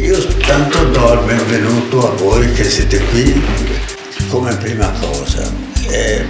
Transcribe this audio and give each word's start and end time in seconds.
Io 0.00 0.26
tanto 0.38 0.84
do 0.86 1.12
il 1.12 1.20
benvenuto 1.26 2.10
a 2.10 2.14
voi 2.14 2.50
che 2.52 2.64
siete 2.64 2.98
qui 3.10 3.44
come 4.30 4.56
prima 4.56 4.90
cosa. 4.98 5.52
Eh, 5.90 6.24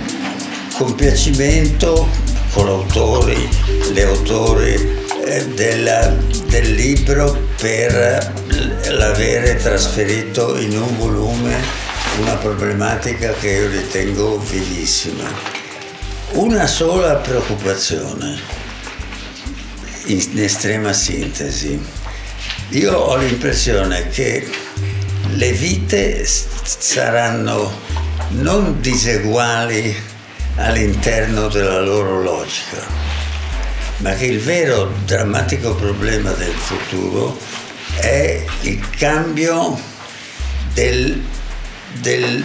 compiacimento 0.77 2.09
con 2.53 2.67
l'autori, 2.67 3.49
le 3.93 4.03
autori 4.03 4.75
eh, 5.25 5.47
del 5.47 6.75
libro 6.75 7.47
per 7.61 8.33
l'avere 8.89 9.55
trasferito 9.55 10.59
in 10.59 10.77
un 10.77 10.99
volume 10.99 11.63
una 12.19 12.35
problematica 12.35 13.33
che 13.35 13.51
io 13.51 13.69
ritengo 13.69 14.39
vivissima. 14.39 15.31
Una 16.33 16.67
sola 16.67 17.15
preoccupazione, 17.15 18.37
in 20.07 20.39
estrema 20.41 20.93
sintesi. 20.93 22.00
Io 22.73 22.97
ho 22.97 23.17
l'impressione 23.17 24.09
che 24.11 24.49
le 25.31 25.53
vite 25.53 26.25
saranno 26.25 27.69
non 28.29 28.81
diseguali 28.81 29.93
all'interno 30.55 31.49
della 31.49 31.81
loro 31.81 32.23
logica, 32.23 32.87
ma 33.99 34.15
che 34.15 34.27
il 34.27 34.39
vero 34.39 34.93
drammatico 35.05 35.75
problema 35.75 36.31
del 36.31 36.53
futuro 36.53 37.37
è 37.97 38.45
il 38.61 38.89
cambio 38.91 39.77
del, 40.73 41.21
del, 41.95 42.45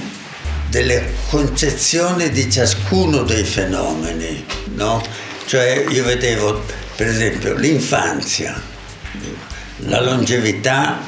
delle 0.70 1.14
concezioni 1.30 2.32
di 2.32 2.52
ciascuno 2.52 3.22
dei 3.22 3.44
fenomeni. 3.44 4.44
No? 4.74 5.04
Cioè 5.46 5.86
io 5.88 6.04
vedevo 6.04 6.64
per 6.96 7.06
esempio 7.06 7.54
l'infanzia, 7.54 8.74
la 9.78 10.02
longevità, 10.02 11.00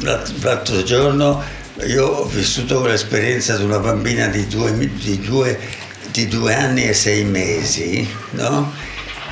l'altro 0.00 0.82
giorno 0.82 1.42
io 1.86 2.06
ho 2.06 2.24
vissuto 2.26 2.84
l'esperienza 2.84 3.56
di 3.56 3.64
una 3.64 3.78
bambina 3.78 4.26
di 4.26 4.46
due, 4.46 4.76
di 4.76 5.18
due, 5.20 5.58
di 6.10 6.28
due 6.28 6.54
anni 6.54 6.86
e 6.86 6.92
sei 6.92 7.24
mesi, 7.24 8.06
no? 8.32 8.72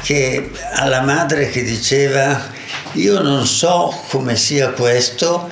che 0.03 0.51
alla 0.75 1.03
madre 1.03 1.51
che 1.51 1.63
diceva 1.63 2.51
io 2.93 3.21
non 3.21 3.47
so 3.47 3.95
come 4.09 4.37
sia 4.37 4.71
questo, 4.71 5.51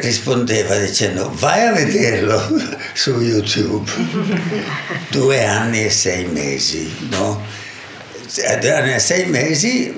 rispondeva 0.00 0.78
dicendo 0.78 1.30
vai 1.34 1.66
a 1.66 1.72
vederlo 1.72 2.40
su 2.94 3.20
YouTube. 3.20 3.90
Due 5.10 5.44
anni 5.44 5.84
e 5.84 5.90
sei 5.90 6.26
mesi, 6.26 6.94
no? 7.10 7.42
Due 8.60 8.72
anni 8.72 8.94
e 8.94 8.98
sei 8.98 9.26
mesi 9.26 9.94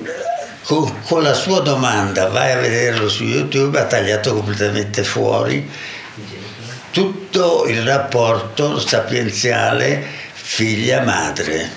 con, 0.69 1.01
con, 1.01 1.23
la 1.23 1.33
sua 1.33 1.61
domanda 1.61 2.27
vai 2.27 2.51
a 2.51 2.57
vederlo 2.57 3.09
su 3.09 3.23
YouTube 3.23 3.79
ha 3.79 3.85
tagliato 3.85 4.35
completamente 4.35 5.03
fuori 5.03 5.67
tutto 6.91 7.65
il 7.65 7.81
rapporto 7.81 8.79
sapienziale 8.79 10.03
figlia-madre. 10.31 11.69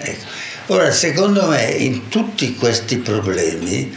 Ecco. 0.00 0.24
Ora, 0.66 0.90
secondo 0.90 1.46
me, 1.46 1.64
in 1.64 2.08
tutti 2.08 2.54
questi 2.56 2.98
problemi, 2.98 3.96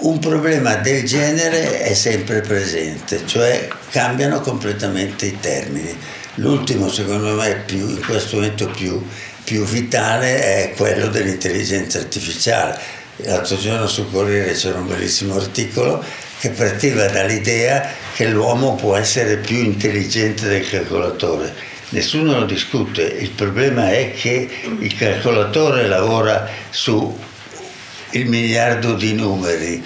un 0.00 0.18
problema 0.18 0.74
del 0.74 1.04
genere 1.04 1.80
è 1.80 1.94
sempre 1.94 2.42
presente, 2.42 3.26
cioè 3.26 3.68
cambiano 3.90 4.40
completamente 4.40 5.24
i 5.26 5.40
termini. 5.40 5.96
L'ultimo, 6.36 6.90
secondo 6.90 7.32
me, 7.34 7.62
più, 7.64 7.88
in 7.88 8.04
questo 8.04 8.36
momento 8.36 8.66
più, 8.66 9.02
più 9.44 9.64
vitale 9.64 10.42
è 10.42 10.74
quello 10.76 11.06
dell'intelligenza 11.06 11.98
artificiale. 11.98 13.02
L'altro 13.18 13.56
giorno 13.56 13.86
sul 13.86 14.10
Corriere 14.10 14.54
c'era 14.54 14.78
un 14.78 14.88
bellissimo 14.88 15.36
articolo 15.36 16.02
che 16.40 16.50
partiva 16.50 17.06
dall'idea 17.06 17.88
che 18.12 18.26
l'uomo 18.26 18.74
può 18.74 18.96
essere 18.96 19.36
più 19.36 19.58
intelligente 19.58 20.48
del 20.48 20.68
calcolatore. 20.68 21.54
Nessuno 21.90 22.40
lo 22.40 22.44
discute, 22.44 23.02
il 23.02 23.30
problema 23.30 23.92
è 23.92 24.12
che 24.12 24.48
il 24.80 24.96
calcolatore 24.96 25.86
lavora 25.86 26.48
su 26.70 27.16
il 28.10 28.26
miliardo 28.26 28.94
di 28.94 29.12
numeri 29.12 29.84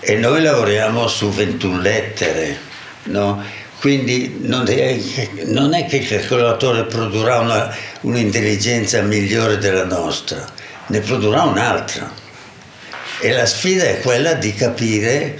e 0.00 0.16
noi 0.16 0.42
lavoriamo 0.42 1.06
su 1.06 1.28
21 1.30 1.80
lettere, 1.80 2.58
no? 3.04 3.42
Quindi 3.78 4.38
non 4.40 4.66
è, 4.68 4.98
non 5.44 5.74
è, 5.74 5.86
che 5.86 5.98
il 5.98 6.08
calcolatore 6.08 6.84
produrrà 6.84 7.38
una, 7.40 7.74
un'intelligenza 8.02 9.00
migliore 9.02 9.58
della 9.58 9.84
nostra, 9.84 10.46
ne 10.86 11.00
produrrà 11.00 11.42
un'altra. 11.42 12.28
E 13.20 13.32
la 13.32 13.46
sfida 13.46 13.84
è 13.84 14.00
quella 14.00 14.34
di 14.34 14.54
capire 14.54 15.38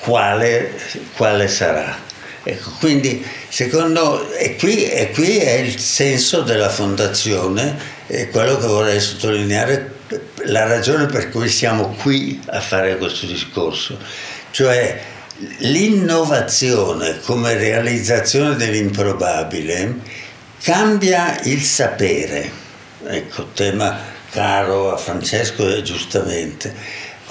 quale, 0.00 0.72
quale 1.16 1.48
sarà. 1.48 2.08
Ecco, 2.42 2.70
quindi 2.78 3.24
secondo 3.48 4.32
e 4.32 4.56
qui, 4.56 4.88
e 4.90 5.10
qui 5.10 5.36
è 5.36 5.58
il 5.58 5.78
senso 5.78 6.40
della 6.40 6.70
fondazione 6.70 7.76
e 8.06 8.28
quello 8.30 8.56
che 8.56 8.66
vorrei 8.66 8.98
sottolineare 8.98 9.98
la 10.44 10.66
ragione 10.66 11.06
per 11.06 11.28
cui 11.28 11.48
siamo 11.48 11.94
qui 12.00 12.40
a 12.46 12.60
fare 12.60 12.96
questo 12.96 13.26
discorso, 13.26 13.98
cioè 14.50 15.00
l'innovazione 15.58 17.20
come 17.20 17.54
realizzazione 17.54 18.56
dell'improbabile 18.56 19.98
cambia 20.62 21.38
il 21.44 21.62
sapere, 21.62 22.50
ecco, 23.06 23.48
tema 23.54 23.98
caro 24.30 24.92
a 24.92 24.96
Francesco 24.96 25.82
giustamente 25.82 26.74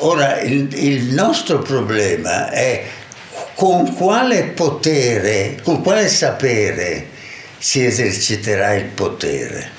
Ora, 0.01 0.39
il, 0.39 0.73
il 0.73 1.13
nostro 1.13 1.59
problema 1.59 2.49
è 2.51 2.85
con 3.55 3.93
quale 3.95 4.43
potere, 4.43 5.59
con 5.61 5.81
quale 5.81 6.07
sapere 6.07 7.07
si 7.57 7.83
eserciterà 7.83 8.73
il 8.75 8.85
potere. 8.85 9.77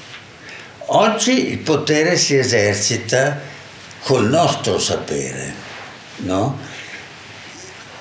Oggi 0.92 1.50
il 1.50 1.58
potere 1.58 2.16
si 2.16 2.36
esercita 2.36 3.40
col 4.02 4.28
nostro 4.28 4.78
sapere, 4.78 5.54
no? 6.16 6.58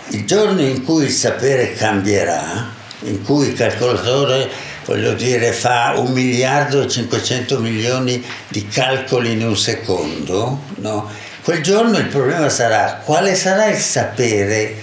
Il 0.09 0.25
giorno 0.25 0.59
in 0.59 0.84
cui 0.84 1.06
il 1.06 1.12
sapere 1.12 1.74
cambierà, 1.74 2.68
in 3.03 3.24
cui 3.24 3.47
il 3.47 3.53
calcolatore, 3.53 4.50
voglio 4.84 5.13
dire, 5.13 5.53
fa 5.53 5.94
un 5.96 6.12
miliardo 6.12 6.81
e 6.81 6.90
500 6.90 7.59
milioni 7.59 8.22
di 8.50 8.68
calcoli 8.68 9.31
in 9.31 9.46
un 9.46 9.56
secondo, 9.56 10.63
no? 10.78 11.09
Quel 11.50 11.64
giorno 11.64 11.98
il 11.98 12.06
problema 12.06 12.48
sarà 12.48 13.02
quale 13.04 13.34
sarà 13.34 13.66
il 13.70 13.80
sapere 13.80 14.76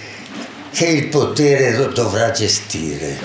che 0.72 0.86
il 0.86 1.06
potere 1.06 1.76
dovrà 1.92 2.32
gestire. 2.32 3.16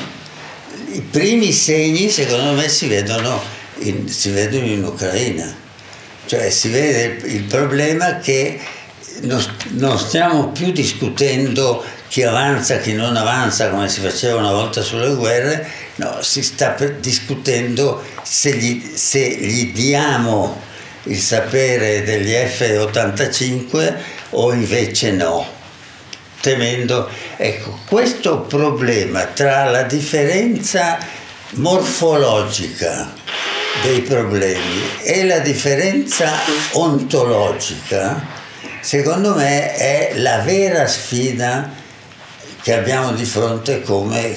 I 0.91 1.01
primi 1.01 1.51
segni, 1.51 2.11
secondo 2.11 2.51
me, 2.51 2.69
si 2.69 2.85
vedono 2.87 3.41
in, 3.79 4.07
si 4.07 4.29
vedono 4.29 4.65
in 4.65 4.83
Ucraina. 4.83 5.51
Cioè 6.27 6.51
si 6.51 6.69
vede 6.69 7.27
il 7.29 7.41
problema 7.45 8.19
che 8.19 8.59
non, 9.21 9.43
non 9.69 9.97
stiamo 9.97 10.49
più 10.49 10.71
discutendo 10.71 11.83
chi 12.09 12.21
avanza, 12.21 12.77
chi 12.77 12.93
non 12.93 13.15
avanza, 13.15 13.71
come 13.71 13.89
si 13.89 14.01
faceva 14.01 14.35
una 14.35 14.51
volta 14.51 14.83
sulle 14.83 15.15
guerre, 15.15 15.67
no, 15.95 16.21
si 16.21 16.43
sta 16.43 16.75
discutendo 16.99 18.03
se 18.21 18.55
gli, 18.55 18.91
se 18.93 19.27
gli 19.27 19.73
diamo 19.73 20.69
il 21.03 21.17
sapere 21.17 22.03
degli 22.03 22.31
F-85 22.31 23.93
o 24.31 24.53
invece 24.53 25.11
no, 25.11 25.45
temendo, 26.41 27.09
ecco, 27.37 27.79
questo 27.85 28.41
problema 28.41 29.25
tra 29.25 29.69
la 29.69 29.83
differenza 29.83 30.97
morfologica 31.51 33.13
dei 33.83 34.01
problemi 34.01 34.81
e 35.01 35.25
la 35.25 35.39
differenza 35.39 36.31
ontologica, 36.73 38.23
secondo 38.79 39.33
me 39.33 39.73
è 39.73 40.13
la 40.17 40.39
vera 40.39 40.85
sfida 40.87 41.69
che 42.61 42.73
abbiamo 42.73 43.13
di 43.13 43.25
fronte 43.25 43.81
come, 43.81 44.35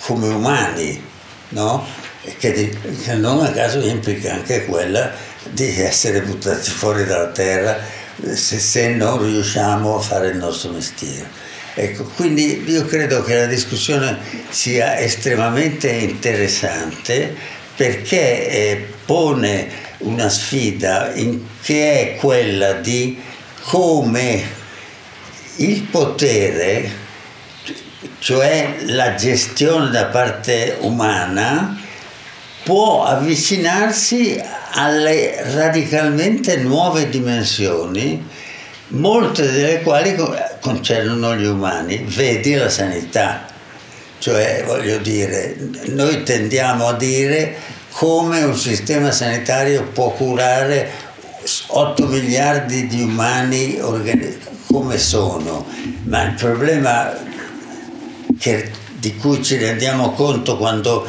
come 0.00 0.28
umani, 0.28 1.04
no? 1.50 1.86
che, 2.38 2.76
che 3.04 3.14
non 3.14 3.44
a 3.44 3.50
caso 3.50 3.80
implica 3.80 4.32
anche 4.32 4.64
quella 4.64 5.12
di 5.50 5.80
essere 5.80 6.22
buttati 6.22 6.70
fuori 6.70 7.04
dalla 7.04 7.30
terra 7.30 7.78
se, 8.34 8.58
se, 8.58 8.88
non 8.88 9.22
riusciamo 9.22 9.96
a 9.96 10.00
fare 10.00 10.28
il 10.28 10.36
nostro 10.36 10.70
mestiere. 10.70 11.28
Ecco, 11.74 12.04
quindi 12.16 12.64
io 12.66 12.84
credo 12.84 13.22
che 13.22 13.34
la 13.34 13.46
discussione 13.46 14.18
sia 14.50 14.98
estremamente 14.98 15.90
interessante 15.90 17.34
perché 17.74 18.48
eh, 18.48 18.86
pone 19.06 19.68
una 19.98 20.28
sfida 20.28 21.12
in, 21.14 21.40
che 21.62 22.00
è 22.00 22.16
quella 22.16 22.74
di 22.74 23.20
come 23.62 24.42
il 25.56 25.82
potere, 25.82 26.90
cioè 28.18 28.76
la 28.86 29.14
gestione 29.14 29.90
da 29.90 30.06
parte 30.06 30.76
umana, 30.80 31.80
può 32.64 33.04
avvicinarsi 33.04 34.40
alle 34.74 35.42
radicalmente 35.54 36.56
nuove 36.56 37.08
dimensioni 37.08 38.24
molte 38.88 39.50
delle 39.50 39.82
quali 39.82 40.14
concernono 40.60 41.36
gli 41.36 41.46
umani, 41.46 42.04
vedi 42.06 42.54
la 42.54 42.68
sanità. 42.68 43.46
Cioè, 44.18 44.64
voglio 44.66 44.98
dire, 44.98 45.56
noi 45.86 46.22
tendiamo 46.22 46.88
a 46.88 46.94
dire 46.94 47.56
come 47.90 48.42
un 48.42 48.56
sistema 48.56 49.10
sanitario 49.10 49.84
può 49.84 50.10
curare 50.12 50.90
8 51.66 52.06
miliardi 52.06 52.86
di 52.86 53.02
umani 53.02 53.78
come 54.66 54.98
sono, 54.98 55.66
ma 56.04 56.22
il 56.22 56.34
problema 56.34 57.12
che, 58.38 58.70
di 58.98 59.16
cui 59.16 59.42
ci 59.42 59.56
rendiamo 59.56 60.12
conto 60.12 60.56
quando 60.56 61.06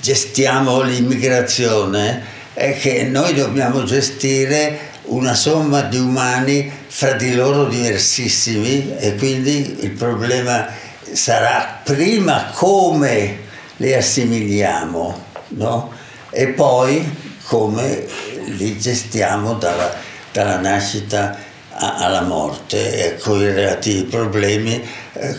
gestiamo 0.00 0.82
l'immigrazione 0.82 2.32
è 2.54 2.76
che 2.78 3.02
noi 3.02 3.34
dobbiamo 3.34 3.82
gestire 3.82 4.92
una 5.06 5.34
somma 5.34 5.82
di 5.82 5.98
umani 5.98 6.70
fra 6.86 7.12
di 7.12 7.34
loro 7.34 7.66
diversissimi 7.66 8.96
e 8.96 9.16
quindi 9.16 9.78
il 9.80 9.90
problema 9.90 10.66
sarà 11.12 11.80
prima 11.84 12.50
come 12.54 13.38
li 13.76 13.92
assimiliamo 13.92 15.22
no? 15.48 15.92
e 16.30 16.46
poi 16.48 17.32
come 17.44 18.06
li 18.46 18.78
gestiamo 18.78 19.54
dalla, 19.54 19.92
dalla 20.32 20.58
nascita 20.58 21.36
alla 21.76 22.22
morte 22.22 23.16
e 23.16 23.18
con 23.18 23.40
i 23.40 23.52
relativi 23.52 24.04
problemi. 24.04 24.82
Eh, 25.12 25.36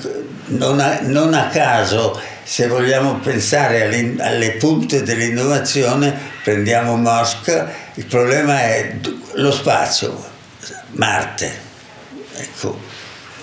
non 0.48 0.80
a, 0.80 1.00
non 1.02 1.34
a 1.34 1.48
caso, 1.48 2.20
se 2.48 2.68
vogliamo 2.68 3.16
pensare 3.16 3.86
alle, 3.86 4.14
alle 4.20 4.52
punte 4.52 5.02
dell'innovazione, 5.02 6.16
prendiamo 6.44 6.96
Musk, 6.96 7.66
il 7.96 8.06
problema 8.06 8.62
è 8.62 8.98
lo 9.34 9.52
spazio, 9.52 10.24
Marte, 10.92 11.52
ecco, 12.36 12.80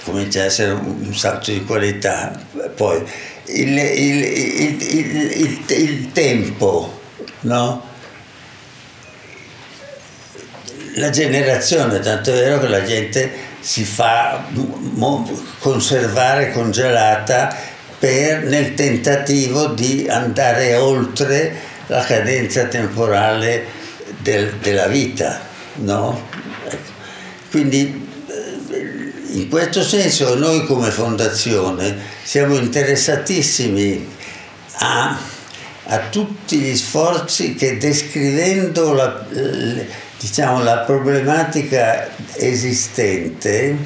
comincia 0.05 0.43
a 0.43 0.45
essere 0.45 0.71
un 0.71 1.13
salto 1.17 1.51
di 1.51 1.65
qualità, 1.65 2.33
poi 2.77 3.03
il, 3.47 3.77
il, 3.77 4.23
il, 4.23 5.65
il 5.67 6.13
tempo, 6.13 7.01
no? 7.41 7.91
la 10.95 11.11
generazione, 11.11 11.99
tanto 11.99 12.31
è 12.31 12.35
vero 12.35 12.61
che 12.61 12.69
la 12.69 12.85
gente 12.85 13.51
si 13.59 13.83
fa 13.83 14.45
conservare 15.59 16.53
congelata 16.53 17.72
per, 18.03 18.43
nel 18.47 18.75
tentativo 18.75 19.69
di 19.69 20.09
andare 20.09 20.75
oltre 20.75 21.55
la 21.87 22.03
cadenza 22.03 22.65
temporale 22.65 23.65
del, 24.19 24.55
della 24.55 24.89
vita. 24.89 25.41
No? 25.75 26.21
Ecco. 26.65 26.91
Quindi 27.49 28.09
eh, 28.27 29.13
in 29.35 29.49
questo 29.49 29.85
senso 29.85 30.37
noi 30.37 30.67
come 30.67 30.91
fondazione 30.91 31.97
siamo 32.25 32.57
interessatissimi 32.57 34.05
a, 34.79 35.17
a 35.85 35.99
tutti 36.11 36.59
gli 36.59 36.77
sforzi 36.77 37.55
che 37.55 37.79
descrivendo 37.79 38.95
la, 38.95 39.25
diciamo, 40.19 40.61
la 40.65 40.79
problematica 40.79 42.09
esistente 42.35 43.77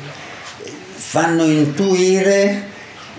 fanno 0.94 1.44
intuire 1.44 2.72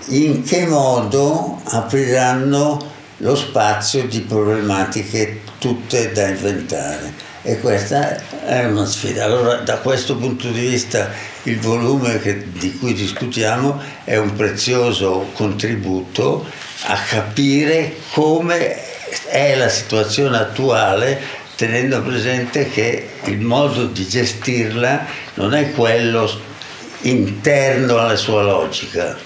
in 0.09 0.43
che 0.43 0.65
modo 0.65 1.59
apriranno 1.63 2.95
lo 3.17 3.35
spazio 3.35 4.05
di 4.05 4.21
problematiche 4.21 5.41
tutte 5.57 6.11
da 6.11 6.27
inventare. 6.27 7.25
E 7.41 7.59
questa 7.59 8.17
è 8.45 8.65
una 8.65 8.85
sfida. 8.85 9.25
Allora, 9.25 9.57
da 9.57 9.77
questo 9.77 10.17
punto 10.17 10.49
di 10.49 10.67
vista, 10.67 11.09
il 11.43 11.59
volume 11.59 12.19
che, 12.19 12.51
di 12.51 12.77
cui 12.77 12.93
discutiamo 12.93 13.79
è 14.03 14.17
un 14.17 14.35
prezioso 14.35 15.29
contributo 15.33 16.45
a 16.83 16.97
capire 17.07 17.95
come 18.11 18.83
è 19.29 19.55
la 19.55 19.69
situazione 19.69 20.37
attuale 20.37 21.45
tenendo 21.55 22.01
presente 22.03 22.69
che 22.69 23.09
il 23.23 23.39
modo 23.39 23.85
di 23.85 24.07
gestirla 24.07 25.05
non 25.35 25.55
è 25.55 25.71
quello 25.71 26.29
interno 27.01 27.97
alla 27.97 28.15
sua 28.15 28.43
logica, 28.43 29.17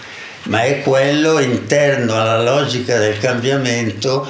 ma 0.44 0.64
è 0.64 0.82
quello 0.82 1.40
interno 1.40 2.20
alla 2.20 2.42
logica 2.42 2.98
del 2.98 3.18
cambiamento 3.20 4.30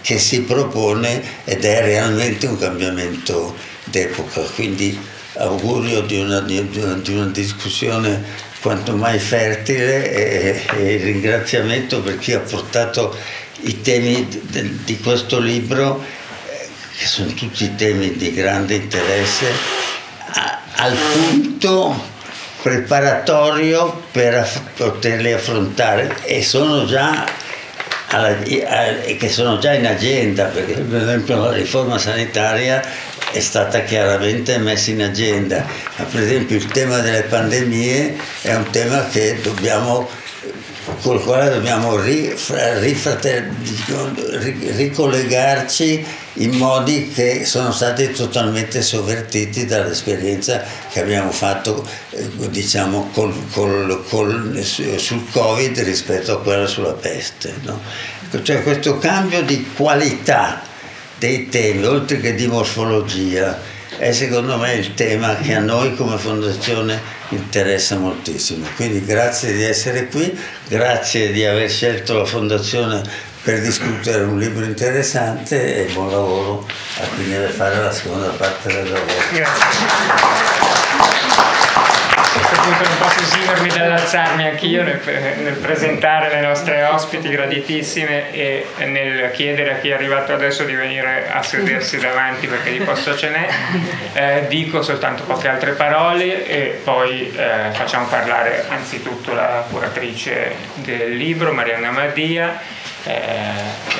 che 0.00 0.18
si 0.18 0.42
propone 0.42 1.22
ed 1.44 1.64
è 1.64 1.82
realmente 1.82 2.46
un 2.46 2.58
cambiamento 2.58 3.54
d'epoca. 3.84 4.40
Quindi 4.54 4.98
augurio 5.34 6.00
di 6.00 6.18
una, 6.18 6.40
di 6.40 6.58
una, 6.58 6.94
di 6.94 7.12
una 7.12 7.26
discussione 7.26 8.44
quanto 8.60 8.96
mai 8.96 9.18
fertile 9.18 10.10
e, 10.10 10.62
e, 10.76 10.96
ringraziamento 10.96 12.00
per 12.00 12.18
chi 12.18 12.32
ha 12.32 12.40
portato 12.40 13.14
i 13.60 13.80
temi 13.80 14.26
di, 14.26 14.80
di 14.84 14.98
questo 14.98 15.38
libro 15.38 16.02
che 16.98 17.06
sono 17.06 17.32
tutti 17.34 17.74
temi 17.76 18.16
di 18.16 18.32
grande 18.32 18.74
interesse, 18.76 19.46
a, 20.32 20.60
al 20.76 20.96
punto 21.12 22.14
preparatorio 22.66 24.02
per 24.10 24.34
aff- 24.34 24.60
poterli 24.76 25.32
affrontare 25.32 26.16
e 26.24 26.42
sono 26.42 26.84
già 26.84 27.24
alla, 28.08 28.34
che 28.38 29.28
sono 29.28 29.58
già 29.58 29.72
in 29.72 29.86
agenda, 29.86 30.46
perché 30.46 30.72
per 30.80 31.02
esempio 31.02 31.44
la 31.44 31.52
riforma 31.52 31.96
sanitaria 31.96 32.82
è 33.30 33.38
stata 33.38 33.82
chiaramente 33.82 34.58
messa 34.58 34.90
in 34.90 35.02
agenda, 35.02 35.64
ma 35.96 36.04
per 36.06 36.22
esempio 36.22 36.56
il 36.56 36.66
tema 36.66 36.98
delle 36.98 37.22
pandemie 37.22 38.16
è 38.42 38.54
un 38.56 38.68
tema 38.70 39.06
che 39.10 39.38
dobbiamo 39.40 40.08
col 41.00 41.22
quale 41.22 41.50
dobbiamo 41.50 41.98
ricollegarci 44.76 46.06
in 46.34 46.52
modi 46.52 47.10
che 47.10 47.44
sono 47.44 47.72
stati 47.72 48.12
totalmente 48.12 48.82
sovvertiti 48.82 49.66
dall'esperienza 49.66 50.62
che 50.90 51.00
abbiamo 51.00 51.32
fatto 51.32 51.86
eh, 52.10 52.28
diciamo, 52.50 53.10
col, 53.12 53.34
col, 53.50 54.04
col, 54.08 54.62
sul 54.62 55.30
Covid 55.30 55.78
rispetto 55.80 56.32
a 56.32 56.40
quella 56.40 56.66
sulla 56.66 56.92
peste. 56.92 57.54
No? 57.62 57.80
Cioè 58.42 58.62
questo 58.62 58.98
cambio 58.98 59.42
di 59.42 59.70
qualità 59.74 60.62
dei 61.18 61.48
temi, 61.48 61.84
oltre 61.84 62.20
che 62.20 62.34
di 62.34 62.46
morfologia, 62.46 63.58
è 63.98 64.12
secondo 64.12 64.56
me 64.58 64.74
il 64.74 64.94
tema 64.94 65.36
che 65.36 65.54
a 65.54 65.60
noi 65.60 65.96
come 65.96 66.18
fondazione 66.18 67.15
interessa 67.30 67.96
moltissimo. 67.96 68.66
Quindi 68.76 69.04
grazie 69.04 69.52
di 69.52 69.62
essere 69.62 70.06
qui, 70.06 70.38
grazie 70.68 71.32
di 71.32 71.44
aver 71.44 71.70
scelto 71.70 72.18
la 72.18 72.24
fondazione 72.24 73.02
per 73.42 73.60
discutere 73.60 74.24
un 74.24 74.38
libro 74.38 74.64
interessante 74.64 75.86
e 75.86 75.92
buon 75.92 76.10
lavoro 76.10 76.66
a 76.98 77.04
chi 77.16 77.28
deve 77.28 77.48
fare 77.48 77.80
la 77.80 77.92
seconda 77.92 78.28
parte 78.28 78.72
del 78.72 78.90
lavoro. 78.90 79.14
Grazie 79.32 80.55
questo 82.46 82.62
punto 82.62 82.88
non 82.88 82.98
posso 82.98 83.20
esimermi 83.20 83.68
dall'alzarmi 83.68 84.46
anch'io 84.46 84.82
nel, 84.84 85.00
nel, 85.38 85.54
presentare 85.54 86.28
le 86.30 86.40
nostre 86.46 86.84
ospiti 86.84 87.28
graditissime 87.28 88.32
e 88.32 88.66
nel 88.84 89.32
chiedere 89.32 89.74
a 89.74 89.78
chi 89.78 89.90
è 89.90 89.94
arrivato 89.94 90.32
adesso 90.32 90.62
di 90.64 90.74
venire 90.74 91.28
a 91.28 91.42
sedersi 91.42 91.98
davanti 91.98 92.46
perché 92.46 92.70
di 92.70 92.78
posto 92.78 93.16
ce 93.16 93.30
n'è. 93.30 93.48
Eh, 94.12 94.46
dico 94.48 94.82
soltanto 94.82 95.24
poche 95.24 95.48
altre 95.48 95.72
parole 95.72 96.46
e 96.46 96.80
poi 96.82 97.34
eh, 97.36 97.70
facciamo 97.72 98.06
parlare 98.06 98.64
anzitutto 98.68 99.34
la 99.34 99.64
curatrice 99.68 100.54
del 100.74 101.16
libro, 101.16 101.52
Marianna 101.52 101.90
Madia. 101.90 102.60
Eh, 103.04 103.20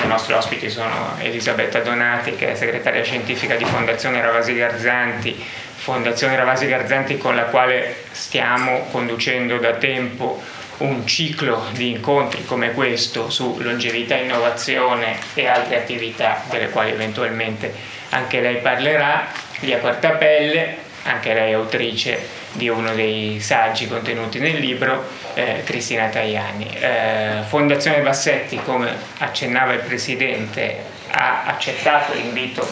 le 0.01 0.05
nostre 0.05 0.33
ospiti 0.33 0.69
sono 0.69 1.15
Elisabetta 1.19 1.79
Donati, 1.79 2.35
che 2.35 2.51
è 2.51 2.55
segretaria 2.55 3.03
scientifica 3.03 3.55
di 3.55 3.63
Fondazione 3.63 4.21
Ravasi 4.21 4.53
Garzanti, 4.53 5.45
Fondazione 5.87 6.35
Ravasi 6.35 6.67
Garzanti 6.67 7.17
con 7.17 7.33
la 7.33 7.43
quale 7.43 7.95
stiamo 8.11 8.87
conducendo 8.91 9.57
da 9.57 9.75
tempo 9.75 10.43
un 10.79 11.07
ciclo 11.07 11.63
di 11.71 11.91
incontri 11.91 12.43
come 12.43 12.73
questo 12.73 13.29
su 13.29 13.55
longevità, 13.61 14.17
innovazione 14.17 15.15
e 15.33 15.47
altre 15.47 15.77
attività 15.77 16.43
delle 16.49 16.71
quali 16.71 16.91
eventualmente 16.91 17.73
anche 18.09 18.41
lei 18.41 18.57
parlerà, 18.57 19.27
Lia 19.59 19.77
Quartapelle, 19.77 20.75
anche 21.03 21.33
lei 21.33 21.53
autrice 21.53 22.19
di 22.51 22.67
uno 22.67 22.93
dei 22.93 23.39
saggi 23.39 23.87
contenuti 23.87 24.39
nel 24.39 24.57
libro, 24.57 25.05
eh, 25.35 25.61
Cristina 25.63 26.07
Tajani. 26.07 26.69
Eh, 26.81 27.43
Fondazione 27.47 28.01
Bassetti, 28.01 28.59
come 28.61 28.93
accennava 29.19 29.71
il 29.71 29.79
Presidente, 29.79 30.95
ha 31.17 31.43
accettato 31.45 32.13
l'invito 32.13 32.65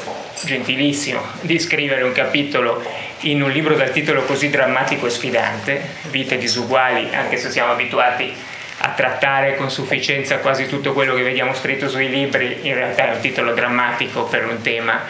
gentilissimo 0.43 1.19
di 1.41 1.57
scrivere 1.57 2.03
un 2.03 2.11
capitolo 2.11 2.83
in 3.21 3.41
un 3.41 3.49
libro 3.49 3.75
dal 3.75 3.91
titolo 3.91 4.23
così 4.23 4.51
drammatico 4.51 5.07
e 5.07 5.09
sfidante, 5.09 5.81
Vite 6.09 6.37
disuguali, 6.37 7.09
anche 7.15 7.37
se 7.37 7.49
siamo 7.49 7.71
abituati 7.71 8.33
a 8.79 8.89
trattare 8.89 9.55
con 9.55 9.71
sufficienza 9.71 10.37
quasi 10.39 10.67
tutto 10.67 10.93
quello 10.93 11.15
che 11.15 11.23
vediamo 11.23 11.55
scritto 11.55 11.89
sui 11.89 12.07
libri, 12.07 12.59
in 12.61 12.75
realtà 12.75 13.07
è 13.07 13.15
un 13.15 13.19
titolo 13.19 13.53
drammatico 13.53 14.25
per 14.25 14.45
un 14.45 14.61
tema 14.61 15.01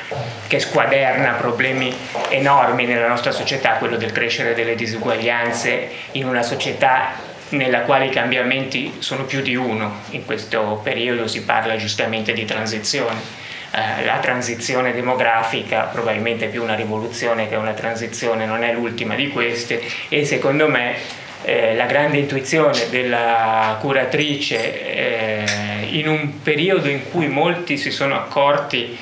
che 0.47 0.59
squaderna 0.59 1.31
problemi 1.31 1.93
enormi 2.29 2.85
nella 2.85 3.09
nostra 3.09 3.31
società, 3.31 3.71
quello 3.73 3.97
del 3.97 4.13
crescere 4.13 4.53
delle 4.53 4.75
disuguaglianze 4.75 5.89
in 6.11 6.25
una 6.25 6.43
società 6.43 7.33
nella 7.49 7.81
quale 7.81 8.05
i 8.05 8.09
cambiamenti 8.09 8.95
sono 8.99 9.25
più 9.25 9.41
di 9.41 9.55
uno. 9.55 10.01
In 10.11 10.25
questo 10.25 10.79
periodo 10.83 11.27
si 11.27 11.43
parla 11.43 11.75
giustamente 11.75 12.33
di 12.33 12.45
transizione. 12.45 13.43
Eh, 13.71 14.05
la 14.05 14.19
transizione 14.19 14.93
demografica, 14.93 15.81
probabilmente 15.81 16.47
più 16.47 16.63
una 16.63 16.75
rivoluzione 16.75 17.49
che 17.49 17.55
una 17.55 17.73
transizione, 17.73 18.45
non 18.45 18.63
è 18.63 18.73
l'ultima 18.73 19.15
di 19.15 19.29
queste 19.29 19.81
e 20.07 20.25
secondo 20.25 20.67
me 20.67 20.95
eh, 21.43 21.75
la 21.75 21.85
grande 21.85 22.17
intuizione 22.17 22.89
della 22.89 23.77
curatrice 23.79 24.83
eh, 24.83 25.87
in 25.91 26.07
un 26.07 26.41
periodo 26.41 26.89
in 26.89 27.09
cui 27.11 27.27
molti 27.27 27.77
si 27.77 27.91
sono 27.91 28.15
accorti 28.15 28.97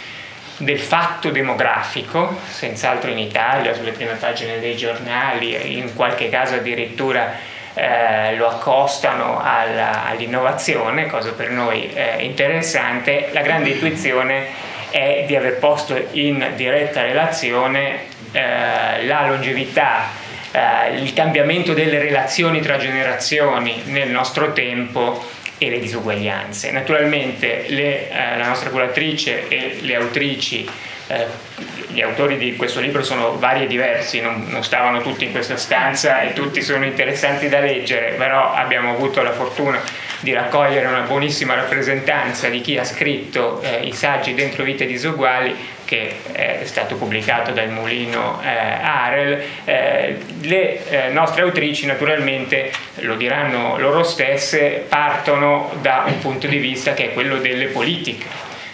del 0.58 0.80
fatto 0.80 1.30
demografico, 1.30 2.40
senz'altro 2.48 3.10
in 3.10 3.18
Italia, 3.18 3.74
sulle 3.74 3.92
prime 3.92 4.16
pagine 4.16 4.60
dei 4.60 4.76
giornali, 4.76 5.78
in 5.78 5.94
qualche 5.94 6.30
caso 6.30 6.56
addirittura 6.56 7.52
eh, 7.74 8.36
lo 8.36 8.48
accostano 8.48 9.40
alla, 9.42 10.06
all'innovazione, 10.06 11.08
cosa 11.08 11.32
per 11.34 11.50
noi 11.50 11.90
eh, 11.94 12.24
interessante, 12.24 13.30
la 13.32 13.42
grande 13.42 13.70
intuizione 13.70 14.72
è 14.90 15.24
di 15.26 15.36
aver 15.36 15.58
posto 15.58 16.00
in 16.12 16.52
diretta 16.56 17.02
relazione 17.02 18.12
eh, 18.32 19.06
la 19.06 19.28
longevità 19.28 20.22
eh, 20.54 20.96
il 20.98 21.14
cambiamento 21.14 21.74
delle 21.74 21.98
relazioni 22.00 22.62
tra 22.62 22.78
generazioni 22.78 23.82
nel 23.86 24.10
nostro 24.10 24.54
tempo 24.54 25.24
e 25.58 25.70
le 25.70 25.80
disuguaglianze. 25.80 26.72
Naturalmente 26.72 27.66
le, 27.70 28.10
eh, 28.10 28.38
la 28.38 28.48
nostra 28.48 28.70
curatrice 28.70 29.48
e 29.48 29.80
le 29.82 29.96
autrici, 29.96 30.70
gli 31.94 32.02
autori 32.02 32.38
di 32.38 32.56
questo 32.56 32.80
libro 32.80 33.04
sono 33.04 33.38
vari 33.38 33.64
e 33.64 33.68
diversi, 33.68 34.20
non, 34.20 34.48
non, 34.50 34.64
stavano 34.64 35.02
tutti 35.02 35.26
in 35.26 35.32
questa 35.32 35.58
stanza 35.58 36.22
e 36.22 36.34
tutti 36.34 36.62
sono 36.62 36.84
interessanti 36.86 37.48
da 37.48 37.60
leggere, 37.60 38.16
però 38.18 38.52
abbiamo 38.54 38.92
avuto 38.92 39.22
la 39.22 39.32
fortuna 39.32 39.80
di 40.20 40.34
raccogliere 40.34 40.88
una 40.88 41.02
buonissima 41.02 41.54
rappresentanza 41.54 42.48
di 42.48 42.62
chi 42.62 42.78
ha 42.78 42.84
scritto 42.84 43.62
eh, 43.62 43.86
i 43.86 43.94
saggi 43.94 44.34
dentro 44.34 44.64
Vite 44.64 44.86
Disuguali 44.86 45.56
che 45.86 46.16
è 46.32 46.62
stato 46.64 46.96
pubblicato 46.96 47.52
dal 47.52 47.70
mulino 47.70 48.42
eh, 48.42 48.48
Arel, 48.48 49.44
eh, 49.66 50.18
le 50.42 50.90
eh, 50.90 51.10
nostre 51.10 51.44
autrici 51.44 51.86
naturalmente, 51.86 52.72
lo 53.02 53.16
diranno 53.16 53.78
loro 53.78 54.02
stesse, 54.02 54.86
partono 54.88 55.72
da 55.82 56.06
un 56.08 56.18
punto 56.20 56.48
di 56.48 56.58
vista 56.58 56.94
che 56.94 57.12
è 57.12 57.14
quello 57.14 57.38
delle 57.38 57.68
politiche, 57.68 58.26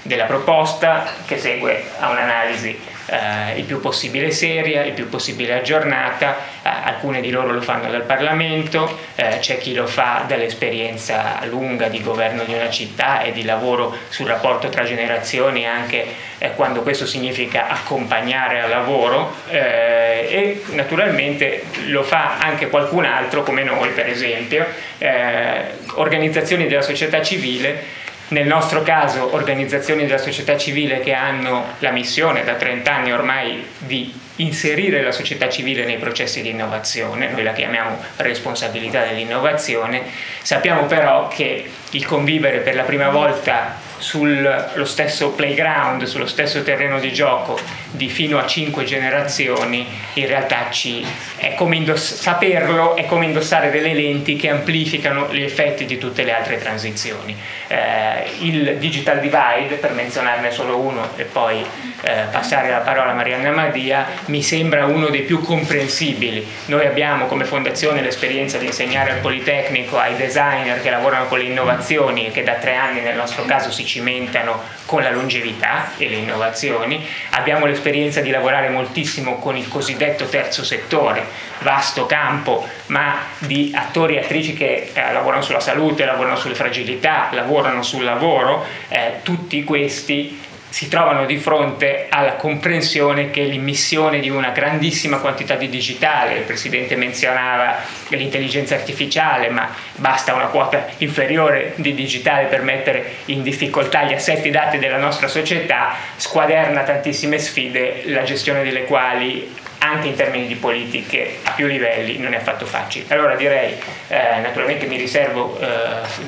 della 0.04 0.26
proposta 0.26 1.14
che 1.26 1.38
segue 1.38 1.84
a 2.00 2.10
un'analisi 2.12 2.98
eh, 3.10 3.58
il 3.58 3.64
più 3.64 3.80
possibile 3.80 4.32
seria, 4.32 4.84
il 4.84 4.94
più 4.94 5.10
possibile 5.10 5.56
aggiornata, 5.56 6.38
eh, 6.62 6.70
alcune 6.84 7.22
di 7.22 7.32
loro 7.32 7.52
lo 7.52 7.62
fanno 7.62 7.90
dal 7.90 8.04
Parlamento, 8.04 8.98
eh, 9.16 9.38
c'è 9.40 9.58
chi 9.58 9.74
lo 9.74 9.88
fa 9.88 10.24
dall'esperienza 10.28 11.40
lunga 11.46 11.88
di 11.88 12.02
governo 12.02 12.44
di 12.44 12.54
una 12.54 12.70
città 12.70 13.22
e 13.22 13.32
di 13.32 13.44
lavoro 13.44 13.96
sul 14.10 14.28
rapporto 14.28 14.70
tra 14.70 14.84
generazioni 14.84 15.66
anche 15.66 16.06
eh, 16.38 16.54
quando 16.54 16.82
questo 16.82 17.06
significa 17.06 17.68
accompagnare 17.68 18.62
al 18.62 18.70
lavoro 18.70 19.36
eh, 19.50 20.28
e 20.30 20.64
naturalmente 20.74 21.64
lo 21.88 22.04
fa 22.04 22.38
anche 22.38 22.70
qualcun 22.70 23.06
altro 23.06 23.44
come 23.44 23.64
noi 23.64 23.90
per 23.90 24.08
esempio, 24.08 24.66
eh, 24.98 25.64
organizzazioni 25.96 26.68
della 26.68 26.82
società 26.82 27.22
civile 27.22 28.08
nel 28.30 28.48
nostro 28.48 28.84
caso 28.84 29.34
organizzazioni 29.34 30.06
della 30.06 30.18
società 30.18 30.58
civile 30.58 31.00
che 31.00 31.14
hanno 31.14 31.66
la 31.80 31.92
missione 31.92 32.44
da 32.44 32.54
30 32.54 32.94
anni 32.94 33.12
ormai 33.12 33.66
di 33.78 34.14
inserire 34.40 35.02
la 35.02 35.12
società 35.12 35.50
civile 35.50 35.86
nei 35.86 35.98
processi 35.98 36.42
di 36.42 36.50
innovazione, 36.50 37.30
noi 37.30 37.44
la 37.44 37.54
chiamiamo 37.54 38.02
responsabilità 38.18 39.06
dell'innovazione, 39.06 40.04
sappiamo 40.42 40.86
però 40.86 41.28
che 41.28 41.70
il 41.92 42.06
convivere 42.06 42.60
per 42.60 42.76
la 42.76 42.84
prima 42.84 43.10
volta 43.10 43.88
sullo 44.00 44.86
stesso 44.86 45.32
playground, 45.32 46.04
sullo 46.04 46.26
stesso 46.26 46.64
terreno 46.64 47.00
di 47.00 47.12
gioco 47.12 47.60
di 47.92 48.08
fino 48.08 48.40
a 48.40 48.46
cinque 48.46 48.86
generazioni, 48.86 49.86
in 50.14 50.28
realtà 50.28 50.70
ci, 50.70 51.06
è 51.36 51.54
come 51.56 51.76
indoss- 51.76 52.16
saperlo 52.16 52.96
è 52.96 53.06
come 53.06 53.26
indossare 53.26 53.72
delle 53.72 53.94
lenti 53.94 54.38
che 54.38 54.50
amplificano 54.50 55.28
gli 55.32 55.42
effetti 55.42 55.86
di 55.86 55.98
tutte 55.98 56.24
le 56.24 56.32
altre 56.32 56.58
transizioni. 56.58 57.36
Eh, 57.68 58.30
il 58.40 58.78
digital 58.78 59.20
divide, 59.20 59.76
per 59.76 59.92
menzionarne 59.92 60.50
solo 60.52 60.78
uno 60.78 61.10
e 61.18 61.24
poi 61.24 61.66
eh, 62.02 62.24
passare 62.32 62.70
la 62.70 62.80
parola 62.80 63.12
a 63.12 63.14
Marianna 63.14 63.52
Madia, 63.52 64.06
mi 64.26 64.42
sembra 64.42 64.86
uno 64.86 65.08
dei 65.08 65.22
più 65.22 65.42
comprensibili. 65.42 66.46
Noi 66.66 66.86
abbiamo 66.86 67.26
come 67.26 67.46
fondazione 67.46 68.02
l'esperienza 68.02 68.58
di 68.58 68.66
insegnare 68.66 69.12
al 69.12 69.20
Politecnico 69.20 69.98
ai 69.98 70.16
designer 70.16 70.82
che 70.82 70.90
lavorano 70.90 71.26
con 71.26 71.40
le 71.40 71.46
innovazioni 71.46 72.28
e 72.28 72.32
che 72.32 72.44
da 72.44 72.54
tre 72.54 72.76
anni 72.76 73.02
nel 73.02 73.16
nostro 73.16 73.46
caso 73.46 73.72
si 73.72 73.86
cimentano 73.86 74.62
con 74.86 75.04
la 75.04 75.12
longevità 75.12 75.92
e 75.98 76.10
le 76.10 76.16
innovazioni. 76.16 77.06
Abbiamo 77.32 77.66
l'esperienza 77.66 78.22
di 78.22 78.30
lavorare 78.30 78.70
moltissimo 78.70 79.38
con 79.38 79.56
il 79.56 79.68
cosiddetto 79.68 80.26
terzo 80.26 80.64
settore, 80.64 81.26
vasto 81.60 82.06
campo, 82.06 82.68
ma 82.88 83.18
di 83.40 83.72
attori 83.76 84.16
e 84.16 84.20
attrici 84.20 84.54
che 84.54 84.92
eh, 84.94 85.14
lavorano 85.14 85.42
sulla 85.42 85.60
salute, 85.60 86.06
lavorano 86.06 86.36
sulle 86.38 86.56
fragilità, 86.56 87.30
lavorano 87.32 87.84
sul 87.84 88.04
lavoro, 88.04 88.66
eh, 88.88 89.20
tutti 89.24 89.64
questi 89.64 90.48
si 90.70 90.88
trovano 90.88 91.26
di 91.26 91.38
fronte 91.38 92.06
alla 92.10 92.34
comprensione 92.34 93.32
che 93.32 93.44
l'immissione 93.44 94.20
di 94.20 94.30
una 94.30 94.50
grandissima 94.52 95.18
quantità 95.18 95.56
di 95.56 95.68
digitale, 95.68 96.36
il 96.36 96.44
Presidente 96.44 96.96
menzionava 96.96 97.78
l'intelligenza 98.10 98.76
artificiale, 98.76 99.50
ma 99.50 99.74
basta 99.96 100.34
una 100.34 100.46
quota 100.46 100.86
inferiore 100.98 101.74
di 101.76 101.94
digitale 101.94 102.46
per 102.46 102.62
mettere 102.62 103.16
in 103.26 103.42
difficoltà 103.42 104.04
gli 104.04 104.14
assetti 104.14 104.52
dati 104.52 104.78
della 104.78 104.98
nostra 104.98 105.28
società, 105.28 105.96
squaderna 106.16 106.84
tantissime 106.84 107.40
sfide, 107.40 108.04
la 108.06 108.24
gestione 108.24 108.64
delle 108.64 108.86
quali 108.86 109.58
anche 109.80 110.08
in 110.08 110.16
termini 110.16 110.48
di 110.48 110.56
politiche 110.56 111.40
a 111.44 111.52
più 111.52 111.68
livelli 111.68 112.18
non 112.18 112.34
è 112.34 112.38
affatto 112.38 112.66
facile. 112.66 113.06
Allora 113.10 113.36
direi, 113.36 113.78
eh, 114.08 114.40
naturalmente 114.42 114.86
mi 114.86 114.98
riservo 114.98 115.60
eh, 115.60 115.68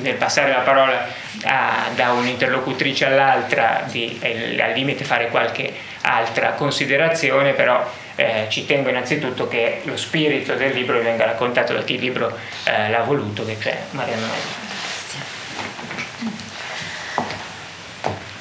nel 0.00 0.14
passare 0.14 0.50
la 0.52 0.60
parola 0.60 1.06
a, 1.44 1.88
da 1.94 2.12
un'interlocutrice 2.12 3.06
all'altra 3.06 3.84
di 3.86 4.18
eh, 4.20 4.60
al 4.60 4.72
limite 4.72 5.04
fare 5.04 5.28
qualche 5.28 5.72
altra 6.02 6.52
considerazione, 6.52 7.52
però 7.52 7.88
eh, 8.16 8.46
ci 8.48 8.66
tengo 8.66 8.88
innanzitutto 8.88 9.48
che 9.48 9.80
lo 9.84 9.96
spirito 9.96 10.54
del 10.54 10.72
libro 10.72 11.00
venga 11.00 11.24
raccontato 11.24 11.72
da 11.72 11.82
chi 11.82 11.94
il 11.94 12.00
libro 12.00 12.36
eh, 12.64 12.90
l'ha 12.90 13.02
voluto, 13.02 13.44
che 13.44 13.70
è 13.70 13.78
Marianna 13.90 14.26
Melli. 14.26 14.70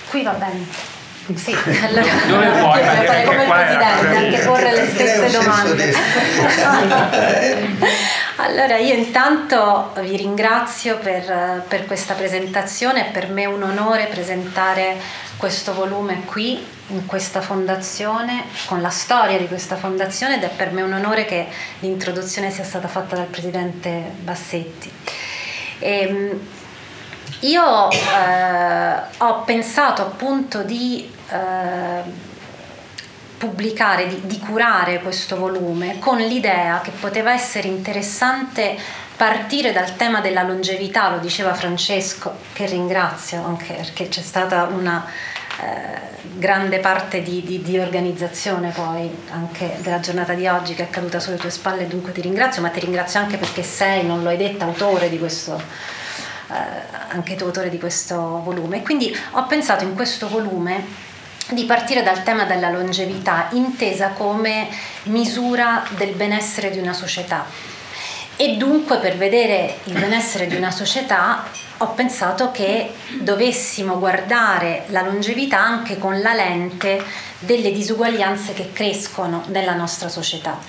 Qui 0.09 0.23
va 0.23 0.31
bene. 0.31 0.99
Sì, 1.35 1.55
allora 1.83 2.13
dove 2.27 2.49
vuoi 2.59 2.83
fare 2.83 3.23
come 3.23 3.43
il 3.43 3.49
presidente, 3.49 4.15
anche 4.15 4.39
porre 4.45 4.71
le 4.71 4.89
stesse 4.89 5.31
domande. 5.31 5.93
allora 8.37 8.77
io 8.77 8.93
intanto 8.93 9.93
vi 9.99 10.15
ringrazio 10.17 10.97
per, 10.97 11.63
per 11.67 11.85
questa 11.85 12.13
presentazione, 12.13 13.09
per 13.11 13.29
me 13.29 13.43
è 13.43 13.45
un 13.45 13.63
onore 13.63 14.07
presentare 14.07 14.95
questo 15.37 15.73
volume 15.73 16.23
qui 16.25 16.63
in 16.87 17.05
questa 17.05 17.41
fondazione, 17.41 18.43
con 18.65 18.81
la 18.81 18.89
storia 18.89 19.37
di 19.37 19.47
questa 19.47 19.75
fondazione 19.75 20.35
ed 20.35 20.43
è 20.43 20.49
per 20.49 20.71
me 20.71 20.81
un 20.81 20.93
onore 20.93 21.25
che 21.25 21.47
l'introduzione 21.79 22.51
sia 22.51 22.63
stata 22.63 22.87
fatta 22.87 23.15
dal 23.15 23.25
presidente 23.25 24.11
Bassetti. 24.19 24.91
E, 25.79 25.99
ehm, 26.01 26.39
io 27.41 27.89
eh, 27.89 29.01
ho 29.17 29.41
pensato 29.43 30.03
appunto 30.03 30.61
di 30.61 31.09
eh, 31.31 32.29
pubblicare, 33.37 34.07
di, 34.07 34.21
di 34.25 34.39
curare 34.39 35.01
questo 35.01 35.35
volume 35.35 35.97
con 35.97 36.17
l'idea 36.17 36.79
che 36.81 36.91
poteva 36.91 37.33
essere 37.33 37.67
interessante 37.67 38.77
partire 39.15 39.71
dal 39.71 39.95
tema 39.95 40.19
della 40.21 40.43
longevità, 40.43 41.09
lo 41.09 41.17
diceva 41.17 41.53
Francesco, 41.53 42.35
che 42.53 42.65
ringrazio 42.65 43.43
anche 43.43 43.73
perché 43.73 44.09
c'è 44.09 44.21
stata 44.21 44.63
una 44.63 45.05
eh, 45.59 46.19
grande 46.37 46.79
parte 46.79 47.21
di, 47.21 47.43
di, 47.43 47.61
di, 47.61 47.77
organizzazione 47.79 48.69
poi 48.69 49.09
anche 49.31 49.77
della 49.81 49.99
giornata 49.99 50.33
di 50.33 50.47
oggi 50.47 50.73
che 50.73 50.83
è 50.83 50.89
caduta 50.89 51.19
sulle 51.19 51.37
tue 51.37 51.49
spalle, 51.49 51.87
dunque 51.87 52.11
ti 52.11 52.21
ringrazio, 52.21 52.61
ma 52.61 52.69
ti 52.69 52.79
ringrazio 52.79 53.19
anche 53.19 53.37
perché 53.37 53.63
sei, 53.63 54.05
non 54.05 54.23
lo 54.23 54.29
hai 54.29 54.37
detto, 54.37 54.63
autore 54.63 55.09
di 55.09 55.19
questo 55.19 55.59
eh, 56.51 56.99
anche 57.09 57.35
tu 57.35 57.45
autore 57.45 57.69
di 57.69 57.79
questo 57.79 58.41
volume. 58.43 58.81
Quindi 58.81 59.15
ho 59.31 59.45
pensato 59.45 59.83
in 59.83 59.95
questo 59.95 60.27
volume 60.27 61.09
di 61.49 61.65
partire 61.65 62.03
dal 62.03 62.23
tema 62.23 62.45
della 62.45 62.69
longevità 62.69 63.47
intesa 63.51 64.09
come 64.09 64.69
misura 65.03 65.85
del 65.95 66.13
benessere 66.13 66.69
di 66.69 66.79
una 66.79 66.93
società 66.93 67.45
e 68.41 68.55
dunque 68.57 68.97
per 68.97 69.17
vedere 69.17 69.79
il 69.83 69.93
benessere 69.93 70.47
di 70.47 70.55
una 70.55 70.71
società 70.71 71.43
ho 71.77 71.89
pensato 71.89 72.51
che 72.51 72.93
dovessimo 73.19 73.99
guardare 73.99 74.85
la 74.87 75.01
longevità 75.01 75.59
anche 75.59 75.97
con 75.97 76.21
la 76.21 76.33
lente 76.33 77.03
delle 77.39 77.71
disuguaglianze 77.71 78.53
che 78.53 78.71
crescono 78.71 79.43
nella 79.47 79.73
nostra 79.73 80.09
società. 80.09 80.59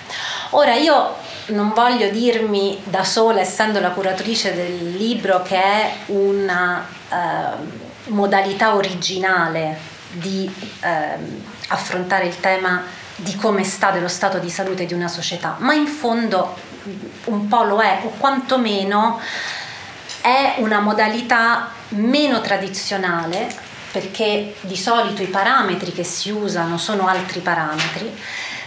Ora 0.51 0.75
io 0.75 1.15
non 1.47 1.71
voglio 1.73 2.09
dirmi 2.09 2.79
da 2.83 3.03
sola, 3.03 3.41
essendo 3.41 3.79
la 3.79 3.89
curatrice 3.89 4.53
del 4.53 4.95
libro, 4.95 5.41
che 5.43 5.55
è 5.55 5.91
una 6.07 6.85
eh, 7.09 7.15
modalità 8.05 8.75
originale 8.75 9.92
di 10.13 10.51
eh, 10.81 11.17
affrontare 11.67 12.25
il 12.25 12.39
tema 12.39 12.83
di 13.15 13.35
come 13.35 13.63
sta 13.63 13.91
dello 13.91 14.07
stato 14.07 14.39
di 14.39 14.49
salute 14.49 14.85
di 14.85 14.93
una 14.93 15.07
società, 15.07 15.55
ma 15.59 15.73
in 15.73 15.87
fondo 15.87 16.55
un 17.25 17.47
po' 17.47 17.63
lo 17.63 17.81
è, 17.81 18.01
o 18.03 18.09
quantomeno 18.17 19.19
è 20.21 20.55
una 20.57 20.79
modalità 20.79 21.69
meno 21.89 22.41
tradizionale, 22.41 23.71
perché 23.91 24.55
di 24.61 24.75
solito 24.75 25.21
i 25.21 25.27
parametri 25.27 25.91
che 25.91 26.03
si 26.03 26.31
usano 26.31 26.77
sono 26.77 27.07
altri 27.07 27.41
parametri, 27.41 28.11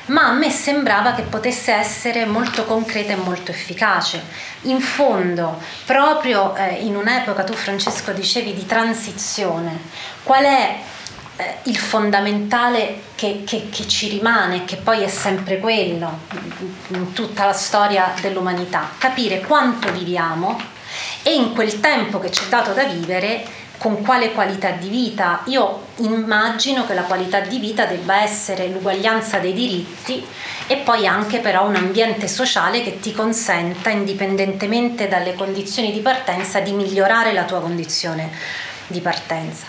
ma 0.07 0.29
a 0.29 0.33
me 0.33 0.51
sembrava 0.51 1.15
che 1.15 1.23
potesse 1.23 1.73
essere 1.73 2.27
molto 2.27 2.65
concreta 2.65 3.13
e 3.13 3.17
molto 3.17 3.51
efficace. 3.51 4.23
In 4.63 4.81
fondo, 4.81 5.61
proprio 5.85 6.55
eh, 6.55 6.75
in 6.85 6.95
un'epoca, 6.95 7.43
tu 7.43 7.55
Francesco 7.55 8.13
dicevi, 8.13 8.55
di 8.55 8.67
transizione, 8.67 9.81
qual 10.23 10.45
è 10.45 10.79
eh, 11.37 11.57
il 11.65 11.77
fondamentale 11.77 13.03
che, 13.15 13.43
che, 13.45 13.69
che, 13.71 13.87
ci 13.87 14.09
rimane, 14.09 14.65
che 14.65 14.77
poi 14.77 15.03
è 15.03 15.09
sempre 15.09 15.59
quello 15.59 16.21
in 16.89 17.13
tutta 17.13 17.45
la 17.45 17.53
storia 17.53 18.15
dell'umanità, 18.21 18.91
capire 18.99 19.41
quanto 19.41 19.93
viviamo 19.93 20.59
e 21.23 21.35
in 21.35 21.53
quel 21.53 21.81
tempo 21.81 22.19
che 22.19 22.31
ci 22.31 22.45
è 22.45 22.49
dato 22.49 22.73
da 22.73 22.85
vivere 22.85 23.65
con 23.79 24.03
quale 24.03 24.33
qualità 24.33 24.71
di 24.71 24.89
vita. 24.89 25.43
Io 25.47 25.89
immagino 25.97 26.87
che 26.87 26.95
la 26.95 27.03
qualità 27.03 27.41
di 27.41 27.59
vita 27.59 27.85
debba 27.85 28.23
essere 28.23 28.69
l'uguaglianza 28.69 29.39
dei 29.39 29.53
diritti 29.53 30.25
e 30.67 30.77
poi 30.77 31.07
anche 31.07 31.39
però 31.39 31.67
un 31.67 31.77
ambiente 31.77 32.29
sociale 32.29 32.83
che 32.83 32.99
ti 33.01 33.13
consenta, 33.13 33.91
indipendentemente 33.91 35.09
dalle 35.09 35.35
condizioni 35.35 35.93
di 35.93 36.01
partenza, 36.01 36.61
di 36.61 36.73
migliorare 36.73 37.33
la 37.33 37.45
tua 37.45 37.61
condizione 37.61 38.31
di 38.87 39.01
partenza. 39.01 39.67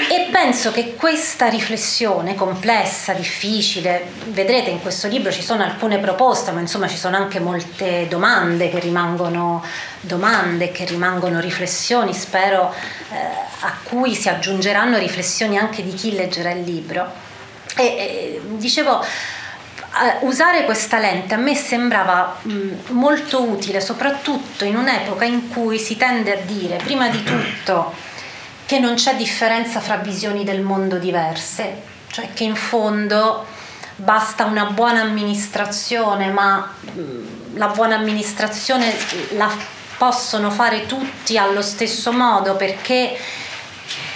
E 0.00 0.28
penso 0.30 0.70
che 0.70 0.94
questa 0.94 1.48
riflessione 1.48 2.36
complessa, 2.36 3.14
difficile, 3.14 4.06
vedrete 4.26 4.70
in 4.70 4.80
questo 4.80 5.08
libro 5.08 5.32
ci 5.32 5.42
sono 5.42 5.64
alcune 5.64 5.98
proposte, 5.98 6.52
ma 6.52 6.60
insomma 6.60 6.86
ci 6.86 6.96
sono 6.96 7.16
anche 7.16 7.40
molte 7.40 8.06
domande 8.08 8.70
che 8.70 8.78
rimangono 8.78 9.64
domande, 10.00 10.70
che 10.70 10.84
rimangono 10.84 11.40
riflessioni, 11.40 12.14
spero 12.14 12.72
eh, 13.10 13.16
a 13.60 13.74
cui 13.82 14.14
si 14.14 14.28
aggiungeranno 14.28 14.98
riflessioni 14.98 15.58
anche 15.58 15.82
di 15.82 15.92
chi 15.92 16.14
leggerà 16.14 16.52
il 16.52 16.62
libro. 16.62 17.10
E, 17.74 17.82
e 17.84 18.40
dicevo, 18.44 19.04
Uh, 19.90 20.26
usare 20.26 20.64
questa 20.64 20.98
lente 20.98 21.32
a 21.32 21.38
me 21.38 21.54
sembrava 21.54 22.38
molto 22.88 23.42
utile, 23.42 23.80
soprattutto 23.80 24.66
in 24.66 24.76
un'epoca 24.76 25.24
in 25.24 25.48
cui 25.48 25.78
si 25.78 25.96
tende 25.96 26.34
a 26.34 26.40
dire, 26.44 26.76
prima 26.76 27.08
di 27.08 27.22
tutto, 27.24 27.94
che 28.68 28.78
non 28.78 28.96
c'è 28.96 29.16
differenza 29.16 29.80
fra 29.80 29.96
visioni 29.96 30.44
del 30.44 30.60
mondo 30.60 30.98
diverse, 30.98 31.80
cioè 32.10 32.34
che 32.34 32.44
in 32.44 32.54
fondo 32.54 33.46
basta 33.96 34.44
una 34.44 34.66
buona 34.66 35.00
amministrazione, 35.00 36.28
ma 36.28 36.70
mm, 36.94 37.54
la 37.54 37.68
buona 37.68 37.94
amministrazione 37.94 38.94
la 39.36 39.50
possono 39.96 40.50
fare 40.50 40.84
tutti 40.84 41.38
allo 41.38 41.62
stesso 41.62 42.12
modo 42.12 42.56
perché 42.56 43.16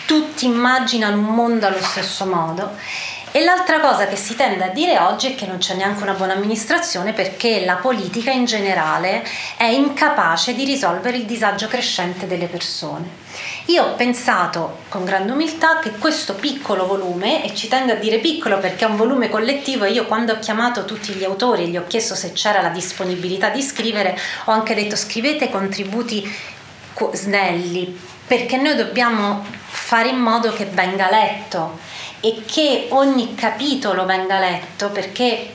tutti 0.05 0.45
immaginano 0.45 1.17
un 1.17 1.35
mondo 1.35 1.67
allo 1.67 1.83
stesso 1.83 2.27
modo 2.27 2.77
e 3.35 3.43
l'altra 3.43 3.81
cosa 3.81 4.07
che 4.07 4.17
si 4.17 4.37
tende 4.37 4.65
a 4.65 4.69
dire 4.69 4.99
oggi 4.99 5.33
è 5.33 5.35
che 5.35 5.47
non 5.47 5.57
c'è 5.57 5.75
neanche 5.75 6.03
una 6.03 6.13
buona 6.13 6.35
amministrazione 6.35 7.15
perché 7.15 7.65
la 7.65 7.77
politica 7.77 8.31
in 8.31 8.45
generale 8.45 9.27
è 9.57 9.65
incapace 9.65 10.55
di 10.55 10.67
risolvere 10.67 11.17
il 11.17 11.25
disagio 11.25 11.67
crescente 11.67 12.27
delle 12.27 12.47
persone. 12.47 13.21
Io 13.67 13.85
ho 13.85 13.95
pensato 13.95 14.81
con 14.91 15.05
grande 15.05 15.33
umiltà 15.33 15.79
che 15.79 15.93
questo 15.93 16.35
piccolo 16.35 16.87
volume, 16.87 17.43
e 17.43 17.55
ci 17.55 17.69
tengo 17.69 17.93
a 17.93 17.97
dire 17.97 18.19
piccolo 18.19 18.59
perché 18.59 18.85
è 18.85 18.89
un 18.89 18.97
volume 18.97 19.31
collettivo, 19.31 19.87
io 19.87 20.05
quando 20.05 20.35
ho 20.35 20.39
chiamato 20.39 20.85
tutti 20.85 21.15
gli 21.15 21.25
autori 21.25 21.63
e 21.63 21.69
gli 21.69 21.79
ho 21.79 21.87
chiesto 21.87 22.15
se 22.15 22.33
c'era 22.33 22.61
la 22.61 22.69
disponibilità 22.69 23.49
di 23.49 23.63
scrivere, 23.63 24.15
ho 24.45 24.53
anche 24.53 24.75
detto 24.75 24.95
scrivete 24.95 25.49
contributi 25.49 26.31
snelli 27.13 27.99
perché 28.27 28.59
noi 28.59 28.77
dobbiamo 28.77 29.45
fare 29.69 30.09
in 30.09 30.19
modo 30.19 30.53
che 30.53 30.67
venga 30.67 31.11
letto 31.11 31.79
e 32.25 32.45
che 32.47 32.87
ogni 32.91 33.35
capitolo 33.35 34.07
venga 34.07 34.39
letto 34.39 34.91
perché 34.91 35.55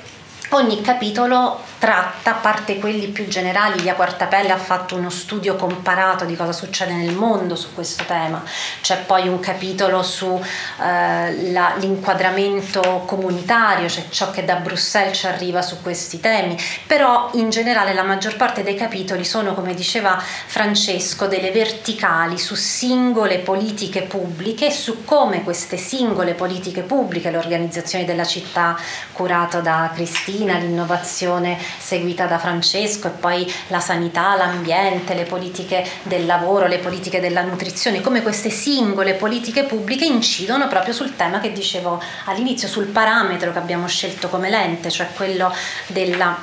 ogni 0.50 0.82
capitolo 0.82 1.62
tratta, 1.78 2.32
a 2.32 2.40
parte 2.40 2.80
quelli 2.80 3.08
più 3.08 3.28
generali, 3.28 3.82
Via 3.82 3.94
Quartapelle 3.94 4.52
ha 4.52 4.58
fatto 4.58 4.96
uno 4.96 5.10
studio 5.10 5.56
comparato 5.56 6.26
di 6.26 6.36
cosa 6.36 6.52
succede 6.52 6.92
nel 6.94 7.14
mondo 7.14 7.56
su 7.56 7.74
questo 7.74 8.04
tema, 8.06 8.44
c'è 8.82 8.98
poi 9.06 9.28
un 9.28 9.40
capitolo 9.40 10.04
sull'inquadramento 10.04 12.82
eh, 12.82 13.02
comunitario, 13.06 13.88
cioè 13.90 14.10
ciò 14.10 14.32
che 14.32 14.44
da 14.44 14.56
Bruxelles 14.56 15.16
ci 15.18 15.28
arriva 15.28 15.62
su 15.62 15.82
questi 15.82 16.20
temi, 16.20 16.58
però 16.86 17.30
in 17.34 17.50
generale 17.50 17.94
la 17.94 18.04
maggior 18.04 18.36
parte 18.36 18.64
dei 18.64 18.76
capitoli 18.76 19.24
sono, 19.24 19.54
come 19.54 19.74
diceva 19.74 20.18
Francesco, 20.18 21.28
delle 21.28 21.52
verticali 21.52 22.38
su 22.38 22.56
singole 22.56 23.38
politiche 23.40 24.02
pubbliche, 24.04 24.72
su 24.72 25.06
come 25.06 25.44
queste 25.44 25.78
singole 25.78 26.34
politiche 26.34 26.82
pubbliche, 26.82 27.30
le 27.30 27.38
organizzazioni 27.38 28.04
della 28.06 28.26
città 28.26 28.78
curato 29.12 29.62
da 29.62 29.92
Cristina, 29.94 30.58
l'innovazione 30.58 31.67
seguita 31.78 32.26
da 32.26 32.38
Francesco 32.38 33.08
e 33.08 33.12
poi 33.12 33.52
la 33.68 33.80
sanità, 33.80 34.36
l'ambiente, 34.36 35.14
le 35.14 35.24
politiche 35.24 35.86
del 36.04 36.26
lavoro, 36.26 36.68
le 36.68 36.80
politiche 36.80 37.20
della 37.20 37.42
nutrizione, 37.42 38.02
come 38.02 38.22
queste 38.22 38.50
singole 38.50 39.14
politiche 39.14 39.64
pubbliche 39.64 40.06
incidono 40.06 40.68
proprio 40.68 40.94
sul 40.94 41.16
tema 41.16 41.40
che 41.40 41.52
dicevo 41.52 42.02
all'inizio, 42.26 42.68
sul 42.68 42.86
parametro 42.86 43.52
che 43.52 43.58
abbiamo 43.58 43.88
scelto 43.88 44.30
come 44.30 44.50
lente, 44.50 44.90
cioè 44.90 45.08
quello 45.16 45.54
della, 45.88 46.38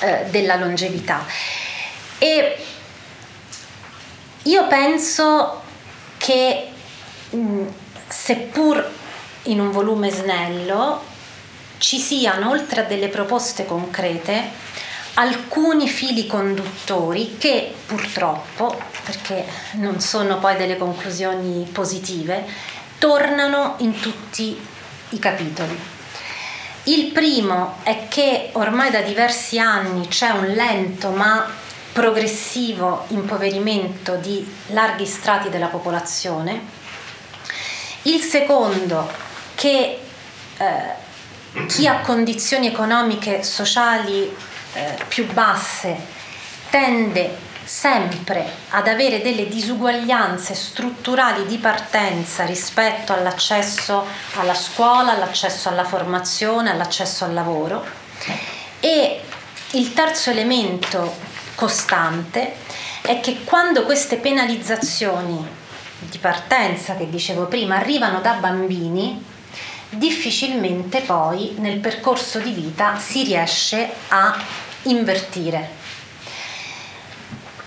eh, 0.00 0.26
della 0.30 0.56
longevità. 0.56 1.24
E 2.18 2.56
io 4.42 4.66
penso 4.66 5.62
che 6.18 6.68
seppur 8.08 8.90
in 9.44 9.60
un 9.60 9.70
volume 9.70 10.10
snello 10.10 11.12
ci 11.84 11.98
siano, 11.98 12.48
oltre 12.48 12.80
a 12.80 12.84
delle 12.84 13.08
proposte 13.08 13.66
concrete, 13.66 14.48
alcuni 15.14 15.86
fili 15.86 16.26
conduttori 16.26 17.36
che 17.36 17.74
purtroppo, 17.84 18.80
perché 19.04 19.44
non 19.72 20.00
sono 20.00 20.38
poi 20.38 20.56
delle 20.56 20.78
conclusioni 20.78 21.68
positive, 21.70 22.42
tornano 22.96 23.74
in 23.80 24.00
tutti 24.00 24.58
i 25.10 25.18
capitoli. 25.18 25.78
Il 26.84 27.12
primo 27.12 27.76
è 27.82 28.08
che 28.08 28.48
ormai 28.52 28.90
da 28.90 29.02
diversi 29.02 29.58
anni 29.58 30.08
c'è 30.08 30.30
un 30.30 30.46
lento 30.46 31.10
ma 31.10 31.46
progressivo 31.92 33.04
impoverimento 33.08 34.16
di 34.16 34.42
larghi 34.68 35.04
strati 35.04 35.50
della 35.50 35.66
popolazione. 35.66 36.62
Il 38.04 38.22
secondo 38.22 39.06
che 39.54 39.98
eh, 40.56 41.03
chi 41.66 41.86
ha 41.86 42.00
condizioni 42.00 42.66
economiche 42.66 43.42
sociali 43.42 44.34
eh, 44.72 44.96
più 45.08 45.26
basse 45.32 45.96
tende 46.70 47.42
sempre 47.64 48.44
ad 48.70 48.88
avere 48.88 49.22
delle 49.22 49.48
disuguaglianze 49.48 50.54
strutturali 50.54 51.46
di 51.46 51.56
partenza 51.58 52.44
rispetto 52.44 53.12
all'accesso 53.12 54.04
alla 54.34 54.54
scuola, 54.54 55.12
all'accesso 55.12 55.68
alla 55.68 55.84
formazione, 55.84 56.70
all'accesso 56.70 57.24
al 57.24 57.32
lavoro. 57.32 57.84
E 58.80 59.22
il 59.72 59.94
terzo 59.94 60.30
elemento 60.30 61.16
costante 61.54 62.56
è 63.00 63.20
che 63.20 63.44
quando 63.44 63.84
queste 63.84 64.16
penalizzazioni 64.16 65.62
di 66.00 66.18
partenza 66.18 66.96
che 66.96 67.08
dicevo 67.08 67.46
prima 67.46 67.76
arrivano 67.76 68.20
da 68.20 68.34
bambini, 68.34 69.32
difficilmente 69.96 71.00
poi 71.00 71.54
nel 71.58 71.78
percorso 71.78 72.38
di 72.38 72.52
vita 72.52 72.98
si 72.98 73.24
riesce 73.24 73.90
a 74.08 74.36
invertire. 74.84 75.82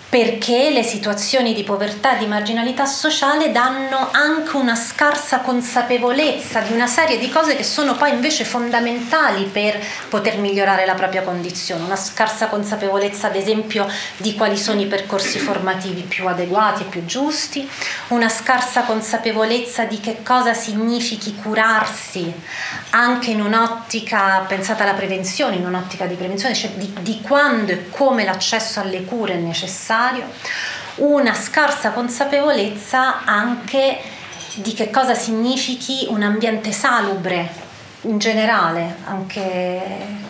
Perché 0.09 0.69
le 0.69 0.83
situazioni 0.83 1.53
di 1.53 1.63
povertà 1.63 2.15
e 2.15 2.19
di 2.19 2.27
marginalità 2.27 2.85
sociale 2.85 3.51
danno 3.51 4.07
anche 4.11 4.55
una 4.55 4.75
scarsa 4.75 5.39
consapevolezza 5.39 6.61
di 6.61 6.71
una 6.71 6.87
serie 6.87 7.17
di 7.17 7.29
cose 7.29 7.57
che 7.57 7.63
sono 7.63 7.95
poi 7.95 8.11
invece 8.11 8.45
fondamentali 8.45 9.43
per 9.43 9.77
poter 10.07 10.37
migliorare 10.37 10.85
la 10.85 10.93
propria 10.93 11.23
condizione, 11.23 11.83
una 11.83 11.97
scarsa 11.97 12.47
consapevolezza 12.47 13.27
ad 13.27 13.35
esempio 13.35 13.85
di 14.15 14.33
quali 14.35 14.57
sono 14.57 14.79
i 14.79 14.85
percorsi 14.85 15.39
formativi 15.39 16.03
più 16.03 16.25
adeguati 16.25 16.83
e 16.83 16.85
più 16.85 17.03
giusti, 17.03 17.69
una 18.07 18.29
scarsa 18.29 18.83
consapevolezza 18.83 19.83
di 19.83 19.99
che 19.99 20.23
cosa 20.23 20.53
significhi 20.53 21.35
curarsi 21.35 22.33
anche 22.91 23.31
in 23.31 23.41
un'ottica 23.41 24.45
pensata 24.47 24.83
alla 24.83 24.93
prevenzione, 24.93 25.57
in 25.57 25.65
un'ottica 25.65 26.05
di 26.05 26.15
prevenzione, 26.15 26.55
cioè 26.55 26.71
di, 26.75 26.93
di 27.01 27.19
quando 27.21 27.73
e 27.73 27.89
come 27.89 28.23
l'accesso 28.23 28.79
alle 28.79 29.03
cure 29.03 29.33
è 29.33 29.37
necessario 29.37 29.95
necessario, 29.97 30.29
una 30.95 31.33
scarsa 31.33 31.91
consapevolezza 31.91 33.25
anche 33.25 33.99
di 34.55 34.73
che 34.73 34.89
cosa 34.89 35.13
significhi 35.13 36.07
un 36.09 36.23
ambiente 36.23 36.71
salubre 36.71 37.65
in 38.01 38.17
generale, 38.17 38.97
anche 39.05 39.81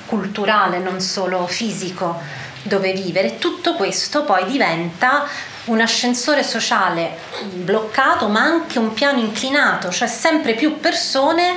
culturale, 0.05 0.79
non 0.79 0.99
solo 0.99 1.45
fisico, 1.47 2.19
dove 2.63 2.91
vivere. 2.93 3.37
Tutto 3.37 3.75
questo 3.75 4.23
poi 4.23 4.45
diventa 4.45 5.25
un 5.65 5.81
ascensore 5.81 6.43
sociale 6.43 7.17
bloccato, 7.53 8.27
ma 8.27 8.41
anche 8.41 8.79
un 8.79 8.93
piano 8.93 9.19
inclinato, 9.19 9.91
cioè 9.91 10.07
sempre 10.07 10.53
più 10.53 10.79
persone 10.79 11.55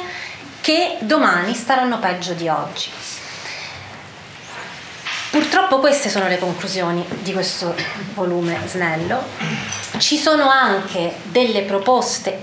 che 0.60 0.98
domani 1.00 1.54
staranno 1.54 1.98
peggio 1.98 2.32
di 2.34 2.48
oggi. 2.48 2.90
Purtroppo 5.30 5.78
queste 5.78 6.08
sono 6.08 6.26
le 6.26 6.38
conclusioni 6.38 7.06
di 7.20 7.32
questo 7.32 7.72
volume 8.14 8.58
snello. 8.66 9.22
Ci 9.98 10.16
sono 10.16 10.48
anche 10.48 11.14
delle 11.22 11.62
proposte 11.62 12.42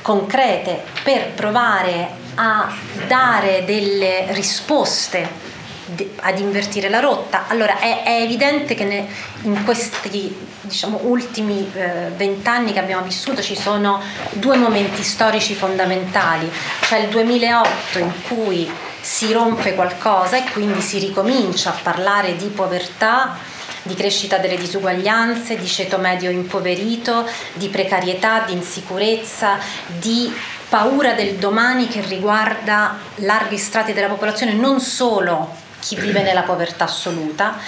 concrete 0.00 0.84
per 1.02 1.32
provare 1.32 2.08
a 2.36 2.72
dare 3.08 3.64
delle 3.64 4.26
risposte 4.32 5.28
ad 6.20 6.38
invertire 6.38 6.88
la 6.88 7.00
rotta. 7.00 7.46
Allora 7.48 7.78
è, 7.78 8.02
è 8.02 8.20
evidente 8.20 8.74
che 8.74 8.84
ne, 8.84 9.06
in 9.42 9.64
questi 9.64 10.52
diciamo, 10.62 11.00
ultimi 11.04 11.70
eh, 11.74 12.10
vent'anni 12.16 12.70
eh, 12.70 12.72
che 12.72 12.78
abbiamo 12.78 13.04
vissuto 13.04 13.42
ci 13.42 13.56
sono 13.56 14.00
due 14.32 14.56
momenti 14.56 15.02
storici 15.02 15.54
fondamentali, 15.54 16.50
cioè 16.82 17.00
il 17.00 17.08
2008 17.08 17.98
in 17.98 18.12
cui 18.28 18.70
si 19.00 19.32
rompe 19.32 19.74
qualcosa 19.74 20.36
e 20.38 20.50
quindi 20.52 20.80
si 20.80 20.98
ricomincia 20.98 21.70
a 21.70 21.78
parlare 21.82 22.36
di 22.36 22.46
povertà, 22.46 23.36
di 23.82 23.94
crescita 23.94 24.38
delle 24.38 24.56
disuguaglianze, 24.56 25.58
di 25.58 25.66
ceto 25.66 25.98
medio 25.98 26.30
impoverito, 26.30 27.28
di 27.52 27.68
precarietà, 27.68 28.44
di 28.46 28.54
insicurezza, 28.54 29.58
di 29.86 30.32
paura 30.70 31.12
del 31.12 31.34
domani 31.34 31.86
che 31.86 32.00
riguarda 32.00 32.96
larghi 33.16 33.58
strati 33.58 33.92
della 33.92 34.08
popolazione, 34.08 34.54
non 34.54 34.80
solo 34.80 35.62
chi 35.84 35.96
vive 35.96 36.22
nella 36.22 36.42
povertà 36.42 36.84
assoluta. 36.84 37.58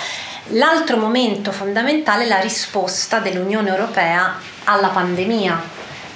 L'altro 0.50 0.96
momento 0.96 1.52
fondamentale 1.52 2.24
è 2.24 2.28
la 2.28 2.40
risposta 2.40 3.18
dell'Unione 3.18 3.68
Europea 3.68 4.38
alla 4.64 4.88
pandemia, 4.88 5.60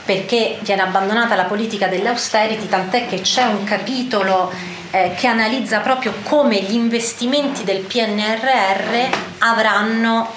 perché 0.04 0.58
viene 0.62 0.80
abbandonata 0.80 1.34
la 1.34 1.44
politica 1.44 1.88
dell'austerity, 1.88 2.68
tant'è 2.68 3.06
che 3.06 3.20
c'è 3.20 3.44
un 3.44 3.64
capitolo 3.64 4.50
eh, 4.92 5.14
che 5.16 5.26
analizza 5.26 5.80
proprio 5.80 6.14
come 6.22 6.62
gli 6.62 6.72
investimenti 6.72 7.64
del 7.64 7.80
PNRR 7.80 9.16
avranno 9.38 10.32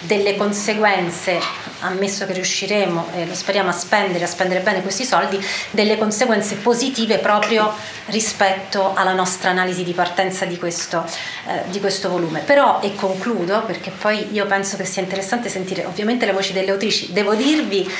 delle 0.00 0.36
conseguenze, 0.36 1.38
ammesso 1.84 2.26
che 2.26 2.32
riusciremo, 2.32 3.08
e 3.14 3.26
lo 3.26 3.34
speriamo, 3.34 3.70
a 3.70 3.72
spendere, 3.72 4.24
a 4.24 4.28
spendere 4.28 4.60
bene 4.60 4.82
questi 4.82 5.04
soldi, 5.04 5.42
delle 5.70 5.98
conseguenze 5.98 6.56
positive 6.56 7.18
proprio 7.18 7.72
rispetto 8.06 8.92
alla 8.94 9.12
nostra 9.12 9.50
analisi 9.50 9.84
di 9.84 9.92
partenza 9.92 10.44
di 10.44 10.58
questo, 10.58 11.04
eh, 11.46 11.62
di 11.70 11.80
questo 11.80 12.08
volume. 12.08 12.40
Però, 12.40 12.80
e 12.80 12.94
concludo, 12.94 13.62
perché 13.62 13.90
poi 13.90 14.32
io 14.32 14.46
penso 14.46 14.76
che 14.76 14.84
sia 14.84 15.02
interessante 15.02 15.48
sentire 15.48 15.84
ovviamente 15.84 16.26
le 16.26 16.32
voci 16.32 16.52
delle 16.52 16.70
autrici, 16.70 17.12
devo 17.12 17.34
dirvi 17.34 17.90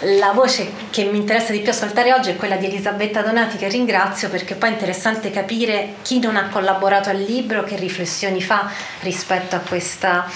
la 0.00 0.32
voce 0.32 0.70
che 0.90 1.04
mi 1.04 1.18
interessa 1.18 1.52
di 1.52 1.60
più 1.60 1.70
ascoltare 1.70 2.12
oggi 2.12 2.30
è 2.30 2.36
quella 2.36 2.56
di 2.56 2.66
Elisabetta 2.66 3.22
Donati 3.22 3.56
che 3.56 3.68
ringrazio 3.68 4.28
perché 4.28 4.54
poi 4.54 4.70
è 4.70 4.72
interessante 4.72 5.30
capire 5.30 5.94
chi 6.02 6.18
non 6.18 6.36
ha 6.36 6.48
collaborato 6.48 7.10
al 7.10 7.20
libro, 7.20 7.62
che 7.64 7.76
riflessioni 7.76 8.42
fa 8.42 8.70
rispetto 9.00 9.56
a 9.56 9.60
questa, 9.60 10.28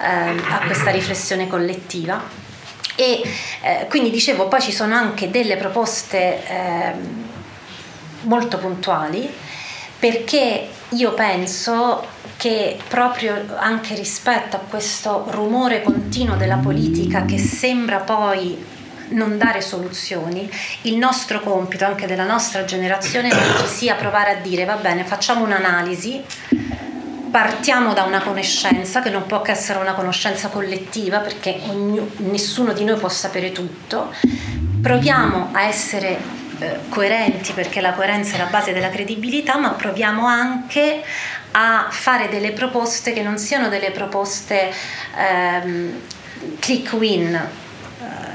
eh, 0.00 0.30
a 0.50 0.62
questa 0.64 0.90
riflessione 0.90 1.46
collettiva. 1.46 2.42
E 2.94 3.22
eh, 3.62 3.86
quindi 3.88 4.10
dicevo, 4.10 4.48
poi 4.48 4.60
ci 4.60 4.72
sono 4.72 4.94
anche 4.94 5.30
delle 5.30 5.56
proposte 5.56 6.46
eh, 6.46 6.92
molto 8.22 8.58
puntuali 8.58 9.30
perché 9.98 10.68
io 10.88 11.14
penso 11.14 12.04
che 12.36 12.76
proprio 12.88 13.44
anche 13.56 13.94
rispetto 13.94 14.56
a 14.56 14.58
questo 14.58 15.26
rumore 15.30 15.82
continuo 15.82 16.34
della 16.36 16.56
politica 16.56 17.24
che 17.24 17.38
sembra 17.38 17.98
poi 17.98 18.70
non 19.10 19.38
dare 19.38 19.60
soluzioni, 19.60 20.50
il 20.82 20.96
nostro 20.96 21.40
compito 21.40 21.84
anche 21.84 22.06
della 22.06 22.24
nostra 22.24 22.64
generazione 22.64 23.30
ci 23.30 23.66
sia 23.66 23.94
provare 23.94 24.32
a 24.32 24.40
dire 24.40 24.64
va 24.64 24.76
bene, 24.76 25.04
facciamo 25.04 25.44
un'analisi, 25.44 26.22
partiamo 27.32 27.94
da 27.94 28.02
una 28.02 28.20
conoscenza 28.20 29.00
che 29.00 29.08
non 29.08 29.26
può 29.26 29.40
che 29.40 29.52
essere 29.52 29.78
una 29.78 29.94
conoscenza 29.94 30.48
collettiva 30.48 31.18
perché 31.20 31.60
ognuno, 31.66 32.10
nessuno 32.18 32.74
di 32.74 32.84
noi 32.84 32.98
può 32.98 33.08
sapere 33.08 33.52
tutto, 33.52 34.12
proviamo 34.82 35.48
a 35.52 35.62
essere 35.62 36.18
eh, 36.58 36.78
coerenti 36.90 37.52
perché 37.52 37.80
la 37.80 37.94
coerenza 37.94 38.34
è 38.34 38.38
la 38.38 38.44
base 38.50 38.74
della 38.74 38.90
credibilità, 38.90 39.56
ma 39.56 39.70
proviamo 39.70 40.26
anche 40.26 41.02
a 41.52 41.86
fare 41.88 42.28
delle 42.28 42.52
proposte 42.52 43.14
che 43.14 43.22
non 43.22 43.38
siano 43.38 43.70
delle 43.70 43.92
proposte 43.92 44.70
ehm, 45.16 46.00
click 46.58 46.92
win, 46.92 47.48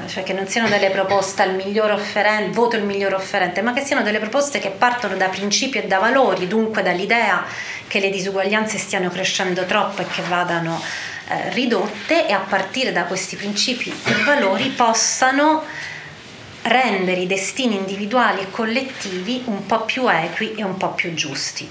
cioè 0.07 0.23
che 0.23 0.33
non 0.33 0.47
siano 0.47 0.69
delle 0.69 0.89
proposte 0.89 1.41
al 1.41 1.55
miglior 1.55 1.91
offerente, 1.91 2.51
voto 2.51 2.75
il 2.75 2.83
miglior 2.83 3.13
offerente, 3.13 3.61
ma 3.61 3.73
che 3.73 3.81
siano 3.81 4.03
delle 4.03 4.19
proposte 4.19 4.59
che 4.59 4.69
partono 4.69 5.15
da 5.15 5.27
principi 5.27 5.77
e 5.77 5.87
da 5.87 5.99
valori, 5.99 6.47
dunque 6.47 6.81
dall'idea 6.81 7.45
che 7.87 7.99
le 7.99 8.09
disuguaglianze 8.09 8.77
stiano 8.77 9.09
crescendo 9.09 9.65
troppo 9.65 10.01
e 10.01 10.07
che 10.07 10.21
vadano 10.23 10.81
eh, 11.29 11.49
ridotte 11.51 12.27
e 12.27 12.33
a 12.33 12.39
partire 12.39 12.91
da 12.91 13.03
questi 13.03 13.35
principi 13.35 13.93
e 14.05 14.13
valori 14.23 14.69
possano 14.69 15.63
rendere 16.63 17.21
i 17.21 17.27
destini 17.27 17.75
individuali 17.75 18.41
e 18.41 18.51
collettivi 18.51 19.43
un 19.45 19.65
po' 19.65 19.81
più 19.81 20.09
equi 20.09 20.53
e 20.55 20.63
un 20.63 20.77
po' 20.77 20.91
più 20.93 21.13
giusti. 21.13 21.69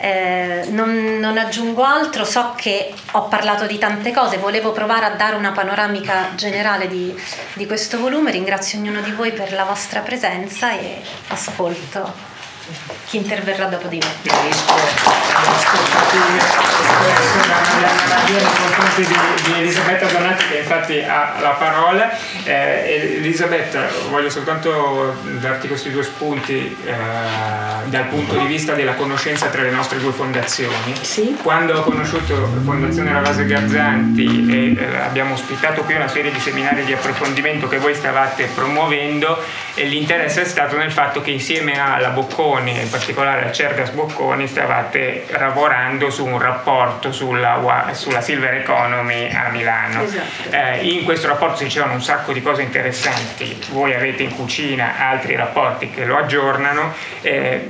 Eh, 0.00 0.66
non, 0.70 1.18
non, 1.18 1.36
aggiungo 1.36 1.82
altro, 1.82 2.24
so 2.24 2.54
che 2.56 2.94
ho 3.12 3.28
parlato 3.28 3.66
di 3.66 3.76
tante 3.76 4.12
cose, 4.12 4.38
volevo 4.38 4.72
provare 4.72 5.04
a 5.04 5.10
dare 5.10 5.36
una 5.36 5.52
panoramica 5.52 6.30
generale 6.36 6.88
di, 6.88 7.14
di 7.52 7.66
questo 7.66 7.98
volume, 7.98 8.30
ringrazio 8.30 8.78
ognuno 8.78 9.02
di 9.02 9.12
voi 9.12 9.32
per 9.32 9.52
la 9.52 9.64
vostra 9.64 10.00
presenza 10.00 10.72
e 10.72 11.02
ascolto 11.28 12.29
chi 13.06 13.16
interverrà 13.16 13.66
dopo 13.66 13.88
di 13.88 13.98
me. 13.98 14.06
Riferisco 14.22 14.74
nei 18.32 18.42
confronti 18.42 19.06
di, 19.06 19.16
di 19.44 19.58
Elisabetta 19.60 20.06
Donati 20.06 20.44
che 20.46 20.58
infatti 20.58 21.00
ha 21.00 21.36
la 21.40 21.50
parola. 21.50 22.10
Eh, 22.44 23.16
Elisabetta, 23.16 23.88
voglio 24.08 24.30
soltanto 24.30 25.16
darti 25.40 25.66
questi 25.66 25.90
due 25.90 26.02
spunti 26.02 26.76
eh, 26.84 26.92
dal 27.86 28.06
punto 28.06 28.36
di 28.36 28.46
vista 28.46 28.74
della 28.74 28.94
conoscenza 28.94 29.48
tra 29.48 29.62
le 29.62 29.70
nostre 29.70 29.98
due 29.98 30.12
fondazioni. 30.12 30.94
Sì. 31.00 31.36
Quando 31.42 31.78
ho 31.78 31.82
conosciuto 31.82 32.48
Fondazione 32.64 33.12
Ravase 33.12 33.46
Garzanti 33.46 34.46
e 34.48 34.80
eh, 34.80 34.96
abbiamo 34.98 35.34
ospitato 35.34 35.82
qui 35.82 35.94
una 35.94 36.08
serie 36.08 36.30
di 36.30 36.38
seminari 36.38 36.84
di 36.84 36.92
approfondimento 36.92 37.68
che 37.68 37.78
voi 37.78 37.94
stavate 37.94 38.50
promuovendo 38.54 39.42
e 39.74 39.84
l'interesse 39.84 40.42
è 40.42 40.44
stato 40.44 40.76
nel 40.76 40.92
fatto 40.92 41.20
che 41.20 41.30
insieme 41.30 41.80
alla 41.80 42.10
Bocconi 42.10 42.59
Bocconi, 42.60 42.80
in 42.80 42.90
particolare 42.90 43.48
a 43.48 43.52
Cercas 43.52 43.90
Bocconi, 43.90 44.46
stavate 44.46 45.26
lavorando 45.30 46.10
su 46.10 46.26
un 46.26 46.38
rapporto 46.38 47.12
sulla, 47.12 47.90
sulla 47.92 48.20
Silver 48.20 48.54
Economy 48.54 49.32
a 49.32 49.48
Milano. 49.48 50.02
Esatto. 50.02 50.50
Eh, 50.50 50.88
in 50.88 51.04
questo 51.04 51.26
rapporto 51.26 51.56
si 51.56 51.64
dicevano 51.64 51.94
un 51.94 52.02
sacco 52.02 52.32
di 52.32 52.42
cose 52.42 52.62
interessanti, 52.62 53.58
voi 53.70 53.94
avete 53.94 54.22
in 54.22 54.34
cucina 54.34 54.94
altri 54.98 55.34
rapporti 55.36 55.90
che 55.90 56.04
lo 56.04 56.16
aggiornano. 56.16 56.92
Eh, 57.22 57.68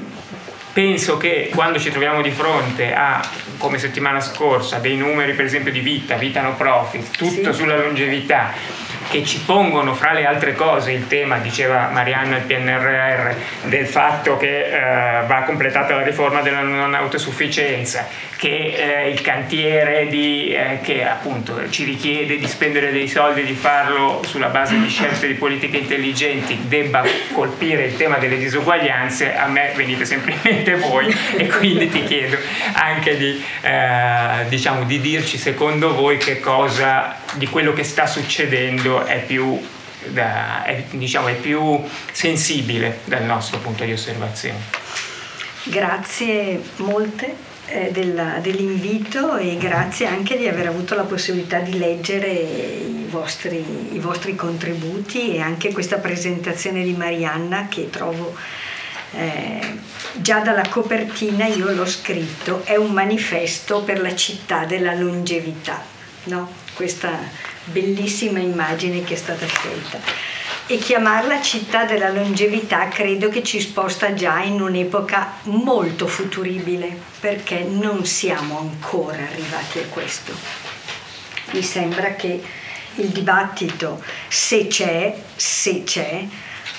penso 0.73 1.17
che 1.17 1.51
quando 1.55 1.79
ci 1.79 1.91
troviamo 1.91 2.23
di 2.23 2.31
fronte 2.31 2.95
a, 2.95 3.21
come 3.59 3.79
settimana 3.79 4.21
scorsa, 4.21 4.79
dei 4.79 4.97
numeri 4.97 5.33
per 5.35 5.45
esempio 5.45 5.73
di 5.73 5.81
vita, 5.81 6.17
vita 6.17 6.41
no 6.41 6.55
profit, 6.55 7.17
tutto 7.17 7.53
sì. 7.53 7.59
sulla 7.59 7.77
longevità, 7.77 8.53
che 9.11 9.25
ci 9.25 9.41
pongono 9.41 9.95
fra 9.95 10.13
le 10.13 10.25
altre 10.25 10.55
cose 10.55 10.93
il 10.93 11.09
tema, 11.09 11.39
diceva 11.39 11.89
Marianna 11.93 12.37
il 12.37 12.43
PNRR, 12.43 13.69
del 13.69 13.87
fatto 13.87 14.37
che 14.37 14.67
eh, 14.67 15.27
va 15.27 15.43
completata 15.43 15.97
la 15.97 16.03
riforma 16.03 16.43
della 16.43 16.61
non 16.61 16.95
autosufficienza, 16.95 18.07
che 18.37 19.03
eh, 19.05 19.11
il 19.11 19.21
cantiere 19.21 20.07
di, 20.07 20.53
eh, 20.53 20.79
che 20.81 21.05
appunto 21.05 21.69
ci 21.71 21.85
richiede 21.85 22.39
di 22.39 22.47
spendere 22.47 22.93
dei 22.93 23.09
soldi, 23.09 23.45
di 23.45 23.55
farlo 23.55 24.23
sulla 24.25 24.49
base 24.49 24.79
di 24.79 24.89
scelte 24.89 25.27
di 25.27 25.35
politiche 25.35 25.79
intelligenti, 25.79 26.69
debba 26.69 27.03
colpire 27.33 27.87
il 27.87 27.97
tema 27.97 28.19
delle 28.19 28.39
disuguaglianze, 28.39 29.35
a 29.35 29.49
me 29.49 29.73
venite 29.75 30.05
sempre 30.05 30.33
in 30.33 30.39
mente 30.41 30.60
voi 30.77 31.15
e 31.37 31.47
quindi 31.47 31.89
ti 31.89 32.05
chiedo 32.05 32.37
anche 32.73 33.17
di, 33.17 33.43
eh, 33.63 34.47
diciamo, 34.49 34.85
di 34.85 35.01
dirci 35.01 35.39
secondo 35.39 35.95
voi 35.95 36.17
che 36.17 36.41
cosa 36.41 37.17
di 37.35 37.47
quello 37.47 37.73
che 37.73 37.85
sta 37.85 38.07
succedendo 38.07 39.05
è 39.05 39.23
più, 39.25 39.61
da, 40.07 40.65
è, 40.65 40.85
diciamo, 40.91 41.29
è 41.29 41.35
più 41.35 41.81
sensibile 42.13 43.01
dal 43.05 43.25
nostro 43.25 43.59
punto 43.59 43.85
di 43.85 43.93
osservazione. 43.93 44.59
Grazie 45.65 46.61
molte 46.77 47.49
eh, 47.67 47.91
della, 47.93 48.39
dell'invito 48.41 49.37
e 49.37 49.57
grazie 49.57 50.07
anche 50.07 50.37
di 50.37 50.49
aver 50.49 50.67
avuto 50.67 50.95
la 50.95 51.03
possibilità 51.03 51.59
di 51.59 51.79
leggere 51.79 52.29
i 52.29 53.07
vostri, 53.09 53.65
i 53.93 53.99
vostri 53.99 54.35
contributi 54.35 55.35
e 55.35 55.41
anche 55.41 55.73
questa 55.73 55.99
presentazione 55.99 56.83
di 56.83 56.95
Marianna 56.95 57.69
che 57.69 57.91
trovo 57.91 58.35
eh, 59.13 59.79
già 60.15 60.41
dalla 60.41 60.69
copertina 60.69 61.47
io 61.47 61.71
l'ho 61.73 61.87
scritto, 61.87 62.63
è 62.65 62.77
un 62.77 62.93
manifesto 62.93 63.83
per 63.83 64.01
la 64.01 64.15
città 64.15 64.65
della 64.65 64.95
longevità, 64.95 65.83
no? 66.25 66.51
questa 66.75 67.11
bellissima 67.65 68.39
immagine 68.39 69.05
che 69.05 69.15
è 69.15 69.17
stata 69.17 69.47
scelta 69.47 69.99
e 70.71 70.79
chiamarla 70.79 71.43
città 71.43 71.85
della 71.85 72.11
longevità 72.11 72.87
credo 72.87 73.29
che 73.29 73.43
ci 73.43 73.61
sposta 73.61 74.15
già 74.15 74.41
in 74.41 74.61
un'epoca 74.61 75.39
molto 75.45 76.07
futuribile 76.07 76.97
perché 77.19 77.65
non 77.65 78.07
siamo 78.07 78.61
ancora 78.61 79.21
arrivati 79.21 79.81
a 79.81 79.87
questo. 79.91 80.33
Mi 81.51 81.63
sembra 81.63 82.15
che 82.15 82.41
il 82.95 83.09
dibattito, 83.09 84.01
se 84.29 84.69
c'è, 84.69 85.13
se 85.35 85.83
c'è, 85.83 86.25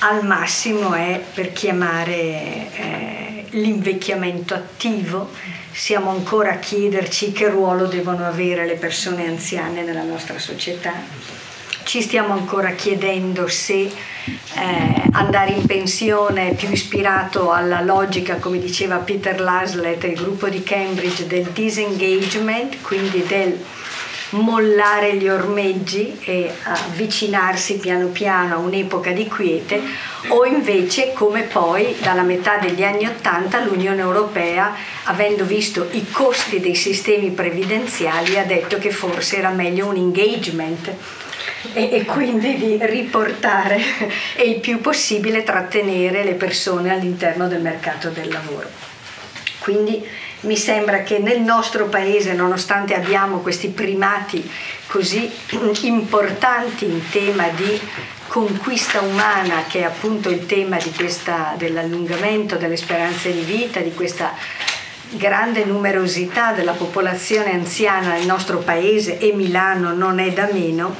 al 0.03 0.25
massimo 0.25 0.93
è 0.93 1.21
per 1.33 1.51
chiamare 1.53 2.13
eh, 2.13 3.45
l'invecchiamento 3.51 4.53
attivo. 4.53 5.29
Siamo 5.71 6.09
ancora 6.09 6.51
a 6.53 6.57
chiederci 6.57 7.31
che 7.31 7.49
ruolo 7.49 7.85
devono 7.85 8.25
avere 8.25 8.65
le 8.65 8.75
persone 8.75 9.27
anziane 9.27 9.83
nella 9.83 10.03
nostra 10.03 10.37
società 10.37 11.39
ci 11.83 12.01
stiamo 12.01 12.33
ancora 12.33 12.71
chiedendo 12.71 13.47
se 13.47 13.81
eh, 13.81 13.91
andare 15.11 15.51
in 15.51 15.65
pensione 15.65 16.51
è 16.51 16.55
più 16.55 16.69
ispirato 16.71 17.51
alla 17.51 17.81
logica, 17.81 18.35
come 18.35 18.59
diceva 18.59 18.97
Peter 18.97 19.39
Laslett, 19.41 20.03
il 20.03 20.15
gruppo 20.15 20.47
di 20.47 20.63
Cambridge, 20.63 21.27
del 21.27 21.49
disengagement, 21.51 22.81
quindi 22.81 23.25
del 23.25 23.57
mollare 24.31 25.15
gli 25.15 25.27
ormeggi 25.27 26.19
e 26.23 26.53
avvicinarsi 26.63 27.77
piano 27.77 28.07
piano 28.07 28.55
a 28.55 28.57
un'epoca 28.59 29.11
di 29.11 29.27
quiete 29.27 29.81
o 30.29 30.45
invece 30.45 31.13
come 31.13 31.43
poi 31.43 31.95
dalla 32.01 32.21
metà 32.21 32.57
degli 32.57 32.83
anni 32.83 33.05
Ottanta 33.05 33.63
l'Unione 33.63 34.01
Europea 34.01 34.73
avendo 35.03 35.43
visto 35.43 35.87
i 35.91 36.09
costi 36.11 36.59
dei 36.59 36.75
sistemi 36.75 37.31
previdenziali 37.31 38.37
ha 38.37 38.45
detto 38.45 38.77
che 38.77 38.91
forse 38.91 39.37
era 39.37 39.49
meglio 39.49 39.87
un 39.87 39.95
engagement 39.95 40.93
e, 41.73 41.89
e 41.91 42.05
quindi 42.05 42.57
di 42.57 42.77
riportare 42.81 43.79
e 44.35 44.49
il 44.49 44.59
più 44.59 44.79
possibile 44.79 45.43
trattenere 45.43 46.23
le 46.23 46.33
persone 46.33 46.91
all'interno 46.91 47.47
del 47.47 47.61
mercato 47.61 48.09
del 48.09 48.29
lavoro. 48.29 48.69
Quindi 49.59 50.03
mi 50.41 50.57
sembra 50.57 51.03
che 51.03 51.19
nel 51.19 51.41
nostro 51.41 51.85
paese, 51.85 52.33
nonostante 52.33 52.95
abbiamo 52.95 53.39
questi 53.39 53.69
primati 53.69 54.49
così 54.87 55.31
importanti 55.81 56.85
in 56.85 57.01
tema 57.09 57.47
di 57.49 57.79
conquista 58.27 59.01
umana, 59.01 59.65
che 59.67 59.79
è 59.79 59.83
appunto 59.83 60.29
il 60.29 60.45
tema 60.45 60.77
questa, 60.95 61.53
dell'allungamento 61.57 62.55
delle 62.55 62.77
speranze 62.77 63.31
di 63.31 63.41
vita, 63.41 63.81
di 63.81 63.93
questa 63.93 64.33
grande 65.11 65.65
numerosità 65.65 66.53
della 66.53 66.71
popolazione 66.71 67.51
anziana 67.51 68.13
nel 68.13 68.25
nostro 68.25 68.59
paese 68.59 69.17
e 69.17 69.33
Milano 69.33 69.93
non 69.93 70.19
è 70.19 70.31
da 70.31 70.47
meno, 70.51 70.95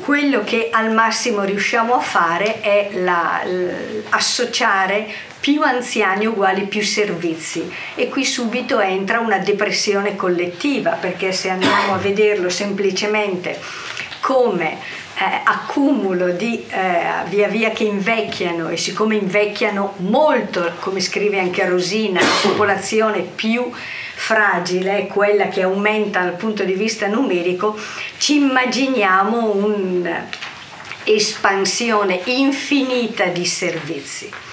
quello 0.00 0.42
che 0.42 0.70
al 0.72 0.92
massimo 0.92 1.42
riusciamo 1.42 1.94
a 1.94 2.00
fare 2.00 2.60
è 2.60 2.90
la, 2.94 3.42
associare 4.10 5.06
più 5.46 5.62
anziani 5.62 6.26
uguali 6.26 6.66
più 6.66 6.82
servizi 6.82 7.72
e 7.94 8.08
qui 8.08 8.24
subito 8.24 8.80
entra 8.80 9.20
una 9.20 9.38
depressione 9.38 10.16
collettiva 10.16 10.94
perché 10.94 11.30
se 11.30 11.50
andiamo 11.50 11.94
a 11.94 11.98
vederlo 11.98 12.48
semplicemente 12.48 13.56
come 14.18 14.72
eh, 14.72 14.80
accumulo 15.44 16.30
di 16.30 16.66
eh, 16.68 17.22
via 17.28 17.46
via 17.46 17.70
che 17.70 17.84
invecchiano 17.84 18.70
e 18.70 18.76
siccome 18.76 19.14
invecchiano 19.14 19.94
molto, 19.98 20.72
come 20.80 20.98
scrive 20.98 21.38
anche 21.38 21.64
Rosina, 21.64 22.20
la 22.20 22.26
popolazione 22.42 23.20
più 23.20 23.70
fragile 23.70 24.98
è 24.98 25.06
quella 25.06 25.46
che 25.46 25.62
aumenta 25.62 26.22
dal 26.22 26.34
punto 26.34 26.64
di 26.64 26.72
vista 26.72 27.06
numerico, 27.06 27.78
ci 28.18 28.38
immaginiamo 28.38 29.54
un'espansione 31.04 32.22
infinita 32.24 33.26
di 33.26 33.46
servizi. 33.46 34.45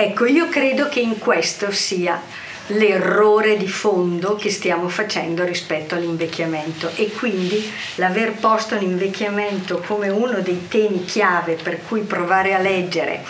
Ecco, 0.00 0.26
io 0.26 0.48
credo 0.48 0.88
che 0.88 1.00
in 1.00 1.18
questo 1.18 1.72
sia 1.72 2.22
l'errore 2.68 3.56
di 3.56 3.66
fondo 3.66 4.36
che 4.36 4.48
stiamo 4.48 4.88
facendo 4.88 5.42
rispetto 5.42 5.96
all'invecchiamento 5.96 6.92
e 6.94 7.10
quindi 7.10 7.68
l'aver 7.96 8.34
posto 8.34 8.76
l'invecchiamento 8.76 9.82
come 9.84 10.08
uno 10.08 10.38
dei 10.38 10.68
temi 10.68 11.04
chiave 11.04 11.54
per 11.54 11.80
cui 11.82 12.02
provare 12.02 12.54
a 12.54 12.60
leggere 12.60 13.24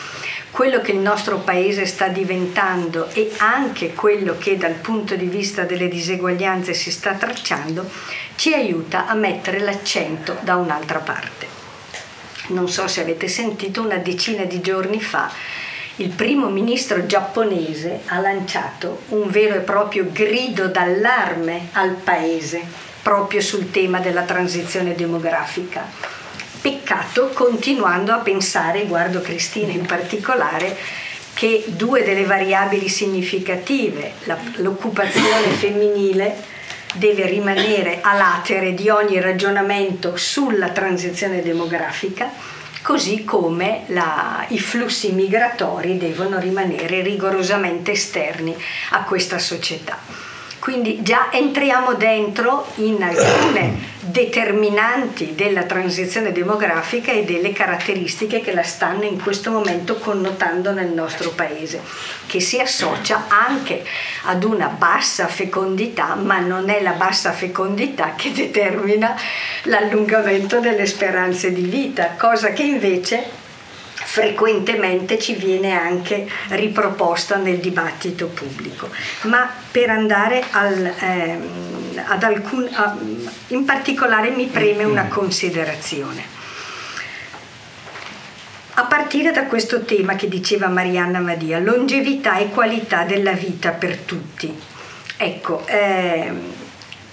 quello 0.50 0.82
che 0.82 0.92
il 0.92 0.98
nostro 0.98 1.38
paese 1.38 1.86
sta 1.86 2.08
diventando 2.08 3.08
e 3.14 3.32
anche 3.38 3.94
quello 3.94 4.36
che 4.38 4.58
dal 4.58 4.74
punto 4.74 5.16
di 5.16 5.24
vista 5.24 5.62
delle 5.62 5.88
diseguaglianze 5.88 6.74
si 6.74 6.90
sta 6.90 7.14
tracciando, 7.14 7.88
ci 8.36 8.52
aiuta 8.52 9.06
a 9.06 9.14
mettere 9.14 9.60
l'accento 9.60 10.36
da 10.42 10.56
un'altra 10.56 10.98
parte. 10.98 11.46
Non 12.48 12.68
so 12.68 12.86
se 12.88 13.00
avete 13.00 13.26
sentito, 13.26 13.80
una 13.80 13.96
decina 13.96 14.44
di 14.44 14.60
giorni 14.60 15.00
fa 15.00 15.32
il 16.00 16.10
primo 16.10 16.48
ministro 16.48 17.06
giapponese 17.06 18.02
ha 18.06 18.20
lanciato 18.20 19.02
un 19.08 19.28
vero 19.30 19.56
e 19.56 19.60
proprio 19.60 20.08
grido 20.12 20.68
d'allarme 20.68 21.68
al 21.72 21.94
paese 21.94 22.62
proprio 23.02 23.40
sul 23.40 23.70
tema 23.70 23.98
della 23.98 24.22
transizione 24.22 24.94
demografica. 24.94 25.84
Peccato 26.60 27.28
continuando 27.28 28.12
a 28.12 28.18
pensare, 28.18 28.84
guardo 28.84 29.20
Cristina 29.20 29.72
in 29.72 29.86
particolare, 29.86 30.76
che 31.34 31.64
due 31.68 32.04
delle 32.04 32.24
variabili 32.24 32.88
significative, 32.88 34.12
la, 34.24 34.36
l'occupazione 34.56 35.48
femminile, 35.48 36.36
deve 36.94 37.26
rimanere 37.26 37.98
a 38.02 38.14
latere 38.14 38.74
di 38.74 38.88
ogni 38.88 39.20
ragionamento 39.20 40.16
sulla 40.16 40.68
transizione 40.70 41.42
demografica, 41.42 42.30
così 42.88 43.22
come 43.22 43.82
la, 43.88 44.46
i 44.48 44.58
flussi 44.58 45.12
migratori 45.12 45.98
devono 45.98 46.38
rimanere 46.38 47.02
rigorosamente 47.02 47.90
esterni 47.90 48.56
a 48.92 49.02
questa 49.02 49.38
società. 49.38 49.98
Quindi 50.68 51.02
già 51.02 51.30
entriamo 51.32 51.94
dentro 51.94 52.66
in 52.74 53.02
alcune 53.02 53.96
determinanti 54.00 55.34
della 55.34 55.62
transizione 55.62 56.30
demografica 56.30 57.10
e 57.10 57.24
delle 57.24 57.54
caratteristiche 57.54 58.42
che 58.42 58.52
la 58.52 58.62
stanno 58.62 59.04
in 59.04 59.18
questo 59.18 59.50
momento 59.50 59.96
connotando 59.96 60.72
nel 60.72 60.88
nostro 60.88 61.30
paese, 61.30 61.80
che 62.26 62.40
si 62.40 62.60
associa 62.60 63.28
anche 63.28 63.82
ad 64.24 64.44
una 64.44 64.66
bassa 64.66 65.26
fecondità, 65.26 66.14
ma 66.16 66.38
non 66.38 66.68
è 66.68 66.82
la 66.82 66.92
bassa 66.92 67.32
fecondità 67.32 68.12
che 68.14 68.30
determina 68.32 69.18
l'allungamento 69.62 70.60
delle 70.60 70.84
speranze 70.84 71.50
di 71.50 71.62
vita, 71.62 72.14
cosa 72.18 72.50
che 72.50 72.64
invece 72.64 73.37
frequentemente 74.10 75.18
ci 75.18 75.34
viene 75.34 75.78
anche 75.78 76.26
riproposta 76.48 77.36
nel 77.36 77.58
dibattito 77.58 78.28
pubblico. 78.28 78.88
Ma 79.24 79.48
per 79.70 79.90
andare 79.90 80.42
al, 80.50 80.94
ehm, 80.98 82.02
ad 82.06 82.22
alcun, 82.22 82.66
a, 82.72 82.96
in 83.48 83.66
particolare 83.66 84.30
mi 84.30 84.46
preme 84.46 84.84
una 84.84 85.08
considerazione. 85.08 86.36
A 88.74 88.84
partire 88.84 89.30
da 89.30 89.44
questo 89.44 89.82
tema 89.82 90.14
che 90.14 90.28
diceva 90.28 90.68
Marianna 90.68 91.20
Madia, 91.20 91.58
longevità 91.58 92.38
e 92.38 92.48
qualità 92.48 93.02
della 93.02 93.32
vita 93.32 93.72
per 93.72 93.98
tutti. 93.98 94.58
Ecco, 95.18 95.66
ehm, 95.66 96.40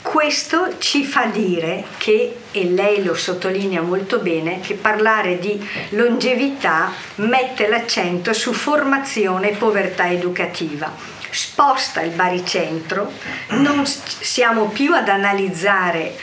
questo 0.01 0.75
ci 0.77 1.03
fa 1.03 1.25
dire 1.25 1.83
che, 1.97 2.37
e 2.55 2.69
lei 2.69 3.03
lo 3.03 3.13
sottolinea 3.13 3.81
molto 3.81 4.19
bene, 4.19 4.61
che 4.61 4.75
parlare 4.75 5.39
di 5.39 5.61
longevità 5.89 6.89
mette 7.15 7.67
l'accento 7.67 8.31
su 8.31 8.53
formazione 8.53 9.51
e 9.51 9.55
povertà 9.55 10.09
educativa, 10.09 10.89
sposta 11.29 11.99
il 12.01 12.11
baricentro, 12.11 13.11
non 13.49 13.85
siamo 13.85 14.67
più 14.67 14.93
ad 14.93 15.09
analizzare 15.09 16.15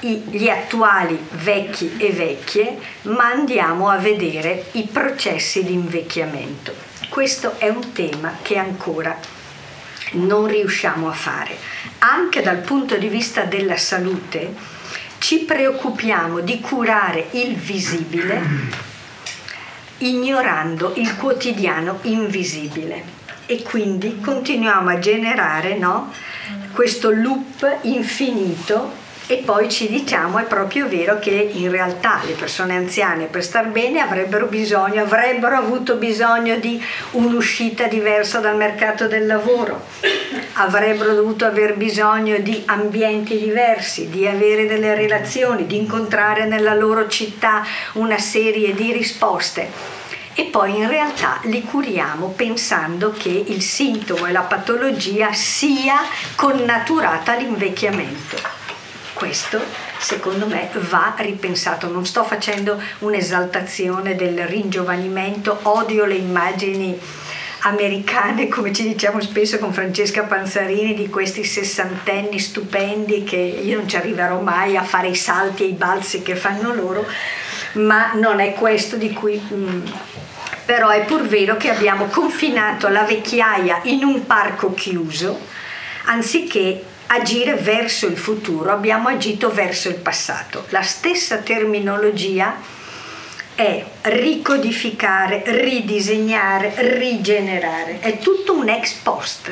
gli 0.00 0.48
attuali 0.48 1.16
vecchi 1.30 1.94
e 1.96 2.10
vecchie, 2.10 2.76
ma 3.02 3.26
andiamo 3.26 3.88
a 3.88 3.98
vedere 3.98 4.66
i 4.72 4.88
processi 4.90 5.62
di 5.62 5.74
invecchiamento. 5.74 6.74
Questo 7.08 7.54
è 7.58 7.68
un 7.68 7.92
tema 7.92 8.38
che 8.42 8.58
ancora 8.58 9.16
non 10.12 10.48
riusciamo 10.48 11.08
a 11.08 11.12
fare. 11.12 11.56
Anche 11.98 12.42
dal 12.42 12.58
punto 12.58 12.96
di 12.96 13.08
vista 13.08 13.44
della 13.44 13.76
salute 13.76 14.76
ci 15.18 15.40
preoccupiamo 15.40 16.40
di 16.40 16.60
curare 16.60 17.28
il 17.32 17.54
visibile 17.54 18.86
ignorando 19.98 20.92
il 20.96 21.16
quotidiano 21.16 21.98
invisibile. 22.02 23.16
E 23.46 23.62
quindi 23.62 24.20
continuiamo 24.20 24.90
a 24.90 24.98
generare 24.98 25.76
no, 25.76 26.12
questo 26.72 27.10
loop 27.10 27.78
infinito 27.82 29.06
e 29.30 29.42
poi 29.44 29.68
ci 29.68 29.88
diciamo 29.88 30.38
è 30.38 30.44
proprio 30.44 30.88
vero 30.88 31.18
che 31.18 31.50
in 31.52 31.70
realtà 31.70 32.22
le 32.24 32.32
persone 32.32 32.74
anziane 32.74 33.26
per 33.26 33.44
star 33.44 33.66
bene 33.66 34.00
avrebbero 34.00 34.46
bisogno, 34.46 35.02
avrebbero 35.02 35.54
avuto 35.54 35.96
bisogno 35.96 36.56
di 36.56 36.82
un'uscita 37.10 37.88
diversa 37.88 38.38
dal 38.40 38.56
mercato 38.56 39.06
del 39.06 39.26
lavoro, 39.26 39.84
avrebbero 40.54 41.14
dovuto 41.14 41.44
aver 41.44 41.76
bisogno 41.76 42.38
di 42.38 42.62
ambienti 42.64 43.38
diversi, 43.38 44.08
di 44.08 44.26
avere 44.26 44.66
delle 44.66 44.94
relazioni, 44.94 45.66
di 45.66 45.76
incontrare 45.76 46.46
nella 46.46 46.72
loro 46.72 47.06
città 47.06 47.62
una 47.94 48.18
serie 48.18 48.74
di 48.74 48.92
risposte. 48.92 49.96
E 50.32 50.44
poi 50.44 50.74
in 50.78 50.88
realtà 50.88 51.40
li 51.42 51.62
curiamo 51.64 52.28
pensando 52.28 53.12
che 53.12 53.44
il 53.48 53.60
sintomo 53.60 54.24
e 54.24 54.32
la 54.32 54.42
patologia 54.42 55.32
sia 55.32 55.96
connaturata 56.36 57.32
all'invecchiamento 57.32 58.57
questo 59.18 59.60
secondo 59.98 60.46
me 60.46 60.70
va 60.72 61.14
ripensato. 61.18 61.90
Non 61.90 62.06
sto 62.06 62.22
facendo 62.22 62.80
un'esaltazione 63.00 64.14
del 64.14 64.46
ringiovanimento, 64.46 65.58
odio 65.62 66.04
le 66.04 66.14
immagini 66.14 66.98
americane, 67.62 68.46
come 68.48 68.72
ci 68.72 68.84
diciamo 68.84 69.20
spesso 69.20 69.58
con 69.58 69.72
Francesca 69.72 70.22
Panzarini, 70.22 70.94
di 70.94 71.08
questi 71.08 71.42
sessantenni 71.42 72.38
stupendi 72.38 73.24
che 73.24 73.36
io 73.36 73.78
non 73.78 73.88
ci 73.88 73.96
arriverò 73.96 74.40
mai 74.40 74.76
a 74.76 74.84
fare 74.84 75.08
i 75.08 75.16
salti 75.16 75.64
e 75.64 75.66
i 75.66 75.72
balzi 75.72 76.22
che 76.22 76.36
fanno 76.36 76.72
loro, 76.72 77.04
ma 77.72 78.12
non 78.14 78.40
è 78.40 78.54
questo 78.54 78.96
di 78.96 79.12
cui... 79.12 79.42
Mm, 79.52 79.86
però 80.64 80.90
è 80.90 81.02
pur 81.04 81.22
vero 81.22 81.56
che 81.56 81.70
abbiamo 81.70 82.06
confinato 82.06 82.88
la 82.88 83.02
vecchiaia 83.02 83.80
in 83.84 84.04
un 84.04 84.26
parco 84.26 84.74
chiuso, 84.74 85.40
anziché 86.04 86.84
agire 87.08 87.54
verso 87.54 88.06
il 88.06 88.16
futuro, 88.16 88.70
abbiamo 88.70 89.08
agito 89.08 89.50
verso 89.50 89.88
il 89.88 89.96
passato. 89.96 90.66
La 90.68 90.82
stessa 90.82 91.38
terminologia 91.38 92.56
è 93.54 93.84
ricodificare, 94.02 95.42
ridisegnare, 95.44 96.74
rigenerare, 96.76 98.00
è 98.00 98.18
tutto 98.18 98.56
un 98.56 98.68
ex 98.68 98.92
post 98.94 99.50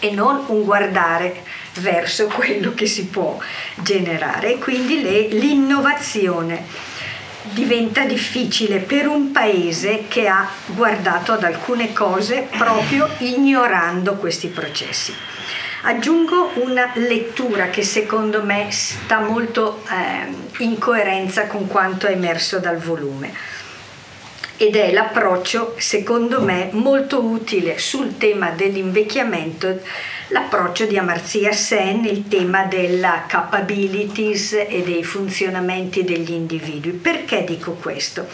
e 0.00 0.10
non 0.10 0.44
un 0.48 0.64
guardare 0.64 1.42
verso 1.74 2.26
quello 2.26 2.74
che 2.74 2.86
si 2.86 3.06
può 3.06 3.38
generare. 3.76 4.54
E 4.54 4.58
quindi 4.58 5.00
le, 5.02 5.28
l'innovazione 5.28 6.64
diventa 7.52 8.04
difficile 8.04 8.78
per 8.80 9.06
un 9.06 9.32
paese 9.32 10.04
che 10.08 10.28
ha 10.28 10.48
guardato 10.66 11.32
ad 11.32 11.44
alcune 11.44 11.92
cose 11.92 12.48
proprio 12.56 13.08
ignorando 13.18 14.16
questi 14.16 14.48
processi. 14.48 15.14
Aggiungo 15.82 16.50
una 16.54 16.90
lettura 16.94 17.70
che 17.70 17.82
secondo 17.82 18.42
me 18.42 18.66
sta 18.70 19.20
molto 19.20 19.84
eh, 19.88 20.64
in 20.64 20.76
coerenza 20.78 21.46
con 21.46 21.68
quanto 21.68 22.06
è 22.06 22.12
emerso 22.12 22.58
dal 22.58 22.78
volume 22.78 23.32
ed 24.60 24.74
è 24.74 24.90
l'approccio, 24.90 25.76
secondo 25.78 26.42
me, 26.42 26.68
molto 26.72 27.22
utile 27.22 27.78
sul 27.78 28.18
tema 28.18 28.50
dell'invecchiamento, 28.50 29.80
l'approccio 30.28 30.84
di 30.84 30.98
Amartya 30.98 31.52
Sen, 31.52 32.04
il 32.04 32.26
tema 32.26 32.64
della 32.64 33.24
capabilities 33.28 34.54
e 34.68 34.82
dei 34.84 35.04
funzionamenti 35.04 36.02
degli 36.02 36.32
individui. 36.32 36.90
Perché 36.90 37.44
dico 37.44 37.74
questo? 37.74 38.26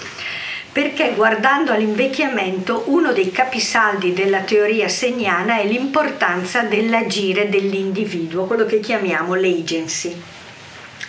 Perché 0.74 1.12
guardando 1.14 1.70
all'invecchiamento 1.70 2.86
uno 2.86 3.12
dei 3.12 3.30
capisaldi 3.30 4.12
della 4.12 4.40
teoria 4.40 4.88
segnana 4.88 5.60
è 5.60 5.66
l'importanza 5.66 6.62
dell'agire 6.62 7.48
dell'individuo, 7.48 8.46
quello 8.46 8.66
che 8.66 8.80
chiamiamo 8.80 9.36
l'agency 9.36 10.20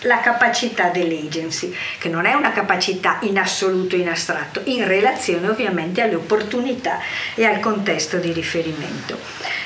la 0.01 0.19
capacità 0.19 0.89
dell'agency, 0.89 1.73
che 1.97 2.09
non 2.09 2.25
è 2.27 2.33
una 2.33 2.51
capacità 2.51 3.17
in 3.21 3.39
assoluto, 3.39 3.95
in 3.95 4.07
astratto, 4.07 4.61
in 4.65 4.85
relazione 4.87 5.49
ovviamente 5.49 6.01
alle 6.01 6.13
opportunità 6.13 6.99
e 7.33 7.43
al 7.45 7.59
contesto 7.59 8.17
di 8.17 8.31
riferimento. 8.31 9.17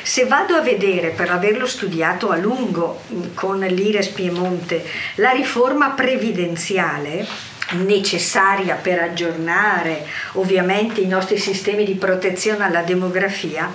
Se 0.01 0.25
vado 0.27 0.55
a 0.55 0.61
vedere, 0.61 1.09
per 1.09 1.29
averlo 1.29 1.65
studiato 1.65 2.29
a 2.29 2.37
lungo 2.37 3.01
con 3.33 3.59
l'Ires 3.59 4.07
Piemonte, 4.07 4.85
la 5.15 5.31
riforma 5.31 5.89
previdenziale, 5.89 7.27
necessaria 7.71 8.75
per 8.75 8.99
aggiornare 8.99 10.05
ovviamente 10.33 11.01
i 11.01 11.07
nostri 11.07 11.37
sistemi 11.37 11.83
di 11.83 11.95
protezione 11.95 12.63
alla 12.63 12.81
demografia, 12.81 13.71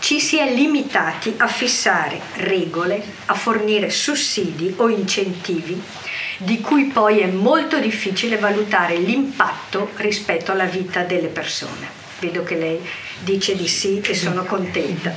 ci 0.00 0.18
si 0.18 0.38
è 0.38 0.52
limitati 0.52 1.34
a 1.36 1.46
fissare 1.46 2.20
regole, 2.36 3.02
a 3.26 3.34
fornire 3.34 3.90
sussidi 3.90 4.72
o 4.76 4.88
incentivi 4.88 5.80
di 6.38 6.60
cui 6.60 6.84
poi 6.84 7.20
è 7.20 7.26
molto 7.26 7.78
difficile 7.78 8.38
valutare 8.38 8.96
l'impatto 8.96 9.90
rispetto 9.96 10.52
alla 10.52 10.64
vita 10.64 11.02
delle 11.02 11.28
persone. 11.28 11.98
Vedo 12.18 12.42
che 12.42 12.56
lei 12.56 12.80
dice 13.20 13.54
di 13.54 13.68
sì 13.68 14.00
e 14.00 14.14
sono 14.14 14.44
contenta 14.44 15.12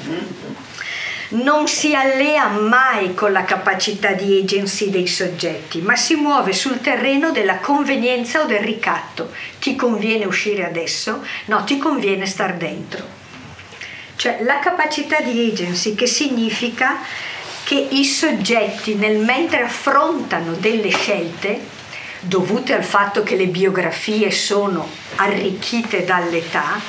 non 1.34 1.68
si 1.68 1.96
allea 1.96 2.48
mai 2.48 3.14
con 3.14 3.32
la 3.32 3.44
capacità 3.44 4.12
di 4.12 4.40
agency 4.40 4.90
dei 4.90 5.08
soggetti, 5.08 5.82
ma 5.82 5.96
si 5.96 6.16
muove 6.16 6.54
sul 6.54 6.80
terreno 6.82 7.32
della 7.32 7.58
convenienza 7.58 8.42
o 8.42 8.46
del 8.46 8.60
ricatto. 8.60 9.32
Ti 9.60 9.76
conviene 9.76 10.26
uscire 10.26 10.66
adesso? 10.66 11.24
No, 11.46 11.64
ti 11.64 11.78
conviene 11.78 12.26
star 12.26 12.56
dentro. 12.56 13.22
Cioè 14.16 14.40
la 14.44 14.60
capacità 14.60 15.22
di 15.22 15.50
agency 15.52 15.96
che 15.96 16.06
significa 16.06 17.00
che 17.64 17.88
i 17.92 18.06
soggetti 18.06 18.96
nel 18.96 19.18
mentre 19.18 19.64
affrontano 19.64 20.54
delle 20.54 20.90
scelte 20.90 21.72
dovute 22.20 22.74
al 22.74 22.84
fatto 22.84 23.24
che 23.24 23.36
le 23.36 23.48
biografie 23.48 24.32
sono 24.32 24.88
arricchite 25.16 26.06
dall'età, 26.06 26.80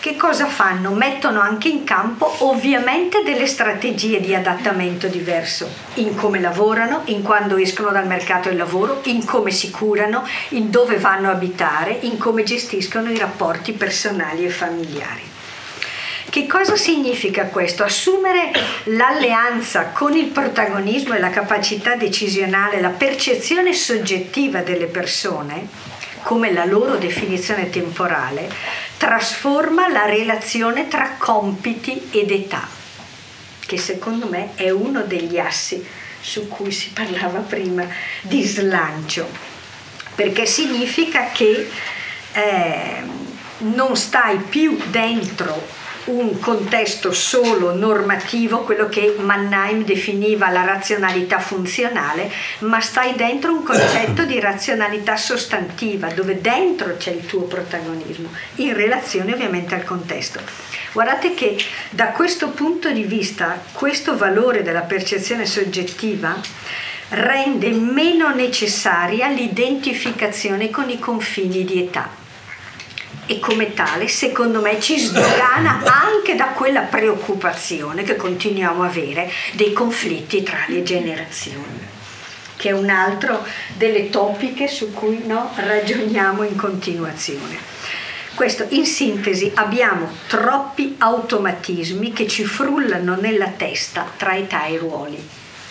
che 0.00 0.16
cosa 0.16 0.46
fanno? 0.46 0.92
Mettono 0.92 1.40
anche 1.40 1.68
in 1.68 1.84
campo 1.84 2.34
ovviamente 2.38 3.22
delle 3.22 3.46
strategie 3.46 4.18
di 4.18 4.34
adattamento 4.34 5.08
diverso 5.08 5.68
in 5.94 6.16
come 6.16 6.40
lavorano, 6.40 7.02
in 7.06 7.22
quando 7.22 7.56
escono 7.58 7.90
dal 7.90 8.06
mercato 8.06 8.48
del 8.48 8.56
lavoro, 8.56 9.02
in 9.04 9.26
come 9.26 9.50
si 9.50 9.70
curano, 9.70 10.26
in 10.50 10.70
dove 10.70 10.96
vanno 10.96 11.28
a 11.28 11.32
abitare, 11.32 11.98
in 12.00 12.16
come 12.16 12.44
gestiscono 12.44 13.10
i 13.10 13.18
rapporti 13.18 13.72
personali 13.72 14.46
e 14.46 14.48
familiari. 14.48 15.22
Che 16.30 16.46
cosa 16.46 16.76
significa 16.76 17.46
questo? 17.46 17.82
Assumere 17.82 18.52
l'alleanza 18.84 19.90
con 19.92 20.16
il 20.16 20.26
protagonismo 20.26 21.14
e 21.14 21.18
la 21.18 21.30
capacità 21.30 21.96
decisionale, 21.96 22.80
la 22.80 22.88
percezione 22.88 23.74
soggettiva 23.74 24.62
delle 24.62 24.86
persone 24.86 25.98
come 26.22 26.52
la 26.52 26.64
loro 26.64 26.96
definizione 26.96 27.70
temporale, 27.70 28.48
trasforma 29.00 29.88
la 29.88 30.04
relazione 30.04 30.86
tra 30.86 31.14
compiti 31.16 32.08
ed 32.10 32.30
età, 32.30 32.68
che 33.64 33.78
secondo 33.78 34.26
me 34.26 34.50
è 34.56 34.68
uno 34.68 35.00
degli 35.00 35.38
assi 35.38 35.82
su 36.20 36.48
cui 36.48 36.70
si 36.70 36.90
parlava 36.90 37.38
prima 37.38 37.88
di 38.20 38.42
slancio, 38.42 39.26
perché 40.14 40.44
significa 40.44 41.30
che 41.32 41.70
eh, 42.32 43.02
non 43.60 43.96
stai 43.96 44.36
più 44.36 44.78
dentro 44.90 45.66
un 46.10 46.38
contesto 46.40 47.12
solo 47.12 47.74
normativo, 47.74 48.62
quello 48.62 48.88
che 48.88 49.14
Mannheim 49.18 49.84
definiva 49.84 50.50
la 50.50 50.64
razionalità 50.64 51.38
funzionale, 51.38 52.30
ma 52.60 52.80
stai 52.80 53.14
dentro 53.14 53.52
un 53.52 53.62
concetto 53.62 54.24
di 54.24 54.40
razionalità 54.40 55.16
sostantiva, 55.16 56.08
dove 56.08 56.40
dentro 56.40 56.96
c'è 56.96 57.12
il 57.12 57.26
tuo 57.26 57.42
protagonismo, 57.42 58.28
in 58.56 58.74
relazione 58.74 59.32
ovviamente 59.32 59.74
al 59.74 59.84
contesto. 59.84 60.40
Guardate 60.92 61.34
che 61.34 61.56
da 61.90 62.08
questo 62.08 62.48
punto 62.48 62.90
di 62.90 63.04
vista 63.04 63.62
questo 63.72 64.16
valore 64.16 64.62
della 64.62 64.80
percezione 64.80 65.46
soggettiva 65.46 66.40
rende 67.10 67.70
meno 67.70 68.34
necessaria 68.34 69.28
l'identificazione 69.28 70.70
con 70.70 70.90
i 70.90 70.98
confini 70.98 71.64
di 71.64 71.82
età 71.82 72.19
e 73.30 73.38
come 73.38 73.74
tale 73.74 74.08
secondo 74.08 74.60
me 74.60 74.80
ci 74.80 74.98
sdogana 74.98 75.82
anche 75.84 76.34
da 76.34 76.46
quella 76.46 76.80
preoccupazione 76.80 78.02
che 78.02 78.16
continuiamo 78.16 78.82
a 78.82 78.86
avere 78.86 79.30
dei 79.52 79.72
conflitti 79.72 80.42
tra 80.42 80.64
le 80.66 80.82
generazioni 80.82 81.88
che 82.56 82.70
è 82.70 82.72
un 82.72 82.90
altro 82.90 83.46
delle 83.76 84.10
topiche 84.10 84.66
su 84.66 84.92
cui 84.92 85.22
no, 85.24 85.50
ragioniamo 85.54 86.42
in 86.42 86.56
continuazione. 86.56 87.56
Questo 88.34 88.66
in 88.68 88.84
sintesi 88.84 89.50
abbiamo 89.54 90.10
troppi 90.26 90.96
automatismi 90.98 92.12
che 92.12 92.26
ci 92.26 92.44
frullano 92.44 93.14
nella 93.14 93.48
testa 93.48 94.06
tra 94.14 94.36
età 94.36 94.66
e 94.66 94.76
ruoli. 94.76 95.26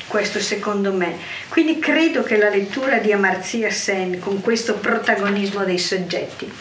Questo 0.07 0.39
secondo 0.39 0.91
me. 0.91 1.15
Quindi 1.49 1.77
credo 1.77 2.23
che 2.23 2.37
la 2.37 2.49
lettura 2.49 2.97
di 2.97 3.13
Amartya 3.13 3.69
Sen 3.69 4.17
con 4.17 4.41
questo 4.41 4.73
protagonismo 4.73 5.63
dei 5.65 5.77
soggetti 5.77 6.51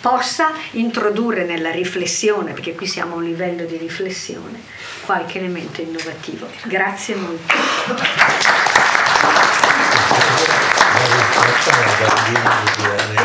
possa 0.00 0.52
introdurre 0.72 1.44
nella 1.44 1.70
riflessione, 1.70 2.52
perché 2.52 2.74
qui 2.74 2.86
siamo 2.86 3.14
a 3.14 3.16
un 3.18 3.24
livello 3.24 3.64
di 3.64 3.76
riflessione, 3.76 4.60
qualche 5.04 5.38
elemento 5.38 5.80
innovativo. 5.80 6.48
Grazie 6.64 7.14
molto. 7.16 7.54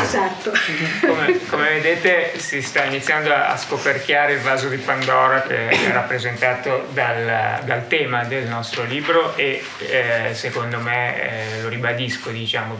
Esatto. 0.02 0.52
Come, 1.00 1.46
come, 1.48 1.68
vedete 1.70 2.38
si 2.38 2.62
sta 2.62 2.84
iniziando 2.84 3.32
a 3.32 3.56
scoperchiare 3.56 4.34
il 4.34 4.40
vaso 4.40 4.68
di 4.68 4.76
Pandora 4.76 5.42
che 5.42 5.68
è 5.68 5.90
rappresentato 5.90 6.86
dal, 6.92 7.60
dal 7.64 7.86
tema 7.88 8.24
del 8.24 8.46
nostro 8.46 8.84
libro 8.84 9.36
e 9.36 9.64
eh, 9.78 10.34
secondo 10.34 10.78
me, 10.78 11.56
eh, 11.58 11.62
lo 11.62 11.68
ribadisco, 11.68 12.30
diciamo, 12.30 12.78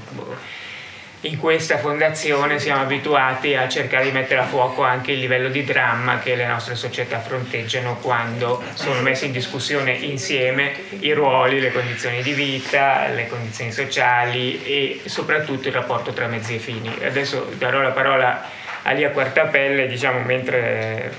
in 1.27 1.39
questa 1.39 1.79
fondazione 1.79 2.61
siamo 2.61 2.83
abituati 2.83 3.55
a 3.55 3.68
cercare 3.68 4.05
di 4.05 4.11
mettere 4.12 4.41
a 4.41 4.45
fuoco 4.45 4.83
anche 4.83 5.12
il 5.12 5.18
livello 5.18 5.49
di 5.49 5.64
dramma 5.64 6.20
che 6.20 6.37
le 6.37 6.47
nostre 6.47 6.77
società 6.77 7.18
fronteggiano 7.18 7.97
quando 7.97 8.62
sono 8.74 9.01
messi 9.01 9.27
in 9.27 9.33
discussione 9.33 9.93
insieme 9.93 10.74
i 11.01 11.12
ruoli, 11.12 11.61
le 11.61 11.72
condizioni 11.72 12.22
di 12.22 12.33
vita, 12.33 13.09
le 13.09 13.27
condizioni 13.27 13.72
sociali 13.72 14.62
e 14.64 15.01
soprattutto 15.07 15.66
il 15.66 15.74
rapporto 15.74 16.12
tra 16.12 16.27
mezzi 16.29 16.55
e 16.55 16.59
fini. 16.59 16.97
Adesso 17.05 17.55
darò 17.59 17.81
la 17.81 17.91
parola 17.91 18.49
a 18.83 18.93
Lia 18.93 19.11
Quartapelle, 19.11 19.89
diciamo, 19.89 20.20
mentre, 20.20 21.12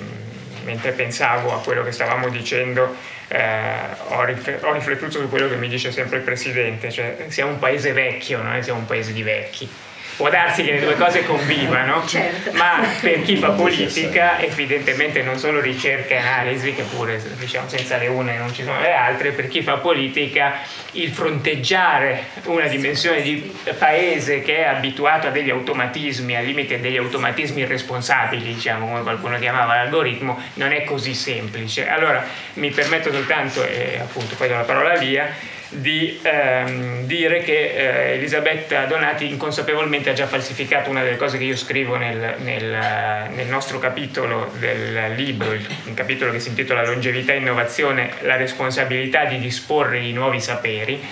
mentre 0.63 0.91
pensavo 0.91 1.53
a 1.53 1.61
quello 1.61 1.83
che 1.83 1.91
stavamo 1.91 2.29
dicendo 2.29 2.95
eh, 3.27 3.59
ho, 4.07 4.23
riflettuto 4.23 5.19
su 5.19 5.27
quello 5.27 5.49
che 5.49 5.57
mi 5.57 5.67
dice 5.67 5.91
sempre 5.91 6.17
il 6.17 6.23
Presidente, 6.23 6.91
cioè 6.91 7.25
siamo 7.27 7.51
un 7.51 7.59
paese 7.59 7.91
vecchio, 7.91 8.41
non 8.41 8.63
siamo 8.63 8.79
un 8.79 8.85
paese 8.85 9.11
di 9.11 9.21
vecchi 9.21 9.69
può 10.17 10.29
darsi 10.29 10.63
che 10.63 10.73
le 10.73 10.79
due 10.81 10.95
cose 10.95 11.23
convivano, 11.23 12.05
certo. 12.07 12.51
ma 12.53 12.83
per 12.99 13.21
chi 13.21 13.37
fa 13.37 13.51
politica, 13.51 14.39
evidentemente 14.39 15.21
non 15.21 15.37
solo 15.37 15.61
ricerca 15.61 16.15
e 16.15 16.17
analisi, 16.17 16.73
che 16.73 16.81
pure 16.81 17.21
diciamo 17.37 17.69
senza 17.69 17.97
le 17.97 18.07
une 18.07 18.35
non 18.35 18.51
ci 18.51 18.63
sono 18.63 18.81
le 18.81 18.93
altre, 18.93 19.31
per 19.31 19.47
chi 19.47 19.61
fa 19.61 19.77
politica 19.77 20.55
il 20.93 21.11
fronteggiare 21.11 22.23
una 22.45 22.65
dimensione 22.65 23.21
di 23.21 23.55
paese 23.77 24.41
che 24.41 24.57
è 24.57 24.63
abituato 24.63 25.27
a 25.27 25.29
degli 25.29 25.51
automatismi, 25.51 26.35
al 26.35 26.45
limite 26.45 26.79
degli 26.79 26.97
automatismi 26.97 27.61
irresponsabili, 27.61 28.55
diciamo 28.55 28.87
come 28.87 29.03
qualcuno 29.03 29.37
chiamava 29.37 29.75
l'algoritmo, 29.75 30.41
non 30.55 30.71
è 30.73 30.83
così 30.83 31.13
semplice. 31.13 31.87
Allora 31.87 32.25
mi 32.53 32.71
permetto 32.71 33.11
soltanto, 33.11 33.63
e 33.63 33.99
appunto 34.01 34.35
poi 34.35 34.47
do 34.47 34.55
la 34.55 34.63
parola 34.63 34.97
via, 34.97 35.55
di 35.69 36.19
ehm, 36.21 37.05
dire 37.05 37.41
che 37.41 37.53
eh, 37.53 38.13
Elisabetta 38.13 38.85
Donati 38.85 39.29
inconsapevolmente 39.29 40.09
ha 40.09 40.13
già 40.13 40.27
falsificato 40.27 40.89
una 40.89 41.03
delle 41.03 41.17
cose 41.17 41.37
che 41.37 41.43
io 41.43 41.55
scrivo 41.55 41.97
nel, 41.97 42.35
nel, 42.39 43.29
nel 43.33 43.47
nostro 43.47 43.79
capitolo 43.79 44.51
del 44.59 45.13
libro, 45.15 45.55
un 45.85 45.93
capitolo 45.93 46.31
che 46.31 46.39
si 46.39 46.49
intitola 46.49 46.85
Longevità 46.85 47.33
e 47.33 47.37
innovazione, 47.37 48.11
la 48.21 48.37
responsabilità 48.37 49.25
di 49.25 49.39
disporre 49.39 49.99
di 49.99 50.13
nuovi 50.13 50.39
saperi 50.39 51.03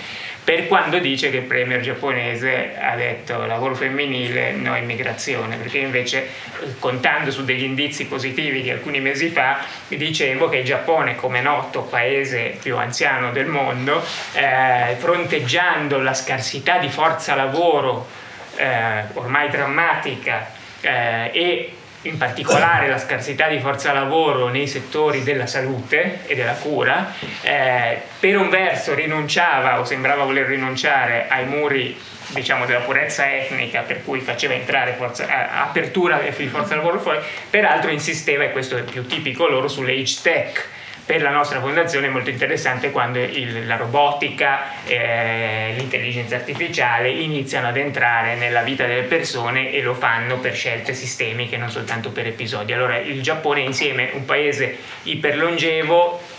per 0.46 0.68
quando 0.68 1.00
dice 1.00 1.28
che 1.30 1.38
il 1.38 1.42
premier 1.42 1.80
giapponese 1.80 2.76
ha 2.80 2.94
detto 2.94 3.44
lavoro 3.46 3.74
femminile, 3.74 4.52
no 4.52 4.76
immigrazione, 4.76 5.56
perché 5.56 5.78
invece 5.78 6.28
contando 6.78 7.32
su 7.32 7.44
degli 7.44 7.64
indizi 7.64 8.06
positivi 8.06 8.62
di 8.62 8.70
alcuni 8.70 9.00
mesi 9.00 9.28
fa 9.30 9.64
dicevo 9.88 10.48
che 10.48 10.58
il 10.58 10.64
Giappone 10.64 11.16
come 11.16 11.40
noto 11.40 11.82
paese 11.82 12.58
più 12.62 12.76
anziano 12.76 13.32
del 13.32 13.46
mondo, 13.46 14.00
eh, 14.34 14.94
fronteggiando 14.98 15.98
la 15.98 16.14
scarsità 16.14 16.78
di 16.78 16.90
forza 16.90 17.34
lavoro 17.34 18.06
eh, 18.54 19.02
ormai 19.14 19.50
drammatica 19.50 20.48
eh, 20.80 21.30
e 21.32 21.72
in 22.02 22.16
particolare 22.18 22.88
la 22.88 22.98
scarsità 22.98 23.48
di 23.48 23.58
forza 23.58 23.92
lavoro 23.92 24.48
nei 24.48 24.66
settori 24.66 25.22
della 25.22 25.46
salute 25.46 26.20
e 26.26 26.34
della 26.34 26.54
cura, 26.54 27.12
eh, 27.42 28.00
per 28.20 28.36
un 28.36 28.48
verso 28.48 28.94
rinunciava 28.94 29.80
o 29.80 29.84
sembrava 29.84 30.24
voler 30.24 30.46
rinunciare 30.46 31.26
ai 31.28 31.46
muri 31.46 31.98
diciamo, 32.28 32.66
della 32.66 32.80
purezza 32.80 33.32
etnica 33.32 33.82
per 33.82 34.02
cui 34.02 34.20
faceva 34.20 34.54
entrare 34.54 34.94
forza, 34.94 35.26
eh, 35.26 35.48
apertura 35.58 36.18
di 36.18 36.46
forza 36.46 36.74
lavoro 36.74 36.98
fuori, 36.98 37.18
peraltro 37.48 37.90
insisteva, 37.90 38.44
e 38.44 38.52
questo 38.52 38.76
è 38.76 38.82
più 38.82 39.06
tipico 39.06 39.46
loro, 39.46 39.68
sull'age 39.68 40.18
tech, 40.22 40.68
per 41.06 41.22
la 41.22 41.30
nostra 41.30 41.60
fondazione 41.60 42.08
è 42.08 42.10
molto 42.10 42.30
interessante 42.30 42.90
quando 42.90 43.20
il, 43.20 43.64
la 43.64 43.76
robotica, 43.76 44.82
eh, 44.84 45.72
l'intelligenza 45.76 46.34
artificiale 46.34 47.08
iniziano 47.08 47.68
ad 47.68 47.76
entrare 47.76 48.34
nella 48.34 48.62
vita 48.62 48.86
delle 48.86 49.04
persone 49.04 49.70
e 49.70 49.82
lo 49.82 49.94
fanno 49.94 50.38
per 50.38 50.54
scelte 50.54 50.94
sistemiche, 50.94 51.56
non 51.56 51.70
soltanto 51.70 52.10
per 52.10 52.26
episodi. 52.26 52.72
Allora 52.72 52.98
il 52.98 53.22
Giappone 53.22 53.60
insieme 53.60 54.10
un 54.14 54.24
paese 54.24 54.78
iperlongevo 55.04 56.34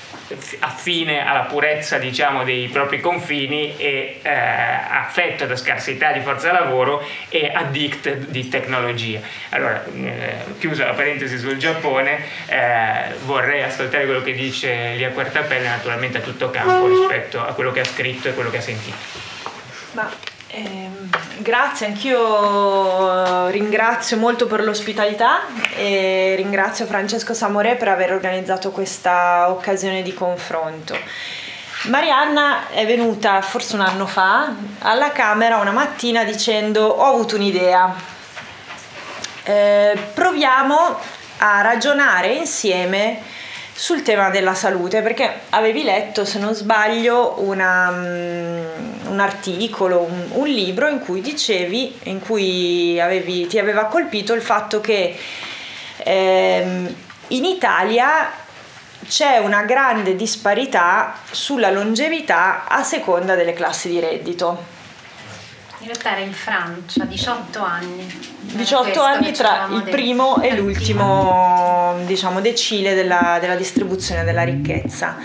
affine 0.59 1.25
alla 1.25 1.41
purezza 1.41 1.97
diciamo, 1.97 2.43
dei 2.43 2.67
propri 2.67 2.99
confini 2.99 3.75
e 3.77 4.19
eh, 4.21 4.29
affetto 4.29 5.45
da 5.45 5.55
scarsità 5.55 6.11
di 6.11 6.19
forza 6.21 6.51
lavoro 6.51 7.05
e 7.29 7.51
addicted 7.53 8.27
di 8.27 8.49
tecnologia. 8.49 9.19
Allora, 9.49 9.83
eh, 9.85 10.35
chiusa 10.59 10.85
la 10.85 10.93
parentesi 10.93 11.37
sul 11.37 11.57
Giappone, 11.57 12.19
eh, 12.47 13.13
vorrei 13.25 13.63
ascoltare 13.63 14.05
quello 14.05 14.21
che 14.21 14.33
dice 14.33 14.93
Lia 14.95 15.09
Quartapelle, 15.09 15.67
naturalmente 15.67 16.17
a 16.17 16.21
tutto 16.21 16.49
campo 16.49 16.87
rispetto 16.87 17.45
a 17.45 17.53
quello 17.53 17.71
che 17.71 17.81
ha 17.81 17.85
scritto 17.85 18.27
e 18.27 18.33
quello 18.33 18.49
che 18.49 18.57
ha 18.57 18.61
sentito. 18.61 18.97
Ma 19.91 20.35
eh, 20.49 20.89
grazie, 21.39 21.87
anch'io 21.87 23.47
ringrazio 23.47 24.17
molto 24.17 24.47
per 24.47 24.63
l'ospitalità 24.63 25.41
e 25.75 26.35
ringrazio 26.37 26.85
Francesco 26.85 27.33
Samore 27.33 27.75
per 27.75 27.89
aver 27.89 28.13
organizzato 28.13 28.71
questa 28.71 29.49
occasione 29.49 30.01
di 30.01 30.13
confronto. 30.13 30.97
Marianna 31.83 32.69
è 32.69 32.85
venuta 32.85 33.41
forse 33.41 33.75
un 33.75 33.81
anno 33.81 34.07
fa 34.07 34.53
alla 34.79 35.11
Camera 35.11 35.57
una 35.57 35.71
mattina 35.71 36.23
dicendo 36.23 36.85
ho 36.85 37.13
avuto 37.13 37.35
un'idea, 37.35 37.93
eh, 39.43 39.97
proviamo 40.13 40.99
a 41.37 41.61
ragionare 41.61 42.33
insieme 42.33 43.21
sul 43.77 44.01
tema 44.01 44.31
della 44.31 44.55
salute 44.55 45.03
perché 45.03 45.41
avevi 45.51 45.83
letto, 45.83 46.25
se 46.25 46.39
non 46.39 46.55
sbaglio, 46.55 47.35
una, 47.41 47.89
um, 47.89 49.11
un 49.11 49.19
articolo, 49.19 50.01
un, 50.01 50.29
un, 50.31 50.47
libro 50.47 50.87
in 50.87 50.97
cui 50.97 51.21
dicevi, 51.21 51.99
in 52.05 52.19
cui 52.19 52.99
avevi, 52.99 53.45
ti 53.45 53.59
aveva 53.59 53.85
colpito 53.85 54.33
il 54.33 54.41
fatto 54.41 54.81
che 54.81 55.15
ehm, 55.97 56.95
in 57.27 57.45
Italia 57.45 58.31
c'è 59.07 59.37
una 59.37 59.61
grande 59.61 60.15
disparità 60.15 61.13
sulla 61.29 61.69
longevità 61.69 62.65
a 62.67 62.81
seconda 62.81 63.35
delle 63.35 63.53
classi 63.53 63.89
di 63.89 63.99
reddito. 63.99 64.76
In 65.79 65.85
realtà 65.85 66.11
era 66.13 66.21
in 66.21 66.33
Francia, 66.33 67.05
18 67.05 67.59
anni. 67.63 68.35
18 68.39 69.01
anni 69.01 69.31
tra 69.31 69.67
il 69.69 69.83
primo 69.83 70.41
e 70.41 70.55
l'ultimo 70.55 71.95
diciamo, 72.05 72.41
decile 72.41 72.95
della, 72.95 73.37
della 73.39 73.55
distribuzione 73.55 74.23
della 74.23 74.43
ricchezza. 74.43 75.17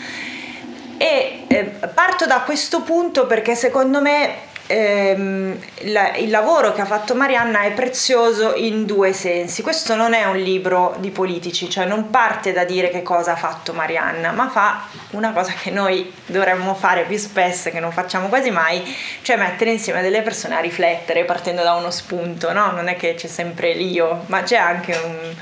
E 0.98 1.44
eh, 1.48 1.64
parto 1.94 2.26
da 2.26 2.40
questo 2.40 2.82
punto 2.82 3.26
perché 3.26 3.54
secondo 3.54 4.02
me 4.02 4.50
ehm, 4.72 5.58
la, 5.92 6.16
il 6.16 6.30
lavoro 6.30 6.72
che 6.72 6.80
ha 6.80 6.86
fatto 6.86 7.14
Marianna 7.14 7.62
è 7.62 7.72
prezioso 7.72 8.54
in 8.54 8.86
due 8.86 9.12
sensi. 9.12 9.62
Questo 9.62 9.94
non 9.94 10.14
è 10.14 10.24
un 10.24 10.38
libro 10.38 10.96
di 10.98 11.10
politici, 11.10 11.68
cioè 11.68 11.84
non 11.84 12.08
parte 12.10 12.52
da 12.52 12.64
dire 12.64 12.88
che 12.88 13.02
cosa 13.02 13.32
ha 13.32 13.36
fatto 13.36 13.74
Marianna, 13.74 14.32
ma 14.32 14.48
fa 14.48 14.86
una 15.10 15.32
cosa 15.32 15.52
che 15.52 15.70
noi 15.70 16.10
dovremmo 16.24 16.74
fare 16.74 17.04
più 17.04 17.18
spesso 17.18 17.70
che 17.70 17.80
non 17.80 17.92
facciamo 17.92 18.28
quasi 18.28 18.50
mai, 18.50 18.82
cioè 19.20 19.36
mettere 19.36 19.70
insieme 19.72 20.00
delle 20.00 20.22
persone 20.22 20.56
a 20.56 20.60
riflettere 20.60 21.24
partendo 21.24 21.62
da 21.62 21.74
uno 21.74 21.90
spunto, 21.90 22.52
no? 22.52 22.70
Non 22.70 22.88
è 22.88 22.96
che 22.96 23.14
c'è 23.14 23.28
sempre 23.28 23.74
l'io, 23.74 24.24
ma 24.26 24.42
c'è 24.42 24.56
anche 24.56 24.98
un, 25.04 25.34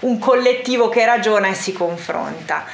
un 0.00 0.18
collettivo 0.18 0.88
che 0.88 1.04
ragiona 1.04 1.48
e 1.48 1.54
si 1.54 1.72
confronta. 1.72 2.64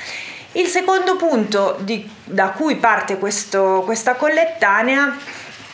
Il 0.53 0.67
secondo 0.67 1.17
punto 1.17 1.77
di, 1.81 2.09
da 2.25 2.51
cui 2.51 2.77
parte 2.77 3.19
questo, 3.19 3.83
questa 3.85 4.15
collettanea 4.15 5.17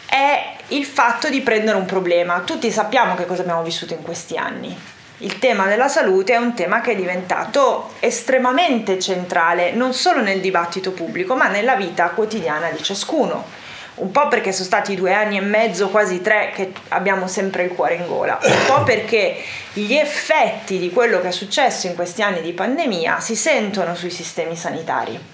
è 0.07 0.57
il 0.69 0.85
fatto 0.85 1.29
di 1.29 1.41
prendere 1.41 1.77
un 1.77 1.85
problema. 1.85 2.41
Tutti 2.41 2.71
sappiamo 2.71 3.15
che 3.15 3.27
cosa 3.27 3.43
abbiamo 3.43 3.63
vissuto 3.63 3.95
in 3.95 4.03
questi 4.03 4.37
anni. 4.37 4.77
il 5.19 5.39
tema 5.39 5.67
della 5.67 5.89
salute 5.89 6.35
è 6.35 6.37
un 6.37 6.55
tema 6.55 6.81
che 6.81 6.93
è 6.93 6.97
diventato 6.97 7.93
estremamente 8.01 8.99
centrale 8.99 9.73
non 9.73 9.95
solo 9.95 10.21
nel 10.21 10.41
dibattito 10.41 10.91
pubblico 10.91 11.35
ma 11.37 11.49
nella 11.49 11.77
vita 11.77 12.09
quotidiana 12.09 12.71
di 12.71 12.83
ciascuno. 12.83 13.63
Un 13.97 14.11
po' 14.11 14.27
perché 14.27 14.51
sono 14.51 14.65
stati 14.65 14.97
due 14.97 15.15
anni 15.15 15.37
e 15.37 15.41
mezzo, 15.41 15.89
quasi 15.89 16.21
tre, 16.21 16.51
che 16.53 16.73
abbiamo 16.89 17.29
sempre 17.29 17.63
il 17.63 17.71
cuore 17.71 17.95
in 17.95 18.09
gola, 18.09 18.41
un 18.43 18.65
po' 18.67 18.83
perché 18.83 19.37
gli 19.73 19.95
effetti 19.95 20.79
di 20.79 20.91
quello 20.91 21.21
che 21.21 21.29
è 21.29 21.33
successo 21.33 21.87
in 21.87 21.95
questi 21.95 22.21
anni 22.21 22.41
di 22.41 22.53
pandemia 22.53 23.21
si 23.21 23.37
sentono 23.37 23.95
sui 23.95 24.11
sistemi 24.11 24.57
sanitari. 24.57 25.34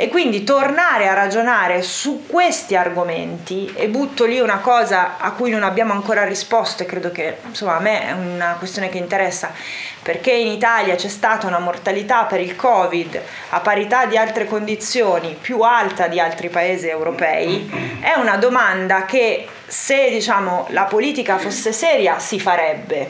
E 0.00 0.08
quindi 0.08 0.44
tornare 0.44 1.08
a 1.08 1.12
ragionare 1.12 1.82
su 1.82 2.24
questi 2.26 2.74
argomenti, 2.74 3.70
e 3.76 3.86
butto 3.88 4.24
lì 4.24 4.40
una 4.40 4.60
cosa 4.60 5.18
a 5.18 5.32
cui 5.32 5.50
non 5.50 5.62
abbiamo 5.62 5.92
ancora 5.92 6.24
risposto 6.24 6.82
e 6.82 6.86
credo 6.86 7.12
che 7.12 7.36
insomma 7.44 7.76
a 7.76 7.80
me 7.80 8.06
è 8.06 8.12
una 8.12 8.54
questione 8.56 8.88
che 8.88 8.96
interessa, 8.96 9.52
perché 10.00 10.30
in 10.32 10.46
Italia 10.46 10.94
c'è 10.94 11.08
stata 11.08 11.46
una 11.46 11.58
mortalità 11.58 12.24
per 12.24 12.40
il 12.40 12.56
Covid 12.56 13.20
a 13.50 13.60
parità 13.60 14.06
di 14.06 14.16
altre 14.16 14.46
condizioni 14.46 15.36
più 15.38 15.60
alta 15.60 16.06
di 16.06 16.18
altri 16.18 16.48
paesi 16.48 16.88
europei, 16.88 17.98
è 18.00 18.18
una 18.18 18.38
domanda 18.38 19.04
che 19.04 19.46
se 19.66 20.08
diciamo 20.08 20.68
la 20.70 20.84
politica 20.84 21.36
fosse 21.36 21.72
seria 21.72 22.18
si 22.18 22.40
farebbe. 22.40 23.06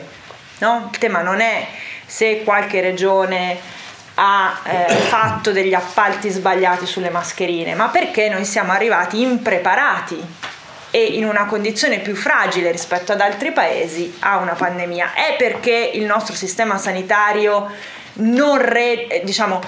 No? 0.57 0.89
Il 0.91 0.97
tema 0.97 1.21
non 1.21 1.39
è 1.39 1.67
se 2.05 2.43
qualche 2.43 2.81
regione 2.81 3.79
ha 4.23 4.59
eh, 4.63 4.93
fatto 4.93 5.51
degli 5.51 5.73
appalti 5.73 6.29
sbagliati 6.29 6.85
sulle 6.85 7.09
mascherine, 7.09 7.73
ma 7.73 7.87
perché 7.87 8.29
noi 8.29 8.45
siamo 8.45 8.71
arrivati 8.71 9.19
impreparati 9.19 10.23
e 10.91 11.03
in 11.03 11.25
una 11.25 11.45
condizione 11.45 11.99
più 11.99 12.15
fragile 12.15 12.71
rispetto 12.71 13.13
ad 13.13 13.19
altri 13.19 13.51
paesi 13.51 14.17
a 14.19 14.37
una 14.37 14.53
pandemia. 14.53 15.13
È 15.13 15.35
perché 15.37 15.91
il 15.95 16.05
nostro 16.05 16.35
sistema 16.35 16.77
sanitario 16.77 17.67
non 18.13 18.59
re, 18.59 19.07
eh, 19.07 19.21
diciamo, 19.23 19.59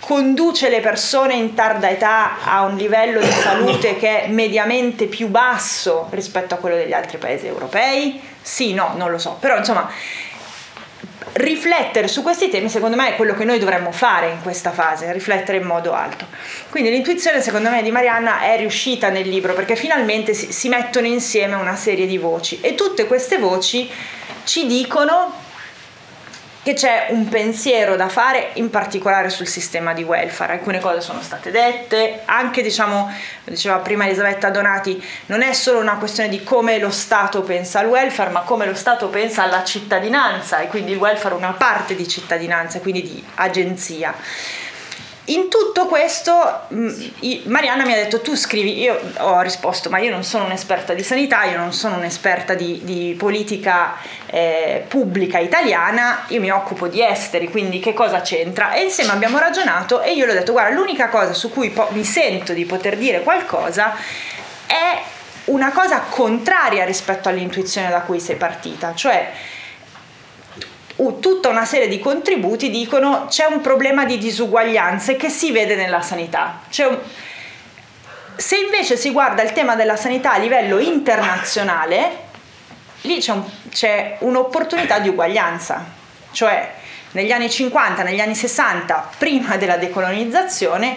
conduce 0.00 0.68
le 0.68 0.80
persone 0.80 1.34
in 1.34 1.54
tarda 1.54 1.88
età 1.88 2.44
a 2.44 2.62
un 2.62 2.76
livello 2.76 3.18
di 3.18 3.30
salute 3.30 3.96
che 3.96 4.24
è 4.24 4.28
mediamente 4.28 5.06
più 5.06 5.28
basso 5.28 6.08
rispetto 6.10 6.54
a 6.54 6.58
quello 6.58 6.76
degli 6.76 6.92
altri 6.92 7.16
paesi 7.16 7.46
europei? 7.46 8.20
Sì, 8.42 8.74
no, 8.74 8.92
non 8.96 9.10
lo 9.10 9.18
so, 9.18 9.38
però 9.40 9.56
insomma 9.56 9.90
riflettere 11.34 12.08
su 12.08 12.22
questi 12.22 12.48
temi 12.48 12.68
secondo 12.68 12.96
me 12.96 13.10
è 13.10 13.16
quello 13.16 13.34
che 13.34 13.44
noi 13.44 13.58
dovremmo 13.58 13.92
fare 13.92 14.30
in 14.30 14.42
questa 14.42 14.72
fase, 14.72 15.12
riflettere 15.12 15.58
in 15.58 15.64
modo 15.64 15.92
alto. 15.92 16.26
Quindi 16.70 16.90
l'intuizione 16.90 17.40
secondo 17.40 17.70
me 17.70 17.82
di 17.82 17.90
Marianna 17.90 18.40
è 18.40 18.56
riuscita 18.56 19.08
nel 19.08 19.28
libro 19.28 19.54
perché 19.54 19.76
finalmente 19.76 20.34
si, 20.34 20.52
si 20.52 20.68
mettono 20.68 21.06
insieme 21.06 21.54
una 21.54 21.76
serie 21.76 22.06
di 22.06 22.18
voci 22.18 22.60
e 22.60 22.74
tutte 22.74 23.06
queste 23.06 23.38
voci 23.38 23.90
ci 24.44 24.66
dicono 24.66 25.44
che 26.66 26.74
c'è 26.74 27.06
un 27.10 27.28
pensiero 27.28 27.94
da 27.94 28.08
fare 28.08 28.50
in 28.54 28.70
particolare 28.70 29.30
sul 29.30 29.46
sistema 29.46 29.92
di 29.92 30.02
welfare. 30.02 30.54
Alcune 30.54 30.80
cose 30.80 31.00
sono 31.00 31.22
state 31.22 31.52
dette, 31.52 32.22
anche 32.24 32.60
diciamo, 32.60 33.08
diceva 33.44 33.76
prima 33.76 34.04
Elisabetta 34.04 34.50
Donati, 34.50 35.00
non 35.26 35.42
è 35.42 35.52
solo 35.52 35.78
una 35.78 35.94
questione 35.94 36.28
di 36.28 36.42
come 36.42 36.80
lo 36.80 36.90
Stato 36.90 37.42
pensa 37.42 37.78
al 37.78 37.86
welfare, 37.86 38.30
ma 38.30 38.40
come 38.40 38.66
lo 38.66 38.74
Stato 38.74 39.06
pensa 39.06 39.44
alla 39.44 39.62
cittadinanza 39.62 40.58
e 40.58 40.66
quindi 40.66 40.90
il 40.90 40.98
welfare 40.98 41.36
è 41.36 41.38
una 41.38 41.52
parte 41.52 41.94
di 41.94 42.08
cittadinanza, 42.08 42.80
quindi 42.80 43.02
di 43.02 43.24
agenzia. 43.36 44.12
In 45.28 45.48
tutto 45.48 45.86
questo 45.86 46.66
mm, 46.72 46.88
Marianna 47.46 47.84
mi 47.84 47.92
ha 47.92 47.96
detto 47.96 48.20
tu 48.20 48.36
scrivi, 48.36 48.78
io 48.78 49.00
ho 49.18 49.40
risposto 49.40 49.90
ma 49.90 49.98
io 49.98 50.10
non 50.10 50.22
sono 50.22 50.44
un'esperta 50.44 50.94
di 50.94 51.02
sanità, 51.02 51.42
io 51.44 51.56
non 51.56 51.72
sono 51.72 51.96
un'esperta 51.96 52.54
di, 52.54 52.80
di 52.84 53.16
politica 53.18 53.96
eh, 54.26 54.84
pubblica 54.86 55.40
italiana, 55.40 56.26
io 56.28 56.40
mi 56.40 56.50
occupo 56.50 56.86
di 56.86 57.02
esteri, 57.02 57.50
quindi 57.50 57.80
che 57.80 57.92
cosa 57.92 58.20
c'entra? 58.20 58.74
E 58.74 58.84
insieme 58.84 59.10
abbiamo 59.10 59.38
ragionato 59.38 60.00
e 60.00 60.12
io 60.12 60.26
le 60.26 60.32
ho 60.32 60.34
detto 60.34 60.52
guarda 60.52 60.72
l'unica 60.72 61.08
cosa 61.08 61.32
su 61.32 61.50
cui 61.50 61.70
po- 61.70 61.88
mi 61.90 62.04
sento 62.04 62.52
di 62.52 62.64
poter 62.64 62.96
dire 62.96 63.22
qualcosa 63.22 63.96
è 64.66 65.02
una 65.46 65.72
cosa 65.72 66.02
contraria 66.08 66.84
rispetto 66.84 67.28
all'intuizione 67.28 67.88
da 67.88 68.02
cui 68.02 68.20
sei 68.20 68.36
partita, 68.36 68.94
cioè 68.94 69.32
tutta 71.20 71.48
una 71.48 71.64
serie 71.64 71.88
di 71.88 71.98
contributi 71.98 72.70
dicono 72.70 73.26
c'è 73.28 73.44
un 73.44 73.60
problema 73.60 74.04
di 74.04 74.16
disuguaglianze 74.18 75.16
che 75.16 75.28
si 75.28 75.52
vede 75.52 75.76
nella 75.76 76.00
sanità. 76.00 76.60
Un... 76.78 76.98
Se 78.36 78.56
invece 78.56 78.96
si 78.96 79.10
guarda 79.10 79.42
il 79.42 79.52
tema 79.52 79.74
della 79.76 79.96
sanità 79.96 80.32
a 80.32 80.38
livello 80.38 80.78
internazionale, 80.78 82.24
lì 83.02 83.18
c'è, 83.18 83.32
un, 83.32 83.42
c'è 83.70 84.16
un'opportunità 84.20 84.98
di 84.98 85.08
uguaglianza, 85.08 85.84
cioè 86.32 86.72
negli 87.12 87.32
anni 87.32 87.50
50, 87.50 88.02
negli 88.02 88.20
anni 88.20 88.34
60, 88.34 89.10
prima 89.18 89.56
della 89.56 89.76
decolonizzazione, 89.76 90.96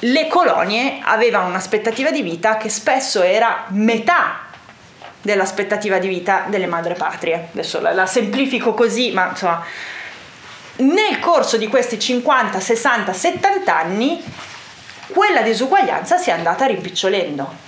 le 0.00 0.26
colonie 0.28 0.98
avevano 1.02 1.46
un'aspettativa 1.48 2.10
di 2.10 2.22
vita 2.22 2.56
che 2.56 2.68
spesso 2.68 3.22
era 3.22 3.64
metà 3.68 4.43
dell'aspettativa 5.24 5.98
di 5.98 6.06
vita 6.06 6.44
delle 6.48 6.66
madrepatrie. 6.66 7.48
Adesso 7.52 7.80
la, 7.80 7.92
la 7.92 8.06
semplifico 8.06 8.74
così, 8.74 9.10
ma 9.10 9.30
insomma, 9.30 9.64
nel 10.76 11.18
corso 11.18 11.56
di 11.56 11.66
questi 11.66 11.98
50, 11.98 12.60
60, 12.60 13.12
70 13.12 13.76
anni 13.76 14.22
quella 15.08 15.42
disuguaglianza 15.42 16.18
si 16.18 16.30
è 16.30 16.32
andata 16.32 16.66
rimpicciolendo. 16.66 17.62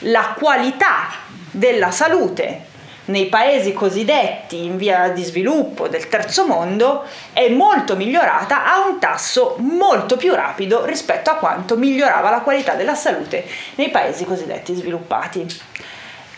La 0.00 0.34
qualità 0.36 1.08
della 1.50 1.90
salute 1.90 2.66
nei 3.06 3.26
paesi 3.26 3.72
cosiddetti 3.72 4.64
in 4.64 4.76
via 4.76 5.08
di 5.08 5.22
sviluppo 5.22 5.88
del 5.88 6.08
terzo 6.08 6.46
mondo 6.46 7.04
è 7.32 7.48
molto 7.48 7.96
migliorata 7.96 8.66
a 8.66 8.86
un 8.86 8.98
tasso 8.98 9.56
molto 9.58 10.16
più 10.16 10.34
rapido 10.34 10.84
rispetto 10.84 11.30
a 11.30 11.36
quanto 11.36 11.76
migliorava 11.76 12.28
la 12.30 12.40
qualità 12.40 12.74
della 12.74 12.94
salute 12.94 13.46
nei 13.76 13.90
paesi 13.90 14.24
cosiddetti 14.24 14.74
sviluppati. 14.74 15.46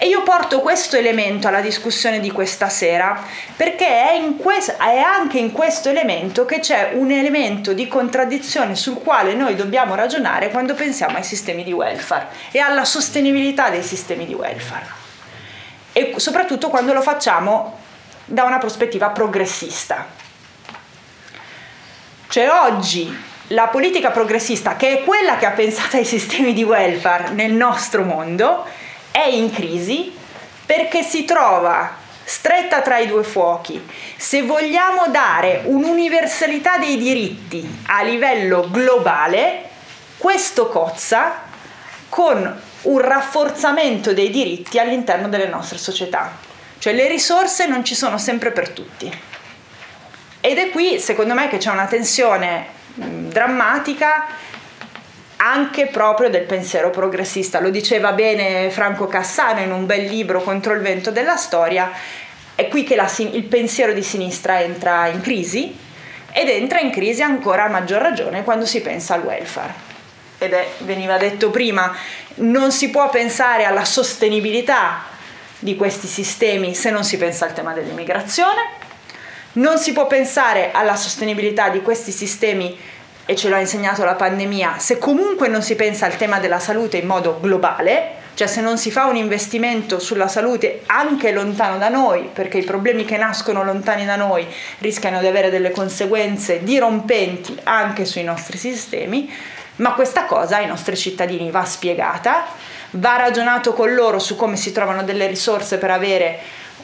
E 0.02 0.06
io 0.06 0.22
porto 0.22 0.60
questo 0.60 0.96
elemento 0.96 1.46
alla 1.46 1.60
discussione 1.60 2.20
di 2.20 2.30
questa 2.30 2.70
sera 2.70 3.22
perché 3.54 3.86
è, 3.86 4.34
quest- 4.38 4.78
è, 4.78 4.96
anche 4.96 5.38
in 5.38 5.52
questo 5.52 5.90
elemento 5.90 6.46
che 6.46 6.60
c'è 6.60 6.92
un 6.94 7.10
elemento 7.10 7.74
di 7.74 7.86
contraddizione 7.86 8.76
sul 8.76 9.02
quale 9.02 9.34
noi 9.34 9.56
dobbiamo 9.56 9.94
ragionare 9.94 10.48
quando 10.48 10.72
pensiamo 10.72 11.18
ai 11.18 11.22
sistemi 11.22 11.64
di 11.64 11.72
welfare 11.72 12.28
e 12.50 12.60
alla 12.60 12.86
sostenibilità 12.86 13.68
dei 13.68 13.82
sistemi 13.82 14.24
di 14.24 14.32
welfare. 14.32 14.86
E 15.92 16.14
soprattutto 16.16 16.70
quando 16.70 16.94
lo 16.94 17.02
facciamo 17.02 17.76
da 18.24 18.44
una 18.44 18.56
prospettiva 18.56 19.10
progressista. 19.10 20.06
Cioè 22.26 22.48
oggi 22.48 23.14
la 23.48 23.66
politica 23.66 24.10
progressista, 24.10 24.76
che 24.76 25.00
è 25.00 25.04
quella 25.04 25.36
che 25.36 25.44
ha 25.44 25.50
pensato 25.50 25.98
ai 25.98 26.06
sistemi 26.06 26.54
di 26.54 26.62
welfare 26.62 27.32
nel 27.32 27.52
nostro 27.52 28.02
mondo, 28.02 28.64
è 29.10 29.26
in 29.26 29.52
crisi 29.52 30.16
perché 30.64 31.02
si 31.02 31.24
trova 31.24 31.96
stretta 32.24 32.80
tra 32.80 32.98
i 32.98 33.08
due 33.08 33.24
fuochi. 33.24 33.84
Se 34.16 34.42
vogliamo 34.42 35.08
dare 35.08 35.62
un'universalità 35.64 36.78
dei 36.78 36.96
diritti 36.96 37.82
a 37.86 38.02
livello 38.02 38.68
globale, 38.70 39.68
questo 40.16 40.68
cozza 40.68 41.42
con 42.08 42.60
un 42.82 42.98
rafforzamento 42.98 44.12
dei 44.12 44.30
diritti 44.30 44.78
all'interno 44.78 45.28
delle 45.28 45.48
nostre 45.48 45.78
società. 45.78 46.36
Cioè 46.78 46.92
le 46.92 47.08
risorse 47.08 47.66
non 47.66 47.84
ci 47.84 47.94
sono 47.94 48.16
sempre 48.16 48.52
per 48.52 48.70
tutti. 48.70 49.12
Ed 50.40 50.56
è 50.56 50.70
qui, 50.70 50.98
secondo 51.00 51.34
me, 51.34 51.48
che 51.48 51.58
c'è 51.58 51.70
una 51.70 51.86
tensione 51.86 52.78
drammatica 52.94 54.26
anche 55.42 55.86
proprio 55.86 56.28
del 56.28 56.42
pensiero 56.42 56.90
progressista. 56.90 57.60
Lo 57.60 57.70
diceva 57.70 58.12
bene 58.12 58.70
Franco 58.70 59.06
Cassano 59.06 59.60
in 59.60 59.72
un 59.72 59.86
bel 59.86 60.04
libro 60.04 60.42
Contro 60.42 60.74
il 60.74 60.80
vento 60.80 61.10
della 61.10 61.36
storia. 61.36 61.90
È 62.54 62.68
qui 62.68 62.84
che 62.84 62.94
la, 62.94 63.10
il 63.16 63.44
pensiero 63.44 63.92
di 63.92 64.02
sinistra 64.02 64.60
entra 64.60 65.06
in 65.06 65.20
crisi 65.22 65.74
ed 66.32 66.48
entra 66.48 66.80
in 66.80 66.90
crisi 66.90 67.22
ancora 67.22 67.64
a 67.64 67.68
maggior 67.68 68.02
ragione 68.02 68.44
quando 68.44 68.66
si 68.66 68.82
pensa 68.82 69.14
al 69.14 69.22
welfare. 69.22 69.88
Ed 70.38 70.52
è, 70.52 70.66
veniva 70.78 71.16
detto 71.16 71.50
prima, 71.50 71.94
non 72.36 72.70
si 72.70 72.90
può 72.90 73.08
pensare 73.08 73.64
alla 73.64 73.84
sostenibilità 73.84 75.04
di 75.58 75.76
questi 75.76 76.06
sistemi 76.06 76.74
se 76.74 76.90
non 76.90 77.04
si 77.04 77.16
pensa 77.16 77.46
al 77.46 77.52
tema 77.54 77.72
dell'immigrazione, 77.72 78.78
non 79.52 79.78
si 79.78 79.92
può 79.92 80.06
pensare 80.06 80.70
alla 80.72 80.96
sostenibilità 80.96 81.70
di 81.70 81.82
questi 81.82 82.10
sistemi 82.10 82.78
e 83.30 83.36
ce 83.36 83.48
l'ha 83.48 83.60
insegnato 83.60 84.02
la 84.02 84.16
pandemia, 84.16 84.80
se 84.80 84.98
comunque 84.98 85.46
non 85.46 85.62
si 85.62 85.76
pensa 85.76 86.04
al 86.04 86.16
tema 86.16 86.40
della 86.40 86.58
salute 86.58 86.96
in 86.96 87.06
modo 87.06 87.38
globale, 87.40 88.14
cioè 88.34 88.48
se 88.48 88.60
non 88.60 88.76
si 88.76 88.90
fa 88.90 89.06
un 89.06 89.14
investimento 89.14 90.00
sulla 90.00 90.26
salute 90.26 90.82
anche 90.86 91.30
lontano 91.30 91.78
da 91.78 91.88
noi, 91.88 92.28
perché 92.32 92.58
i 92.58 92.64
problemi 92.64 93.04
che 93.04 93.16
nascono 93.16 93.62
lontani 93.62 94.04
da 94.04 94.16
noi 94.16 94.44
rischiano 94.78 95.20
di 95.20 95.28
avere 95.28 95.48
delle 95.48 95.70
conseguenze 95.70 96.64
dirompenti 96.64 97.56
anche 97.62 98.04
sui 98.04 98.24
nostri 98.24 98.58
sistemi, 98.58 99.32
ma 99.76 99.92
questa 99.92 100.24
cosa 100.24 100.56
ai 100.56 100.66
nostri 100.66 100.96
cittadini 100.96 101.52
va 101.52 101.64
spiegata, 101.64 102.46
va 102.94 103.14
ragionato 103.14 103.74
con 103.74 103.94
loro 103.94 104.18
su 104.18 104.34
come 104.34 104.56
si 104.56 104.72
trovano 104.72 105.04
delle 105.04 105.28
risorse 105.28 105.78
per 105.78 105.92
avere 105.92 106.36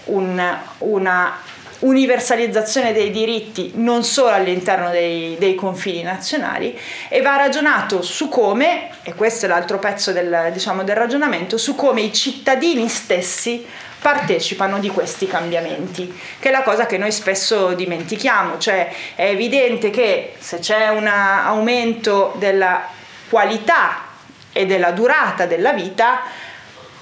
un, 0.04 0.40
una 0.78 1.38
universalizzazione 1.80 2.92
dei 2.92 3.10
diritti 3.10 3.72
non 3.74 4.02
solo 4.04 4.30
all'interno 4.30 4.90
dei, 4.90 5.36
dei, 5.38 5.54
confini 5.54 6.02
nazionali 6.02 6.78
e 7.08 7.20
va 7.20 7.36
ragionato 7.36 8.02
su 8.02 8.28
come, 8.28 8.90
e 9.02 9.14
questo 9.14 9.46
è 9.46 9.48
l'altro 9.48 9.78
pezzo 9.78 10.12
del, 10.12 10.50
diciamo, 10.52 10.84
del 10.84 10.96
ragionamento, 10.96 11.58
su 11.58 11.74
come 11.74 12.00
i 12.00 12.12
cittadini 12.12 12.88
stessi 12.88 13.66
partecipano 14.00 14.78
di 14.78 14.88
questi 14.88 15.26
cambiamenti, 15.26 16.16
che 16.38 16.48
è 16.48 16.52
la 16.52 16.62
cosa 16.62 16.86
che 16.86 16.96
noi 16.96 17.10
spesso 17.10 17.72
dimentichiamo, 17.72 18.58
cioè 18.58 18.92
è 19.14 19.24
evidente 19.24 19.90
che 19.90 20.34
se 20.38 20.58
c'è 20.60 20.88
un 20.88 21.06
aumento 21.06 22.34
della 22.38 22.88
qualità 23.28 24.04
e 24.52 24.64
della 24.64 24.92
durata 24.92 25.46
della 25.46 25.72
vita, 25.72 26.22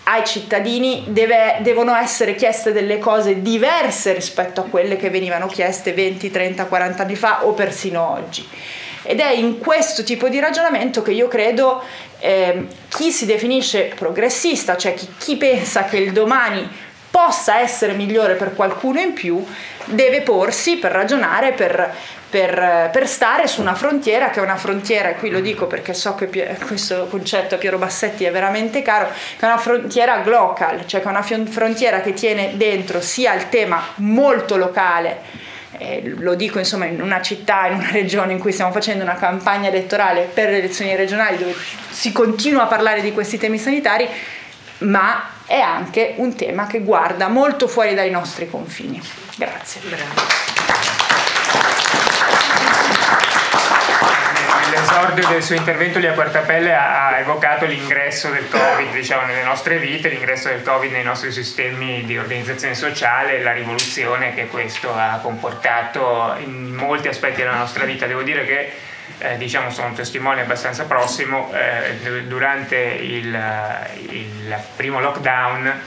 ai 0.05 0.25
cittadini 0.25 1.05
deve, 1.09 1.59
devono 1.61 1.95
essere 1.95 2.35
chieste 2.35 2.73
delle 2.73 2.99
cose 2.99 3.41
diverse 3.41 4.13
rispetto 4.13 4.61
a 4.61 4.65
quelle 4.65 4.97
che 4.97 5.11
venivano 5.11 5.47
chieste 5.47 5.93
20, 5.93 6.31
30, 6.31 6.67
40 6.67 7.03
anni 7.03 7.17
fa 7.17 7.47
o 7.47 7.53
persino 7.53 8.11
oggi. 8.13 8.47
Ed 9.03 9.21
è 9.21 9.31
in 9.31 9.59
questo 9.59 10.03
tipo 10.03 10.29
di 10.29 10.41
ragionamento 10.41 11.03
che 11.03 11.13
io 11.13 11.29
credo 11.29 11.83
eh, 12.21 12.67
chi 12.89 13.11
si 13.11 13.27
definisce 13.27 13.93
progressista, 13.95 14.77
cioè 14.77 14.95
chi, 14.95 15.09
chi 15.19 15.37
pensa 15.37 15.85
che 15.85 15.99
il 15.99 16.13
domani 16.13 16.67
possa 17.15 17.61
essere 17.61 17.93
migliore 17.93 18.35
per 18.35 18.55
qualcuno 18.55 18.99
in 18.99 19.13
più, 19.13 19.47
deve 19.85 20.23
porsi 20.23 20.79
per 20.79 20.91
ragionare, 20.91 21.53
per 21.53 21.95
per, 22.29 22.91
per, 22.91 23.07
stare 23.07 23.47
su 23.47 23.61
una 23.61 23.77
frontiera 23.77 24.31
che 24.31 24.41
è 24.41 24.43
una 24.43 24.57
frontiera, 24.57 25.11
e 25.11 25.15
qui 25.15 25.31
lo 25.31 25.39
dico 25.39 25.69
perché 25.69 25.95
so 25.95 26.17
che 26.17 26.57
questo 26.67 27.07
concetto 27.07 27.55
a 27.55 27.59
Piero 27.59 27.79
Bassetti 27.79 28.25
è 28.25 28.33
veramente 28.33 28.83
caro, 28.83 29.07
che 29.07 29.43
è 29.43 29.45
una 29.45 29.57
frontiera 29.57 30.17
global, 30.17 30.85
cioè 30.85 31.01
che 31.01 31.07
è 31.07 31.11
una 31.11 31.23
frontiera 31.23 32.01
che 32.01 32.13
tiene 32.13 32.57
dentro 32.57 33.01
sia 33.01 33.35
il 33.35 33.49
tema 33.51 33.81
molto 33.99 34.57
locale, 34.57 35.21
eh, 35.79 36.13
lo 36.17 36.35
dico 36.35 36.59
insomma 36.59 36.87
in 36.87 37.01
una 37.01 37.23
città, 37.23 37.69
in 37.69 37.75
una 37.75 37.91
regione 37.93 38.33
in 38.33 38.41
cui 38.41 38.51
stiamo 38.51 38.73
facendo 38.73 39.05
una 39.05 39.15
campagna 39.15 39.69
elettorale 39.69 40.23
per 40.23 40.51
le 40.51 40.59
elezioni 40.59 40.97
regionali 40.97 41.39
dove 41.39 41.55
si 41.91 42.11
continua 42.11 42.65
a 42.65 42.67
parlare 42.67 43.01
di 43.01 43.13
questi 43.13 43.39
temi 43.39 43.59
sanitari, 43.59 44.09
ma 44.79 45.34
è 45.47 45.59
anche 45.61 46.15
un 46.17 46.35
tema 46.35 46.67
che 46.67 46.81
guarda 46.81 47.29
molto 47.29 47.69
fuori 47.69 47.95
dai 47.95 48.11
nostri 48.11 48.49
confini. 48.49 49.01
Grazie. 49.37 49.81
Nell'esordio 54.71 55.29
del 55.29 55.43
suo 55.43 55.55
intervento 55.55 55.99
lì 55.99 56.07
a 56.07 56.13
Quartapelle 56.15 56.75
ha 56.75 57.19
evocato 57.19 57.67
l'ingresso 57.67 58.31
del 58.31 58.49
Covid 58.49 58.93
diciamo, 58.93 59.27
nelle 59.27 59.43
nostre 59.43 59.79
vite, 59.79 60.09
l'ingresso 60.09 60.49
del 60.49 60.63
Covid 60.63 60.91
nei 60.91 61.05
nostri 61.05 61.31
sistemi 61.31 62.05
di 62.05 62.17
organizzazione 62.17 62.75
sociale, 62.75 63.43
la 63.43 63.53
rivoluzione 63.53 64.35
che 64.35 64.47
questo 64.47 64.93
ha 64.95 65.21
comportato 65.23 66.35
in 66.39 66.73
molti 66.75 67.09
aspetti 67.09 67.43
della 67.43 67.57
nostra 67.57 67.85
vita. 67.85 68.07
Devo 68.07 68.23
dire 68.23 68.45
che 68.47 68.73
eh, 69.19 69.37
diciamo, 69.37 69.71
sono 69.71 69.89
un 69.89 69.95
testimone 69.95 70.43
abbastanza 70.43 70.85
prossimo, 70.85 71.51
eh, 71.53 72.25
durante 72.27 72.77
il, 72.77 73.39
il 74.11 74.57
primo 74.77 75.01
lockdown 75.01 75.83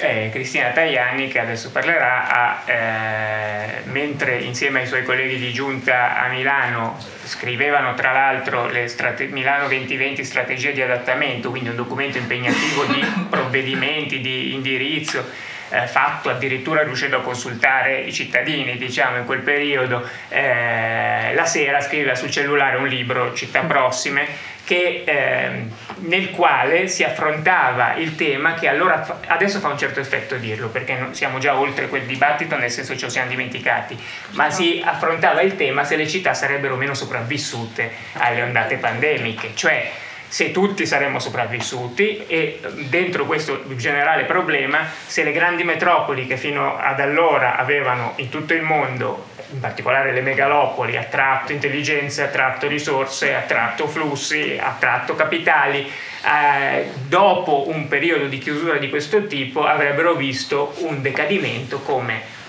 eh, 0.00 0.30
Cristina 0.32 0.70
Tajani, 0.70 1.28
che 1.28 1.38
adesso 1.38 1.70
parlerà, 1.70 2.28
ha, 2.28 2.62
eh, 2.64 3.82
mentre 3.84 4.38
insieme 4.38 4.80
ai 4.80 4.86
suoi 4.86 5.04
colleghi 5.04 5.36
di 5.36 5.52
giunta 5.52 6.20
a 6.20 6.28
Milano 6.28 6.98
scrivevano 7.24 7.94
tra 7.94 8.12
l'altro 8.12 8.66
le 8.66 8.88
strate- 8.88 9.26
Milano 9.26 9.68
2020 9.68 10.24
strategie 10.24 10.72
di 10.72 10.82
adattamento, 10.82 11.50
quindi 11.50 11.68
un 11.68 11.76
documento 11.76 12.18
impegnativo 12.18 12.84
di 12.84 13.04
provvedimenti, 13.28 14.20
di 14.20 14.54
indirizzo, 14.54 15.24
eh, 15.72 15.86
fatto 15.86 16.28
addirittura 16.28 16.82
riuscendo 16.82 17.16
a 17.16 17.20
consultare 17.20 18.00
i 18.00 18.12
cittadini, 18.12 18.76
diciamo 18.76 19.16
in 19.16 19.24
quel 19.24 19.40
periodo, 19.40 20.06
eh, 20.28 21.32
la 21.34 21.46
sera 21.46 21.80
scriveva 21.80 22.14
sul 22.14 22.30
cellulare 22.30 22.76
un 22.76 22.86
libro, 22.86 23.32
Città 23.32 23.60
Prossime, 23.60 24.50
che, 24.64 25.02
eh, 25.04 25.66
nel 26.00 26.30
quale 26.30 26.86
si 26.88 27.02
affrontava 27.02 27.94
il 27.94 28.14
tema 28.14 28.54
che 28.54 28.68
allora 28.68 29.02
fa, 29.02 29.18
adesso 29.26 29.58
fa 29.58 29.68
un 29.68 29.78
certo 29.78 29.98
effetto 29.98 30.36
dirlo 30.36 30.68
perché 30.68 30.94
non, 30.94 31.14
siamo 31.14 31.38
già 31.38 31.58
oltre 31.58 31.88
quel 31.88 32.02
dibattito 32.02 32.56
nel 32.56 32.70
senso 32.70 32.92
che 32.92 32.98
ce 32.98 33.06
lo 33.06 33.10
siamo 33.10 33.28
dimenticati 33.28 33.98
ma 34.30 34.50
si 34.50 34.80
affrontava 34.84 35.40
il 35.42 35.56
tema 35.56 35.82
se 35.82 35.96
le 35.96 36.06
città 36.06 36.32
sarebbero 36.32 36.76
meno 36.76 36.94
sopravvissute 36.94 37.90
alle 38.14 38.42
ondate 38.42 38.76
pandemiche 38.76 39.50
cioè 39.54 39.90
se 40.32 40.50
tutti 40.50 40.86
saremmo 40.86 41.18
sopravvissuti 41.18 42.24
e 42.26 42.58
dentro 42.88 43.26
questo 43.26 43.64
generale 43.76 44.24
problema 44.24 44.88
se 45.04 45.24
le 45.24 45.30
grandi 45.30 45.62
metropoli 45.62 46.26
che 46.26 46.38
fino 46.38 46.78
ad 46.78 47.00
allora 47.00 47.58
avevano 47.58 48.14
in 48.16 48.30
tutto 48.30 48.54
il 48.54 48.62
mondo 48.62 49.26
in 49.52 49.60
particolare 49.60 50.10
le 50.10 50.22
megalopoli, 50.22 50.96
attratto 50.96 51.52
intelligenze, 51.52 52.22
attratto 52.22 52.66
risorse, 52.66 53.34
attratto 53.34 53.86
flussi, 53.86 54.58
attratto 54.58 55.14
capitali, 55.14 55.80
eh, 56.24 56.90
dopo 57.06 57.68
un 57.68 57.86
periodo 57.86 58.24
di 58.24 58.38
chiusura 58.38 58.78
di 58.78 58.88
questo 58.88 59.26
tipo 59.26 59.66
avrebbero 59.66 60.14
visto 60.14 60.72
un 60.78 61.02
decadimento 61.02 61.80
come 61.80 62.40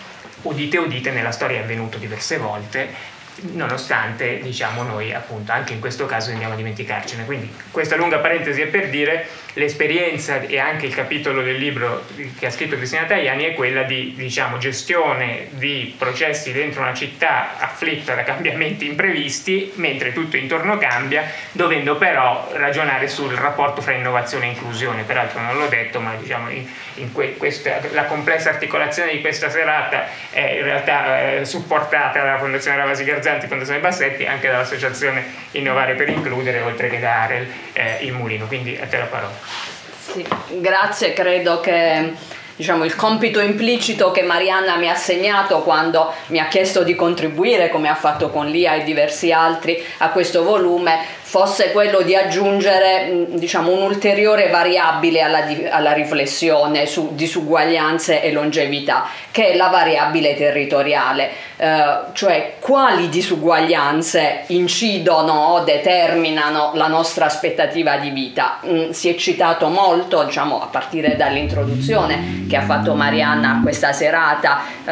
udite 0.44 0.78
udite 0.78 1.12
nella 1.12 1.32
storia 1.32 1.60
è 1.60 1.64
avvenuto 1.64 1.98
diverse 1.98 2.38
volte 2.38 3.12
nonostante 3.52 4.40
diciamo 4.42 4.84
noi 4.84 5.14
appunto 5.14 5.52
anche 5.52 5.74
in 5.74 5.80
questo 5.80 6.06
caso 6.06 6.32
andiamo 6.32 6.54
a 6.54 6.58
dimenticarcene 6.58 7.26
quindi 7.26 7.52
questa 7.72 7.96
lunga 7.96 8.20
parentesi 8.20 8.62
è 8.62 8.68
per 8.68 8.90
dire 8.90 9.28
l'esperienza 9.54 10.42
e 10.42 10.58
anche 10.60 10.86
il 10.86 10.96
capitolo 10.96 11.42
del 11.42 11.58
libro 11.58 12.06
che 12.38 12.46
ha 12.46 12.50
scritto 12.50 12.76
Cristina 12.76 13.04
Tajani 13.04 13.44
è 13.44 13.54
quella 13.54 13.84
di 13.84 14.14
diciamo, 14.16 14.58
gestione 14.58 15.48
di 15.52 15.94
processi 15.98 16.52
dentro 16.52 16.82
una 16.82 16.94
città 16.94 17.60
afflitta 17.60 18.16
da 18.16 18.24
cambiamenti 18.24 18.88
imprevisti, 18.88 19.72
mentre 19.76 20.12
tutto 20.14 20.38
intorno 20.38 20.78
cambia, 20.78 21.30
dovendo 21.52 21.96
però 21.98 22.50
ragionare 22.54 23.08
sul 23.08 23.34
rapporto 23.34 23.82
fra 23.82 23.94
innovazione 23.94 24.46
e 24.46 24.50
inclusione. 24.50 25.04
Peraltro 25.04 25.40
non 25.40 25.58
l'ho 25.58 25.68
detto, 25.68 26.00
ma 26.00 26.16
diciamo, 26.16 26.50
in, 26.50 26.68
in 26.96 27.12
que, 27.12 27.36
questa, 27.38 27.80
la 27.92 28.06
complessa 28.06 28.50
articolazione 28.50 29.12
di 29.12 29.22
questa 29.22 29.50
serata 29.50 30.08
è 30.32 30.58
in 30.58 30.64
realtà 30.64 31.34
eh, 31.34 31.46
supportata 31.46 32.22
dalla 32.24 32.38
Fondazione 32.38 32.78
Ravasi 32.78 33.04
Garzanti, 33.24 33.48
Fondazione 33.48 33.80
Bassetti, 33.80 34.26
anche 34.26 34.50
dall'Associazione 34.50 35.24
Innovare 35.52 35.96
per 35.96 36.10
Includere, 36.10 36.60
oltre 36.60 36.90
che 36.90 37.00
da 37.00 37.22
Arel 37.22 37.48
eh, 37.72 38.00
il 38.02 38.12
Mulino. 38.12 38.46
Quindi 38.48 38.78
a 38.80 38.86
te 38.86 38.98
la 38.98 39.06
parola. 39.06 39.32
Sì, 39.98 40.26
grazie, 40.60 41.14
credo 41.14 41.62
che 41.62 42.12
diciamo, 42.56 42.84
il 42.84 42.96
compito 42.96 43.40
implicito 43.40 44.12
che 44.12 44.24
Marianna 44.24 44.76
mi 44.76 44.90
ha 44.90 44.92
assegnato 44.92 45.62
quando 45.62 46.14
mi 46.28 46.40
ha 46.40 46.48
chiesto 46.48 46.84
di 46.84 46.96
contribuire, 46.96 47.70
come 47.70 47.88
ha 47.88 47.96
fatto 47.96 48.30
con 48.30 48.48
Lia 48.48 48.74
e 48.74 48.84
diversi 48.84 49.32
altri, 49.32 49.82
a 50.00 50.10
questo 50.10 50.44
volume 50.44 51.00
fosse 51.34 51.72
quello 51.72 52.04
di 52.04 52.16
aggiungere 52.16 53.26
diciamo, 53.30 53.72
un'ulteriore 53.72 54.50
variabile 54.50 55.22
alla, 55.22 55.44
alla, 55.72 55.92
riflessione 55.92 56.86
su 56.86 57.16
disuguaglianze 57.16 58.22
e 58.22 58.32
longevità, 58.32 59.08
che 59.32 59.48
è 59.48 59.56
la 59.56 59.70
variabile 59.70 60.36
territoriale, 60.36 61.32
eh, 61.58 62.02
cioè 62.14 62.58
quali 62.60 63.10
disuguaglianze 63.10 64.44
incidono 64.50 65.34
o 65.34 65.64
determinano 65.64 66.74
la 66.76 66.86
nostra 66.86 67.26
aspettativa 67.26 67.98
di 67.98 68.12
vita. 68.12 68.60
Mm, 68.68 68.92
si 68.92 69.10
è 69.10 69.16
citato 69.16 69.70
molto, 69.70 70.24
diciamo, 70.26 70.62
a 70.62 70.68
partire 70.68 71.16
dall'introduzione 71.16 72.46
che 72.48 72.58
ha 72.58 72.62
fatto 72.62 72.94
Marianna 72.94 73.58
a 73.58 73.60
questa 73.64 73.92
serata, 73.92 74.60
eh, 74.86 74.92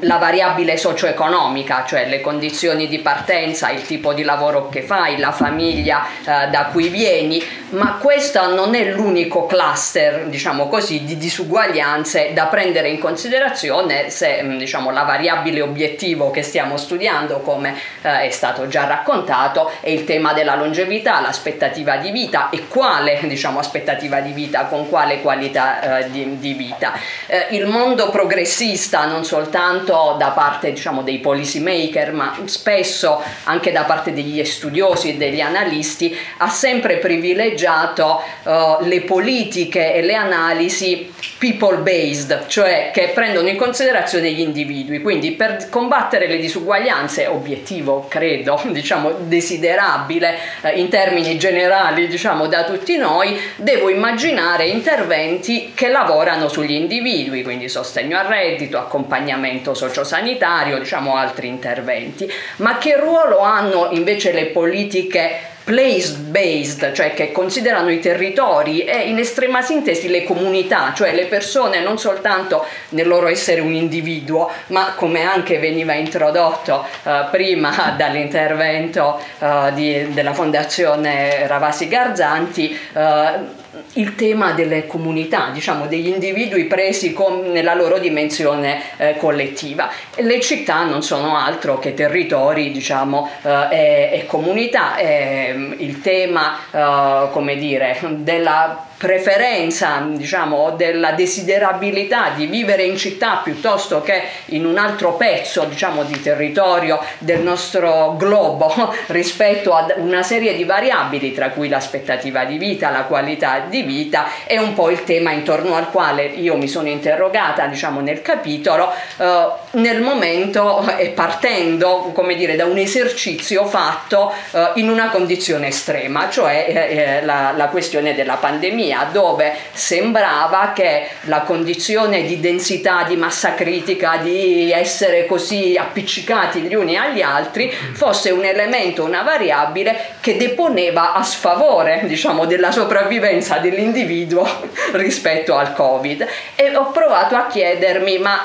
la 0.00 0.16
variabile 0.16 0.76
socio-economica, 0.76 1.84
cioè 1.86 2.08
le 2.08 2.20
condizioni 2.20 2.88
di 2.88 2.98
partenza, 2.98 3.70
il 3.70 3.82
tipo 3.82 4.12
di 4.12 4.24
lavoro 4.24 4.68
che 4.68 4.82
fai, 4.82 5.18
la 5.18 5.30
famiglia, 5.30 5.66
famiglia 5.68 6.06
eh, 6.24 6.48
da 6.48 6.66
cui 6.72 6.88
vieni, 6.88 7.42
ma 7.70 7.98
questo 8.00 8.54
non 8.54 8.74
è 8.74 8.84
l'unico 8.92 9.46
cluster, 9.46 10.26
diciamo 10.26 10.68
così, 10.68 11.04
di 11.04 11.18
disuguaglianze 11.18 12.30
da 12.32 12.46
prendere 12.46 12.88
in 12.88 12.98
considerazione 12.98 14.08
se 14.10 14.42
mm, 14.42 14.56
diciamo, 14.56 14.90
la 14.90 15.02
variabile 15.02 15.60
obiettivo 15.60 16.30
che 16.30 16.42
stiamo 16.42 16.76
studiando, 16.76 17.40
come 17.40 17.76
eh, 18.02 18.22
è 18.22 18.30
stato 18.30 18.68
già 18.68 18.86
raccontato, 18.86 19.70
è 19.80 19.90
il 19.90 20.04
tema 20.04 20.32
della 20.32 20.54
longevità, 20.54 21.20
l'aspettativa 21.20 21.96
di 21.96 22.10
vita 22.10 22.48
e 22.48 22.66
quale 22.68 23.18
diciamo, 23.24 23.58
aspettativa 23.58 24.20
di 24.20 24.32
vita, 24.32 24.64
con 24.64 24.88
quale 24.88 25.20
qualità 25.20 25.98
eh, 25.98 26.10
di, 26.10 26.38
di, 26.38 26.54
vita. 26.54 26.94
Eh, 27.26 27.48
il 27.50 27.66
mondo 27.66 28.08
progressista, 28.08 29.04
non 29.04 29.24
soltanto 29.24 30.16
da 30.18 30.28
parte 30.28 30.72
diciamo, 30.72 31.02
dei 31.02 31.18
policy 31.18 31.60
maker, 31.60 32.12
ma 32.12 32.34
spesso 32.46 33.22
anche 33.44 33.72
da 33.72 33.82
parte 33.82 34.12
degli 34.12 34.42
studiosi 34.44 35.10
e 35.10 35.16
degli 35.16 35.40
analisti, 35.40 35.57
analisti, 35.58 36.16
ha 36.38 36.48
sempre 36.48 36.96
privilegiato 36.96 38.22
uh, 38.42 38.84
le 38.84 39.02
politiche 39.02 39.94
e 39.94 40.02
le 40.02 40.14
analisi 40.14 41.12
people 41.38 41.78
based, 41.78 42.46
cioè 42.46 42.90
che 42.92 43.10
prendono 43.14 43.48
in 43.48 43.56
considerazione 43.56 44.30
gli 44.30 44.40
individui. 44.40 45.00
Quindi 45.00 45.32
per 45.32 45.68
combattere 45.68 46.26
le 46.26 46.38
disuguaglianze, 46.38 47.26
obiettivo 47.26 48.06
credo, 48.08 48.60
diciamo 48.70 49.12
desiderabile 49.20 50.38
eh, 50.62 50.78
in 50.80 50.88
termini 50.88 51.38
generali, 51.38 52.06
diciamo 52.06 52.46
da 52.46 52.64
tutti 52.64 52.96
noi, 52.96 53.38
devo 53.56 53.88
immaginare 53.88 54.66
interventi 54.66 55.72
che 55.74 55.88
lavorano 55.88 56.48
sugli 56.48 56.72
individui, 56.72 57.42
quindi 57.42 57.68
sostegno 57.68 58.18
al 58.18 58.26
reddito, 58.26 58.78
accompagnamento 58.78 59.74
sociosanitario, 59.74 60.78
diciamo 60.78 61.16
altri 61.16 61.48
interventi. 61.48 62.30
Ma 62.56 62.78
che 62.78 62.96
ruolo 62.96 63.40
hanno 63.40 63.88
invece 63.92 64.32
le 64.32 64.46
politiche 64.46 65.47
place 65.68 66.14
based, 66.14 66.92
cioè 66.92 67.12
che 67.12 67.30
considerano 67.30 67.90
i 67.90 68.00
territori 68.00 68.84
e 68.84 69.00
in 69.08 69.18
estrema 69.18 69.60
sintesi 69.60 70.08
le 70.08 70.24
comunità, 70.24 70.94
cioè 70.96 71.14
le 71.14 71.26
persone 71.26 71.82
non 71.82 71.98
soltanto 71.98 72.64
nel 72.90 73.06
loro 73.06 73.28
essere 73.28 73.60
un 73.60 73.74
individuo, 73.74 74.50
ma 74.68 74.94
come 74.96 75.24
anche 75.24 75.58
veniva 75.58 75.92
introdotto 75.92 76.86
uh, 77.02 77.28
prima 77.30 77.92
dall'intervento 77.98 79.20
uh, 79.40 79.70
di, 79.74 80.14
della 80.14 80.32
Fondazione 80.32 81.46
Ravasi 81.46 81.86
Garzanti, 81.86 82.78
uh, 82.94 83.57
il 83.94 84.14
tema 84.14 84.52
delle 84.52 84.86
comunità, 84.86 85.50
diciamo 85.52 85.86
degli 85.86 86.08
individui 86.08 86.64
presi 86.64 87.12
con, 87.12 87.50
nella 87.50 87.74
loro 87.74 87.98
dimensione 87.98 88.80
eh, 88.96 89.16
collettiva. 89.16 89.90
Le 90.16 90.40
città 90.40 90.84
non 90.84 91.02
sono 91.02 91.36
altro 91.36 91.78
che 91.78 91.94
territori, 91.94 92.70
diciamo, 92.70 93.28
eh, 93.42 94.10
e, 94.12 94.24
comunità. 94.26 94.96
E, 94.96 95.74
il 95.78 96.00
tema, 96.00 96.58
eh, 96.70 97.30
come 97.30 97.56
dire, 97.56 97.98
della 98.18 98.87
preferenza, 98.98 100.04
diciamo, 100.10 100.72
della 100.72 101.12
desiderabilità 101.12 102.32
di 102.34 102.46
vivere 102.46 102.82
in 102.82 102.96
città 102.96 103.40
piuttosto 103.44 104.02
che 104.02 104.22
in 104.46 104.66
un 104.66 104.76
altro 104.76 105.14
pezzo, 105.14 105.64
diciamo, 105.64 106.02
di 106.02 106.20
territorio 106.20 107.00
del 107.18 107.40
nostro 107.40 108.16
globo 108.18 108.92
rispetto 109.06 109.72
a 109.72 109.86
una 109.98 110.24
serie 110.24 110.54
di 110.54 110.64
variabili, 110.64 111.32
tra 111.32 111.50
cui 111.50 111.68
l'aspettativa 111.68 112.44
di 112.44 112.58
vita, 112.58 112.90
la 112.90 113.04
qualità 113.04 113.66
di 113.68 113.82
vita, 113.82 114.26
è 114.44 114.58
un 114.58 114.74
po' 114.74 114.90
il 114.90 115.04
tema 115.04 115.30
intorno 115.30 115.76
al 115.76 115.90
quale 115.90 116.24
io 116.24 116.56
mi 116.56 116.66
sono 116.66 116.88
interrogata, 116.88 117.66
diciamo, 117.66 118.00
nel 118.00 118.20
capitolo, 118.20 118.92
eh, 119.18 119.48
nel 119.72 120.02
momento 120.02 120.84
e 120.96 121.10
partendo, 121.10 122.10
come 122.12 122.34
dire, 122.34 122.56
da 122.56 122.64
un 122.64 122.78
esercizio 122.78 123.64
fatto 123.64 124.32
eh, 124.50 124.72
in 124.74 124.88
una 124.88 125.08
condizione 125.10 125.68
estrema, 125.68 126.28
cioè 126.28 127.20
eh, 127.20 127.24
la, 127.24 127.52
la 127.56 127.66
questione 127.66 128.16
della 128.16 128.34
pandemia 128.34 128.86
pandemia 128.88 129.08
dove 129.12 129.54
sembrava 129.72 130.72
che 130.74 131.08
la 131.22 131.40
condizione 131.40 132.24
di 132.24 132.40
densità, 132.40 133.04
di 133.04 133.16
massa 133.16 133.54
critica, 133.54 134.16
di 134.16 134.72
essere 134.72 135.26
così 135.26 135.76
appiccicati 135.78 136.60
gli 136.60 136.74
uni 136.74 136.96
agli 136.96 137.20
altri 137.20 137.70
fosse 137.70 138.30
un 138.30 138.44
elemento, 138.44 139.04
una 139.04 139.22
variabile 139.22 140.16
che 140.20 140.36
deponeva 140.36 141.14
a 141.14 141.22
sfavore 141.22 142.02
diciamo, 142.04 142.46
della 142.46 142.70
sopravvivenza 142.70 143.58
dell'individuo 143.58 144.46
rispetto 144.92 145.56
al 145.56 145.74
Covid. 145.74 146.26
E 146.54 146.74
ho 146.76 146.90
provato 146.90 147.36
a 147.36 147.46
chiedermi 147.46 148.18
ma 148.18 148.40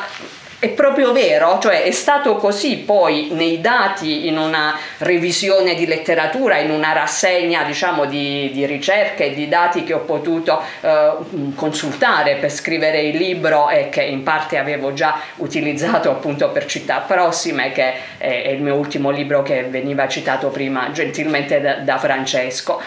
è 0.63 0.69
proprio 0.69 1.11
vero, 1.11 1.59
cioè 1.61 1.83
è 1.83 1.91
stato 1.91 2.37
così 2.37 2.77
poi 2.77 3.27
nei 3.31 3.59
dati 3.59 4.27
in 4.27 4.37
una 4.37 4.79
revisione 4.99 5.75
di 5.75 5.85
letteratura, 5.85 6.57
in 6.57 6.71
una 6.71 6.93
rassegna 6.93 7.63
diciamo 7.63 8.05
di, 8.05 8.49
di 8.53 8.65
ricerche, 8.65 9.33
di 9.33 9.49
dati 9.49 9.83
che 9.83 9.91
ho 9.91 9.99
potuto 10.05 10.61
eh, 10.79 11.15
consultare 11.55 12.35
per 12.35 12.49
scrivere 12.49 13.01
il 13.01 13.17
libro 13.17 13.67
e 13.67 13.89
che 13.89 14.03
in 14.03 14.23
parte 14.23 14.57
avevo 14.57 14.93
già 14.93 15.19
utilizzato 15.35 16.09
appunto 16.09 16.47
per 16.51 16.65
città 16.65 16.99
prossime, 16.99 17.73
che 17.73 17.93
è, 18.17 18.43
è 18.43 18.47
il 18.47 18.61
mio 18.61 18.75
ultimo 18.75 19.09
libro 19.09 19.43
che 19.43 19.63
veniva 19.63 20.07
citato 20.07 20.47
prima 20.47 20.91
gentilmente 20.93 21.59
da, 21.59 21.73
da 21.79 21.97
Francesco. 21.97 22.81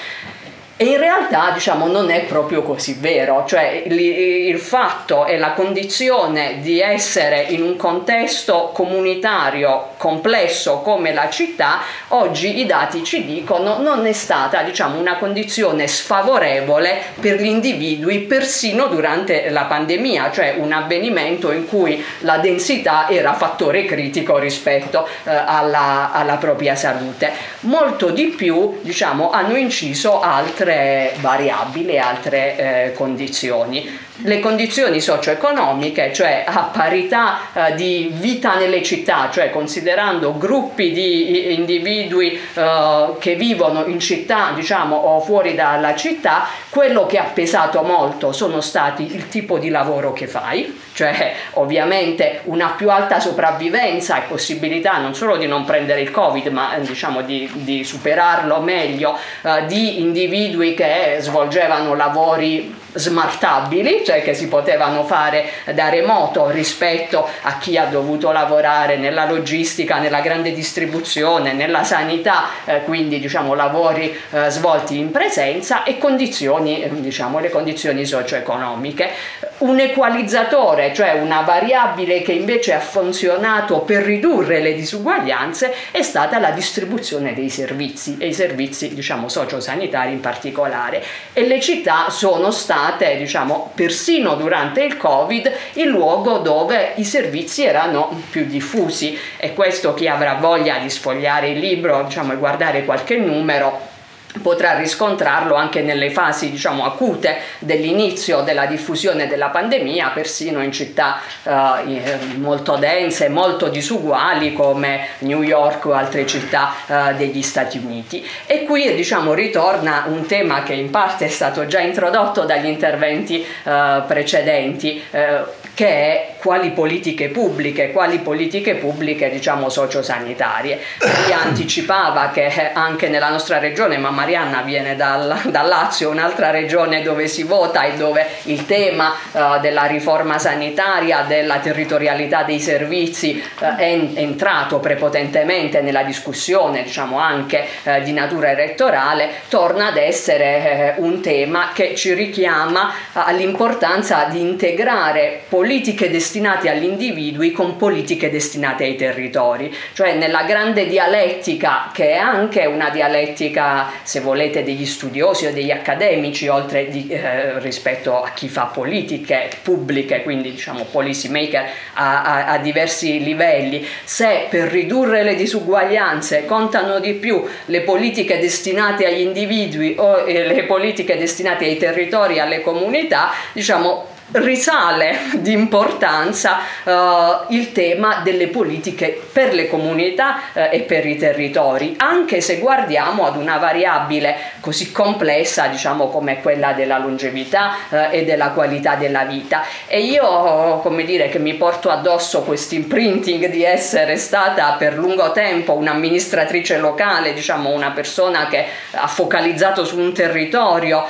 E 0.78 0.84
in 0.84 0.98
realtà 0.98 1.52
diciamo 1.54 1.86
non 1.86 2.10
è 2.10 2.24
proprio 2.24 2.60
così 2.60 2.98
vero, 3.00 3.46
cioè 3.46 3.82
il, 3.86 3.98
il, 3.98 4.58
fatto 4.58 5.24
e 5.24 5.38
la 5.38 5.52
condizione 5.52 6.58
di 6.60 6.80
essere 6.80 7.46
in 7.48 7.62
un 7.62 7.76
contesto 7.76 8.72
comunitario 8.74 9.92
complesso 9.96 10.80
come 10.80 11.14
la 11.14 11.30
città, 11.30 11.78
oggi 12.08 12.58
i 12.58 12.66
dati 12.66 13.02
ci 13.04 13.24
dicono 13.24 13.78
non 13.78 14.04
è 14.04 14.12
stata 14.12 14.60
diciamo 14.60 14.98
una 14.98 15.16
condizione 15.16 15.86
sfavorevole 15.86 17.00
per 17.20 17.40
gli 17.40 17.46
individui 17.46 18.18
persino 18.18 18.88
durante 18.88 19.48
la 19.48 19.62
pandemia, 19.62 20.30
cioè 20.30 20.56
un 20.58 20.72
avvenimento 20.72 21.52
in 21.52 21.66
cui 21.66 22.04
la 22.18 22.36
densità 22.36 23.08
era 23.08 23.32
fattore 23.32 23.86
critico 23.86 24.36
rispetto 24.36 25.08
eh, 25.24 25.30
alla, 25.30 26.10
alla 26.12 26.36
propria 26.36 26.74
salute. 26.74 27.32
Molto 27.60 28.10
di 28.10 28.26
più 28.26 28.80
diciamo 28.82 29.30
hanno 29.30 29.56
inciso 29.56 30.20
altre 30.20 30.65
altre 30.66 31.14
variabili, 31.20 31.98
altre 31.98 32.56
eh, 32.56 32.92
condizioni. 32.94 33.98
Le 34.22 34.40
condizioni 34.40 35.00
socio-economiche, 35.00 36.12
cioè 36.12 36.44
a 36.46 36.70
parità 36.72 37.38
eh, 37.52 37.74
di 37.74 38.10
vita 38.12 38.56
nelle 38.56 38.82
città, 38.82 39.28
cioè 39.30 39.50
considerando 39.50 40.36
gruppi 40.36 40.92
di 40.92 41.54
individui 41.54 42.32
eh, 42.54 43.14
che 43.18 43.34
vivono 43.36 43.84
in 43.86 44.00
città, 44.00 44.52
diciamo, 44.54 44.96
o 44.96 45.20
fuori 45.20 45.54
dalla 45.54 45.94
città, 45.94 46.46
quello 46.70 47.06
che 47.06 47.18
ha 47.18 47.30
pesato 47.32 47.82
molto 47.82 48.32
sono 48.32 48.60
stati 48.60 49.14
il 49.14 49.28
tipo 49.28 49.58
di 49.58 49.68
lavoro 49.68 50.12
che 50.12 50.26
fai, 50.26 50.84
cioè 50.96 51.34
ovviamente 51.52 52.40
una 52.44 52.70
più 52.70 52.90
alta 52.90 53.20
sopravvivenza 53.20 54.16
e 54.16 54.22
possibilità 54.26 54.96
non 54.96 55.14
solo 55.14 55.36
di 55.36 55.46
non 55.46 55.66
prendere 55.66 56.00
il 56.00 56.10
Covid, 56.10 56.46
ma 56.46 56.74
eh, 56.74 56.80
diciamo 56.80 57.20
di, 57.20 57.50
di 57.52 57.84
superarlo 57.84 58.60
meglio, 58.60 59.14
eh, 59.42 59.66
di 59.66 60.00
individui 60.00 60.72
che 60.72 61.18
svolgevano 61.20 61.94
lavori 61.94 62.74
smartabili, 62.94 64.02
cioè 64.06 64.22
che 64.22 64.32
si 64.32 64.48
potevano 64.48 65.04
fare 65.04 65.44
da 65.74 65.90
remoto 65.90 66.48
rispetto 66.48 67.28
a 67.42 67.58
chi 67.58 67.76
ha 67.76 67.84
dovuto 67.84 68.32
lavorare 68.32 68.96
nella 68.96 69.26
logistica, 69.26 69.98
nella 69.98 70.20
grande 70.20 70.52
distribuzione, 70.52 71.52
nella 71.52 71.84
sanità, 71.84 72.44
eh, 72.64 72.80
quindi 72.84 73.20
diciamo 73.20 73.52
lavori 73.52 74.18
eh, 74.30 74.48
svolti 74.48 74.98
in 74.98 75.10
presenza 75.10 75.84
e 75.84 75.98
condizioni, 75.98 76.82
eh, 76.82 76.90
diciamo 76.90 77.38
le 77.38 77.50
condizioni 77.50 78.06
socio-economiche. 78.06 79.10
Un 79.58 79.80
equalizzatore, 79.80 80.92
cioè 80.92 81.12
una 81.12 81.40
variabile 81.40 82.20
che 82.20 82.32
invece 82.32 82.74
ha 82.74 82.78
funzionato 82.78 83.78
per 83.78 84.02
ridurre 84.02 84.60
le 84.60 84.74
disuguaglianze 84.74 85.74
è 85.92 86.02
stata 86.02 86.38
la 86.38 86.50
distribuzione 86.50 87.32
dei 87.32 87.48
servizi 87.48 88.16
e 88.18 88.26
i 88.26 88.34
servizi 88.34 88.92
diciamo 88.92 89.30
sociosanitari 89.30 90.12
in 90.12 90.20
particolare. 90.20 91.02
E 91.32 91.46
le 91.46 91.58
città 91.58 92.10
sono 92.10 92.50
state 92.50 93.16
diciamo, 93.16 93.72
persino 93.74 94.34
durante 94.34 94.82
il 94.82 94.98
Covid, 94.98 95.50
il 95.74 95.88
luogo 95.88 96.36
dove 96.36 96.92
i 96.96 97.04
servizi 97.04 97.64
erano 97.64 98.24
più 98.28 98.44
diffusi. 98.44 99.18
E 99.38 99.54
questo 99.54 99.94
chi 99.94 100.06
avrà 100.06 100.34
voglia 100.34 100.76
di 100.76 100.90
sfogliare 100.90 101.48
il 101.48 101.60
libro, 101.60 102.02
diciamo, 102.02 102.34
e 102.34 102.36
guardare 102.36 102.84
qualche 102.84 103.16
numero 103.16 103.94
potrà 104.42 104.76
riscontrarlo 104.76 105.54
anche 105.54 105.82
nelle 105.82 106.10
fasi 106.10 106.50
diciamo, 106.50 106.84
acute 106.84 107.38
dell'inizio 107.58 108.40
della 108.42 108.66
diffusione 108.66 109.26
della 109.26 109.48
pandemia, 109.48 110.10
persino 110.10 110.62
in 110.62 110.72
città 110.72 111.20
eh, 111.42 112.18
molto 112.36 112.76
dense, 112.76 113.28
molto 113.28 113.68
disuguali 113.68 114.52
come 114.52 115.08
New 115.20 115.42
York 115.42 115.86
o 115.86 115.92
altre 115.92 116.26
città 116.26 116.72
eh, 116.86 117.14
degli 117.14 117.42
Stati 117.42 117.78
Uniti. 117.78 118.26
E 118.46 118.64
qui 118.64 118.94
diciamo, 118.94 119.34
ritorna 119.34 120.04
un 120.08 120.26
tema 120.26 120.62
che 120.62 120.74
in 120.74 120.90
parte 120.90 121.26
è 121.26 121.28
stato 121.28 121.66
già 121.66 121.80
introdotto 121.80 122.44
dagli 122.44 122.66
interventi 122.66 123.44
eh, 123.64 124.02
precedenti 124.06 125.02
eh, 125.10 125.64
che 125.74 125.88
è 125.88 126.35
quali 126.46 126.70
politiche 126.70 127.28
pubbliche, 127.30 127.90
quali 127.90 128.20
politiche 128.20 128.76
pubbliche 128.76 129.30
diciamo 129.30 129.68
sociosanitarie. 129.68 130.78
Maria 131.00 131.40
anticipava 131.40 132.30
che 132.30 132.70
anche 132.72 133.08
nella 133.08 133.30
nostra 133.30 133.58
regione, 133.58 133.98
ma 133.98 134.10
Marianna 134.10 134.60
viene 134.60 134.94
dal, 134.94 135.40
dal 135.46 135.66
Lazio, 135.66 136.08
un'altra 136.08 136.50
regione 136.50 137.02
dove 137.02 137.26
si 137.26 137.42
vota 137.42 137.82
e 137.82 137.94
dove 137.94 138.24
il 138.44 138.64
tema 138.64 139.12
uh, 139.32 139.58
della 139.60 139.86
riforma 139.86 140.38
sanitaria, 140.38 141.24
della 141.26 141.58
territorialità 141.58 142.44
dei 142.44 142.60
servizi 142.60 143.42
uh, 143.58 143.74
è, 143.74 143.98
entrato 144.14 144.78
prepotentemente 144.78 145.80
nella 145.80 146.04
discussione, 146.04 146.84
diciamo 146.84 147.18
anche 147.18 147.66
uh, 147.82 148.00
di 148.04 148.12
natura 148.12 148.52
elettorale, 148.52 149.30
torna 149.48 149.88
ad 149.88 149.96
essere 149.96 150.94
un 150.98 151.20
tema 151.20 151.70
che 151.72 151.96
ci 151.96 152.14
richiama 152.14 152.92
all'importanza 153.14 154.28
di 154.30 154.40
integrare 154.40 155.42
politiche 155.48 156.08
destinate 156.08 156.34
destinati 156.36 156.68
agli 156.68 156.84
individui 156.84 157.50
con 157.50 157.76
politiche 157.76 158.28
destinate 158.28 158.84
ai 158.84 158.94
territori, 158.94 159.74
cioè 159.94 160.16
nella 160.16 160.42
grande 160.42 160.86
dialettica 160.86 161.88
che 161.94 162.10
è 162.10 162.16
anche 162.16 162.66
una 162.66 162.90
dialettica, 162.90 163.90
se 164.02 164.20
volete, 164.20 164.62
degli 164.62 164.84
studiosi 164.84 165.46
o 165.46 165.52
degli 165.52 165.70
accademici, 165.70 166.48
oltre 166.48 166.90
di, 166.90 167.08
eh, 167.08 167.58
rispetto 167.60 168.22
a 168.22 168.30
chi 168.34 168.48
fa 168.48 168.64
politiche 168.64 169.48
pubbliche, 169.62 170.22
quindi 170.22 170.50
diciamo 170.50 170.84
policy 170.84 171.30
maker 171.30 171.64
a, 171.94 172.22
a, 172.22 172.46
a 172.48 172.58
diversi 172.58 173.22
livelli, 173.22 173.86
se 174.04 174.48
per 174.50 174.68
ridurre 174.68 175.22
le 175.22 175.36
disuguaglianze 175.36 176.44
contano 176.44 176.98
di 176.98 177.14
più 177.14 177.42
le 177.66 177.80
politiche 177.80 178.38
destinate 178.38 179.06
agli 179.06 179.20
individui 179.20 179.94
o 179.96 180.26
eh, 180.26 180.46
le 180.46 180.64
politiche 180.64 181.16
destinate 181.16 181.64
ai 181.64 181.78
territori, 181.78 182.38
alle 182.38 182.60
comunità, 182.60 183.30
diciamo 183.54 184.14
risale 184.32 185.18
di 185.38 185.52
importanza 185.52 186.58
uh, 186.82 187.52
il 187.52 187.70
tema 187.72 188.20
delle 188.24 188.48
politiche 188.48 189.20
per 189.32 189.54
le 189.54 189.68
comunità 189.68 190.40
uh, 190.52 190.60
e 190.70 190.80
per 190.80 191.06
i 191.06 191.16
territori, 191.16 191.94
anche 191.96 192.40
se 192.40 192.58
guardiamo 192.58 193.24
ad 193.24 193.36
una 193.36 193.58
variabile 193.58 194.36
così 194.60 194.90
complessa 194.90 195.68
diciamo 195.68 196.08
come 196.08 196.40
quella 196.40 196.72
della 196.72 196.98
longevità 196.98 197.76
uh, 197.88 197.96
e 198.10 198.24
della 198.24 198.50
qualità 198.50 198.96
della 198.96 199.24
vita. 199.24 199.62
E 199.86 200.00
io, 200.00 200.80
come 200.82 201.04
dire, 201.04 201.28
che 201.28 201.38
mi 201.38 201.54
porto 201.54 201.90
addosso 201.90 202.42
questo 202.42 202.74
imprinting 202.74 203.48
di 203.48 203.62
essere 203.64 204.16
stata 204.16 204.72
per 204.72 204.98
lungo 204.98 205.30
tempo 205.32 205.74
un'amministratrice 205.74 206.78
locale, 206.78 207.32
diciamo 207.32 207.70
una 207.70 207.90
persona 207.90 208.48
che 208.48 208.64
ha 208.92 209.06
focalizzato 209.06 209.84
su 209.84 209.98
un 209.98 210.12
territorio 210.12 211.04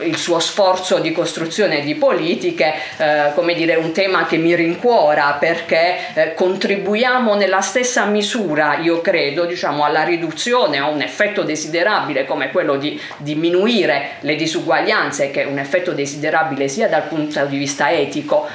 il 0.00 0.16
suo 0.16 0.38
sforzo 0.38 0.98
di 0.98 1.12
costruzione 1.12 1.80
di 1.80 1.94
politica, 1.94 2.41
politiche, 2.42 2.74
eh, 2.96 3.32
come 3.34 3.54
dire, 3.54 3.76
un 3.76 3.92
tema 3.92 4.26
che 4.26 4.36
mi 4.36 4.54
rincuora 4.54 5.36
perché 5.38 5.98
eh, 6.14 6.34
contribuiamo 6.34 7.34
nella 7.34 7.60
stessa 7.60 8.04
misura, 8.06 8.78
io 8.78 9.00
credo, 9.00 9.44
diciamo, 9.44 9.84
alla 9.84 10.02
riduzione 10.02 10.78
a 10.78 10.88
un 10.88 11.00
effetto 11.00 11.42
desiderabile 11.42 12.26
come 12.26 12.50
quello 12.50 12.76
di 12.76 13.00
diminuire 13.18 14.12
le 14.20 14.34
disuguaglianze, 14.34 15.30
che 15.30 15.42
è 15.42 15.46
un 15.46 15.58
effetto 15.58 15.92
desiderabile 15.92 16.66
sia 16.66 16.88
dal 16.88 17.04
punto 17.04 17.44
di 17.46 17.56
vista 17.56 17.92
etico 17.92 18.48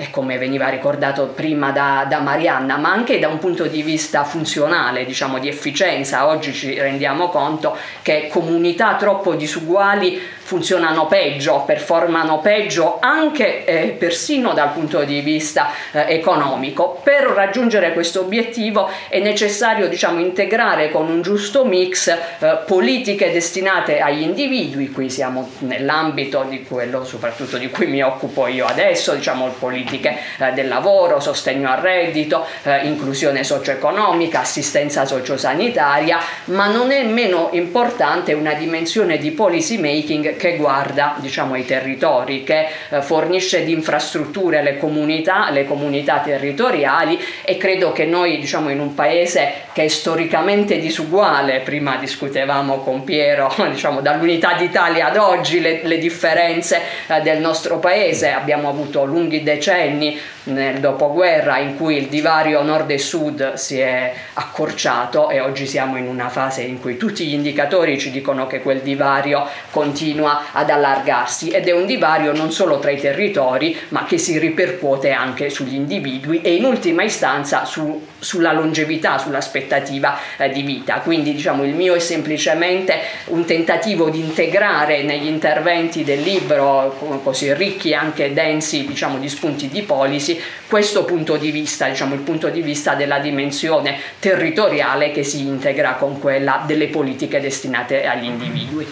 e 0.00 0.10
come 0.10 0.38
veniva 0.38 0.68
ricordato 0.68 1.26
prima 1.26 1.72
da, 1.72 2.06
da, 2.08 2.20
Marianna, 2.20 2.76
ma 2.76 2.92
anche 2.92 3.18
da 3.18 3.26
un 3.26 3.38
punto 3.38 3.66
di 3.66 3.82
vista 3.82 4.22
funzionale, 4.22 5.04
diciamo 5.04 5.40
di 5.40 5.48
efficienza. 5.48 6.28
Oggi 6.28 6.52
ci 6.52 6.78
rendiamo 6.78 7.28
conto 7.30 7.76
che 8.02 8.28
comunità 8.30 8.94
troppo 8.94 9.34
disuguali 9.34 10.22
funzionano 10.48 11.06
peggio, 11.06 11.62
performano 11.66 12.40
peggio 12.40 12.96
anche 13.00 13.66
eh, 13.66 13.88
persino 13.88 14.54
dal 14.54 14.72
punto 14.72 15.04
di 15.04 15.20
vista 15.20 15.70
eh, 15.92 16.06
economico. 16.08 17.02
Per 17.04 17.24
raggiungere 17.24 17.92
questo 17.92 18.20
obiettivo 18.20 18.88
è 19.10 19.20
necessario 19.20 19.88
diciamo, 19.88 20.20
integrare 20.20 20.90
con 20.90 21.10
un 21.10 21.20
giusto 21.20 21.66
mix 21.66 22.08
eh, 22.08 22.60
politiche 22.66 23.30
destinate 23.30 24.00
agli 24.00 24.22
individui, 24.22 24.90
qui 24.90 25.10
siamo 25.10 25.50
nell'ambito 25.58 26.46
di 26.48 26.62
quello 26.62 27.04
soprattutto 27.04 27.58
di 27.58 27.68
cui 27.68 27.84
mi 27.84 28.00
occupo 28.00 28.46
io 28.46 28.64
adesso, 28.64 29.12
diciamo 29.12 29.48
politiche 29.58 30.16
eh, 30.38 30.52
del 30.52 30.68
lavoro, 30.68 31.20
sostegno 31.20 31.70
al 31.70 31.80
reddito, 31.82 32.46
eh, 32.62 32.86
inclusione 32.86 33.44
socio-economica, 33.44 34.40
assistenza 34.40 35.04
sociosanitaria, 35.04 36.18
ma 36.46 36.68
non 36.68 36.90
è 36.90 37.04
meno 37.04 37.50
importante 37.52 38.32
una 38.32 38.54
dimensione 38.54 39.18
di 39.18 39.30
policy 39.32 39.76
making 39.76 40.36
che 40.38 40.56
guarda 40.56 41.16
diciamo, 41.18 41.52
ai 41.52 41.66
territori, 41.66 42.42
che 42.44 42.68
eh, 42.88 43.02
fornisce 43.02 43.64
di 43.64 43.72
infrastrutture 43.72 44.60
alle 44.60 44.78
comunità, 44.78 45.44
alle 45.44 45.66
comunità 45.66 46.20
territoriali 46.20 47.22
e 47.44 47.58
credo 47.58 47.92
che 47.92 48.06
noi 48.06 48.38
diciamo, 48.38 48.70
in 48.70 48.80
un 48.80 48.94
paese 48.94 49.52
che 49.74 49.84
è 49.84 49.88
storicamente 49.88 50.78
disuguale, 50.78 51.60
prima 51.60 51.96
discutevamo 51.96 52.78
con 52.78 53.04
Piero 53.04 53.54
diciamo, 53.70 54.00
dall'unità 54.00 54.54
d'Italia 54.54 55.08
ad 55.08 55.16
oggi 55.18 55.60
le, 55.60 55.80
le 55.82 55.98
differenze 55.98 56.80
eh, 57.06 57.20
del 57.20 57.40
nostro 57.40 57.78
paese, 57.78 58.30
abbiamo 58.30 58.70
avuto 58.70 59.04
lunghi 59.04 59.42
decenni 59.42 60.18
nel 60.48 60.80
dopoguerra 60.80 61.58
in 61.58 61.76
cui 61.76 61.96
il 61.96 62.08
divario 62.08 62.62
nord 62.62 62.90
e 62.90 62.98
sud 62.98 63.54
si 63.54 63.78
è 63.78 64.12
accorciato 64.34 65.30
e 65.30 65.40
oggi 65.40 65.66
siamo 65.66 65.96
in 65.96 66.06
una 66.06 66.28
fase 66.28 66.62
in 66.62 66.80
cui 66.80 66.96
tutti 66.96 67.26
gli 67.26 67.34
indicatori 67.34 67.98
ci 67.98 68.10
dicono 68.10 68.46
che 68.46 68.60
quel 68.60 68.80
divario 68.80 69.46
continua 69.70 70.46
ad 70.52 70.70
allargarsi 70.70 71.50
ed 71.50 71.68
è 71.68 71.72
un 71.72 71.86
divario 71.86 72.32
non 72.32 72.50
solo 72.50 72.78
tra 72.78 72.90
i 72.90 73.00
territori 73.00 73.76
ma 73.88 74.04
che 74.04 74.18
si 74.18 74.38
ripercuote 74.38 75.10
anche 75.10 75.50
sugli 75.50 75.74
individui 75.74 76.40
e 76.40 76.54
in 76.54 76.64
ultima 76.64 77.02
istanza 77.02 77.64
su, 77.64 78.06
sulla 78.18 78.52
longevità, 78.52 79.18
sull'aspettativa 79.18 80.18
eh, 80.36 80.50
di 80.50 80.62
vita. 80.62 81.00
Quindi 81.00 81.34
diciamo 81.34 81.64
il 81.64 81.74
mio 81.74 81.94
è 81.94 81.98
semplicemente 81.98 82.98
un 83.26 83.44
tentativo 83.44 84.10
di 84.10 84.20
integrare 84.20 85.02
negli 85.02 85.26
interventi 85.26 86.04
del 86.04 86.20
libro 86.20 87.20
così 87.22 87.52
ricchi 87.54 87.90
e 87.90 87.94
anche 87.94 88.32
densi 88.32 88.86
diciamo, 88.86 89.18
di 89.18 89.28
spunti 89.28 89.68
di 89.68 89.82
policy 89.82 90.37
questo 90.66 91.04
punto 91.04 91.36
di 91.36 91.50
vista, 91.50 91.88
diciamo 91.88 92.14
il 92.14 92.20
punto 92.20 92.48
di 92.48 92.62
vista 92.62 92.94
della 92.94 93.18
dimensione 93.18 93.98
territoriale 94.18 95.12
che 95.12 95.22
si 95.24 95.40
integra 95.46 95.94
con 95.94 96.18
quella 96.18 96.62
delle 96.66 96.88
politiche 96.88 97.40
destinate 97.40 98.06
agli 98.06 98.24
individui. 98.24 98.86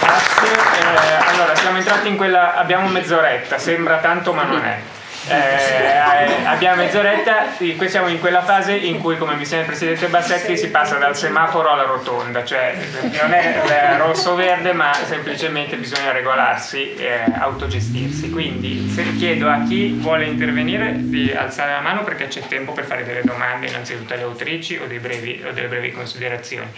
Grazie. 0.00 0.48
Eh, 0.50 1.30
allora, 1.30 1.54
siamo 1.54 1.78
entrati 1.78 2.08
in 2.08 2.16
quella. 2.16 2.56
abbiamo 2.56 2.88
mezz'oretta, 2.88 3.58
sembra 3.58 3.98
tanto 3.98 4.32
ma 4.32 4.44
non 4.44 4.64
è. 4.64 5.01
Eh, 5.28 5.34
eh, 5.34 6.44
abbiamo 6.46 6.82
mezz'oretta, 6.82 7.54
qui 7.56 7.88
siamo 7.88 8.08
in 8.08 8.18
quella 8.18 8.42
fase 8.42 8.74
in 8.74 8.98
cui, 8.98 9.16
come 9.16 9.34
mi 9.34 9.44
sembra 9.44 9.72
il 9.72 9.78
Presidente 9.78 10.08
Bassetti, 10.08 10.56
si 10.56 10.68
passa 10.68 10.96
dal 10.96 11.16
semaforo 11.16 11.70
alla 11.70 11.84
rotonda, 11.84 12.44
cioè 12.44 12.76
non 13.20 13.32
è 13.32 13.96
rosso-verde 13.98 14.72
ma 14.72 14.92
semplicemente 14.92 15.76
bisogna 15.76 16.12
regolarsi, 16.12 16.94
eh, 16.96 17.24
autogestirsi. 17.38 18.30
Quindi 18.30 18.90
se 18.90 19.16
chiedo 19.16 19.48
a 19.48 19.62
chi 19.66 19.92
vuole 19.92 20.24
intervenire 20.24 20.94
di 20.96 21.32
alzare 21.32 21.72
la 21.72 21.80
mano 21.80 22.02
perché 22.02 22.28
c'è 22.28 22.40
tempo 22.48 22.72
per 22.72 22.84
fare 22.84 23.04
delle 23.04 23.22
domande 23.22 23.68
innanzitutto 23.68 24.14
alle 24.14 24.22
autrici 24.22 24.76
o, 24.76 24.86
brevi, 24.86 25.42
o 25.46 25.52
delle 25.52 25.68
brevi 25.68 25.92
considerazioni 25.92 26.70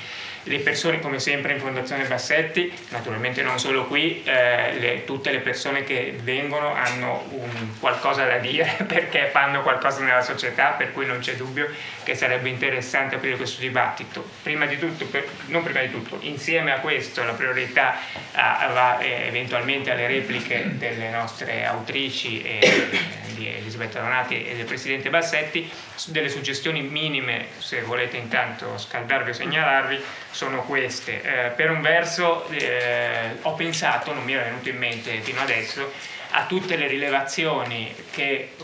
le 0.44 0.58
persone 0.58 1.00
come 1.00 1.18
sempre 1.18 1.54
in 1.54 1.60
Fondazione 1.60 2.04
Bassetti, 2.04 2.72
naturalmente 2.90 3.42
non 3.42 3.58
solo 3.58 3.86
qui, 3.86 4.22
eh, 4.24 4.78
le, 4.78 5.04
tutte 5.04 5.30
le 5.30 5.38
persone 5.38 5.84
che 5.84 6.18
vengono 6.22 6.74
hanno 6.74 7.24
un, 7.30 7.78
qualcosa 7.78 8.24
da 8.24 8.38
dire 8.38 8.76
perché 8.86 9.28
fanno 9.32 9.62
qualcosa 9.62 10.02
nella 10.04 10.22
società, 10.22 10.70
per 10.70 10.92
cui 10.92 11.06
non 11.06 11.18
c'è 11.20 11.34
dubbio 11.36 11.68
che 12.02 12.14
sarebbe 12.14 12.48
interessante 12.48 13.14
aprire 13.14 13.36
questo 13.36 13.60
dibattito. 13.60 14.26
Prima 14.42 14.66
di 14.66 14.78
tutto, 14.78 15.06
per, 15.06 15.26
non 15.46 15.62
prima 15.62 15.80
di 15.80 15.90
tutto, 15.90 16.18
insieme 16.20 16.72
a 16.72 16.80
questo 16.80 17.24
la 17.24 17.32
priorità 17.32 17.96
a, 18.32 18.70
va 18.72 18.98
eh, 18.98 19.26
eventualmente 19.26 19.90
alle 19.90 20.06
repliche 20.06 20.76
delle 20.76 21.08
nostre 21.08 21.64
autrici 21.64 22.42
e, 22.42 23.22
di 23.34 23.48
Elisabetta 23.48 24.00
Donati 24.00 24.44
e 24.44 24.56
del 24.56 24.64
Presidente 24.64 25.10
Bassetti, 25.10 25.70
delle 26.06 26.28
suggestioni 26.28 26.82
minime, 26.82 27.46
se 27.58 27.80
volete 27.82 28.16
intanto 28.16 28.76
scaldarvi 28.78 29.30
o 29.30 29.32
segnalarvi, 29.32 30.02
sono 30.34 30.62
queste. 30.62 31.22
Eh, 31.22 31.50
per 31.50 31.70
un 31.70 31.80
verso 31.80 32.48
eh, 32.48 33.38
ho 33.42 33.54
pensato, 33.54 34.12
non 34.12 34.24
mi 34.24 34.32
era 34.32 34.42
venuto 34.42 34.68
in 34.68 34.76
mente 34.76 35.20
fino 35.20 35.40
adesso, 35.40 35.92
a 36.30 36.44
tutte 36.46 36.76
le 36.76 36.88
rilevazioni 36.88 37.94
che 38.10 38.54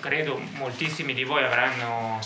credo 0.00 0.40
moltissimi 0.54 1.12
di 1.12 1.24
voi 1.24 1.44
avranno, 1.44 2.18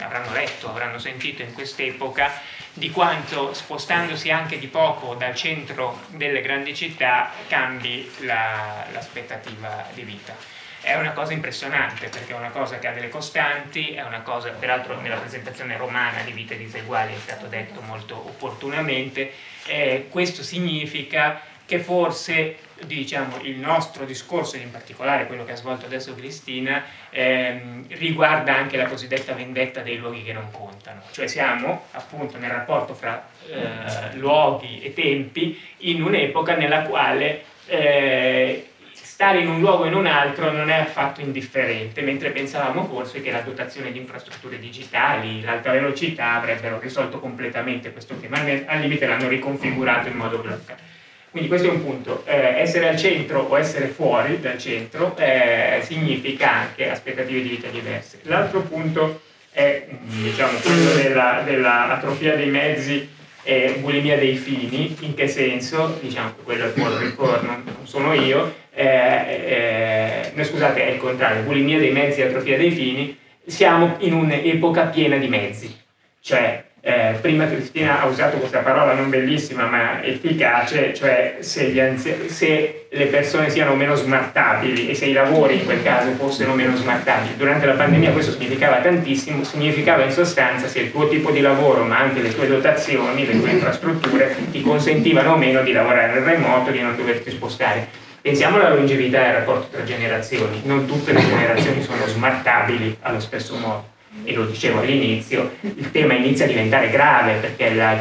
avranno 0.00 0.32
letto, 0.32 0.68
avranno 0.68 0.98
sentito 0.98 1.40
in 1.40 1.54
quest'epoca, 1.54 2.30
di 2.74 2.90
quanto 2.90 3.54
spostandosi 3.54 4.30
anche 4.30 4.58
di 4.58 4.66
poco 4.66 5.14
dal 5.14 5.34
centro 5.34 6.00
delle 6.08 6.42
grandi 6.42 6.74
città 6.74 7.30
cambi 7.48 8.10
la, 8.18 8.84
l'aspettativa 8.92 9.88
di 9.94 10.02
vita 10.02 10.55
è 10.86 10.94
una 10.94 11.10
cosa 11.10 11.32
impressionante 11.32 12.06
perché 12.06 12.32
è 12.32 12.36
una 12.36 12.50
cosa 12.50 12.78
che 12.78 12.86
ha 12.86 12.92
delle 12.92 13.08
costanti, 13.08 13.90
è 13.90 14.04
una 14.04 14.20
cosa, 14.20 14.50
peraltro 14.50 15.00
nella 15.00 15.16
presentazione 15.16 15.76
romana 15.76 16.22
di 16.22 16.30
vite 16.30 16.56
diseguali 16.56 17.12
è 17.12 17.18
stato 17.18 17.46
detto 17.46 17.80
molto 17.80 18.14
opportunamente, 18.14 19.32
eh, 19.66 20.06
questo 20.08 20.44
significa 20.44 21.40
che 21.66 21.80
forse 21.80 22.58
diciamo, 22.84 23.40
il 23.42 23.56
nostro 23.56 24.04
discorso, 24.04 24.56
in 24.56 24.70
particolare 24.70 25.26
quello 25.26 25.44
che 25.44 25.52
ha 25.52 25.56
svolto 25.56 25.86
adesso 25.86 26.14
Cristina, 26.14 26.84
ehm, 27.10 27.86
riguarda 27.88 28.54
anche 28.54 28.76
la 28.76 28.86
cosiddetta 28.86 29.32
vendetta 29.32 29.80
dei 29.80 29.96
luoghi 29.96 30.22
che 30.22 30.32
non 30.32 30.52
contano, 30.52 31.02
cioè 31.10 31.26
siamo 31.26 31.86
appunto 31.92 32.38
nel 32.38 32.50
rapporto 32.50 32.94
fra 32.94 33.26
eh, 33.50 34.14
luoghi 34.18 34.82
e 34.82 34.92
tempi 34.92 35.60
in 35.78 36.00
un'epoca 36.04 36.54
nella 36.54 36.82
quale 36.82 37.42
eh, 37.66 38.68
stare 39.16 39.40
in 39.40 39.48
un 39.48 39.60
luogo 39.60 39.84
e 39.84 39.88
in 39.88 39.94
un 39.94 40.04
altro 40.04 40.52
non 40.52 40.68
è 40.68 40.74
affatto 40.74 41.22
indifferente, 41.22 42.02
mentre 42.02 42.32
pensavamo 42.32 42.84
forse 42.84 43.22
che 43.22 43.30
la 43.30 43.40
dotazione 43.40 43.90
di 43.90 43.96
infrastrutture 43.96 44.58
digitali, 44.58 45.40
l'alta 45.40 45.72
velocità 45.72 46.34
avrebbero 46.34 46.78
risolto 46.78 47.18
completamente 47.18 47.92
questo 47.92 48.14
tema, 48.16 48.40
al 48.66 48.78
limite 48.78 49.06
l'hanno 49.06 49.26
riconfigurato 49.26 50.08
in 50.08 50.16
modo 50.16 50.36
bloccante. 50.36 50.82
quindi 51.30 51.48
questo 51.48 51.68
è 51.68 51.70
un 51.70 51.82
punto. 51.82 52.24
Eh, 52.26 52.60
essere 52.60 52.90
al 52.90 52.98
centro 52.98 53.40
o 53.40 53.56
essere 53.56 53.86
fuori 53.86 54.38
dal 54.38 54.58
centro 54.58 55.16
eh, 55.16 55.80
significa 55.82 56.52
anche 56.52 56.90
aspettative 56.90 57.40
di 57.40 57.48
vita 57.48 57.68
diverse. 57.68 58.18
L'altro 58.24 58.60
punto 58.60 59.22
è 59.50 59.86
diciamo, 60.02 60.58
quello 60.58 60.92
della, 60.92 61.40
dell'atrofia 61.42 62.36
dei 62.36 62.50
mezzi 62.50 63.14
e 63.42 63.78
bulimia 63.80 64.18
dei 64.18 64.36
fini. 64.36 64.94
In 65.00 65.14
che 65.14 65.26
senso? 65.26 65.98
Diciamo 66.02 66.34
che 66.36 66.42
quello 66.42 66.66
è 66.66 66.68
Paul 66.68 66.98
Ricord, 66.98 67.44
non, 67.44 67.62
non 67.64 67.86
sono 67.86 68.12
io. 68.12 68.64
Eh, 68.78 68.84
eh, 68.84 70.32
no, 70.34 70.44
scusate, 70.44 70.84
è 70.84 70.90
il 70.90 70.98
contrario, 70.98 71.44
bulimia 71.44 71.78
dei 71.78 71.92
mezzi 71.92 72.20
e 72.20 72.24
atrofia 72.24 72.58
dei 72.58 72.70
fini. 72.70 73.16
Siamo 73.46 73.96
in 74.00 74.12
un'epoca 74.12 74.86
piena 74.86 75.16
di 75.16 75.28
mezzi, 75.28 75.74
cioè 76.20 76.62
eh, 76.82 77.16
prima 77.20 77.48
Cristina 77.48 78.02
ha 78.02 78.06
usato 78.06 78.36
questa 78.36 78.58
parola 78.58 78.92
non 78.92 79.08
bellissima 79.08 79.66
ma 79.66 80.04
efficace, 80.04 80.92
cioè 80.94 81.38
se, 81.40 81.80
anzi- 81.80 82.28
se, 82.28 82.86
le 82.90 83.06
persone 83.06 83.48
siano 83.48 83.74
meno 83.74 83.94
smartabili 83.94 84.90
e 84.90 84.94
se 84.94 85.06
i 85.06 85.12
lavori 85.12 85.54
in 85.54 85.64
quel 85.64 85.82
caso 85.82 86.10
fossero 86.12 86.52
meno 86.52 86.76
smartabili. 86.76 87.36
Durante 87.36 87.66
la 87.66 87.72
pandemia 87.72 88.12
questo 88.12 88.32
significava 88.32 88.76
tantissimo, 88.76 89.42
significava 89.42 90.04
in 90.04 90.12
sostanza 90.12 90.68
se 90.68 90.80
il 90.80 90.92
tuo 90.92 91.08
tipo 91.08 91.30
di 91.30 91.40
lavoro 91.40 91.82
ma 91.82 91.98
anche 91.98 92.20
le 92.20 92.34
tue 92.34 92.46
dotazioni, 92.46 93.26
le 93.26 93.40
tue 93.40 93.50
infrastrutture 93.50 94.36
ti 94.52 94.60
consentivano 94.60 95.32
o 95.32 95.36
meno 95.36 95.62
di 95.62 95.72
lavorare 95.72 96.18
in 96.18 96.24
remoto, 96.24 96.70
di 96.70 96.82
non 96.82 96.94
doverti 96.94 97.30
spostare. 97.30 98.05
Pensiamo 98.26 98.56
alla 98.56 98.74
longevità 98.74 99.22
e 99.22 99.26
al 99.28 99.34
rapporto 99.34 99.68
tra 99.70 99.84
generazioni, 99.84 100.60
non 100.64 100.84
tutte 100.84 101.12
le 101.12 101.20
generazioni 101.20 101.80
sono 101.80 102.04
smartabili 102.08 102.96
allo 103.02 103.20
stesso 103.20 103.54
modo. 103.54 103.84
E 104.24 104.32
lo 104.32 104.46
dicevo 104.46 104.80
all'inizio, 104.80 105.52
il 105.60 105.92
tema 105.92 106.14
inizia 106.14 106.44
a 106.44 106.48
diventare 106.48 106.90
grave 106.90 107.34
perché 107.34 107.72
la, 107.72 107.92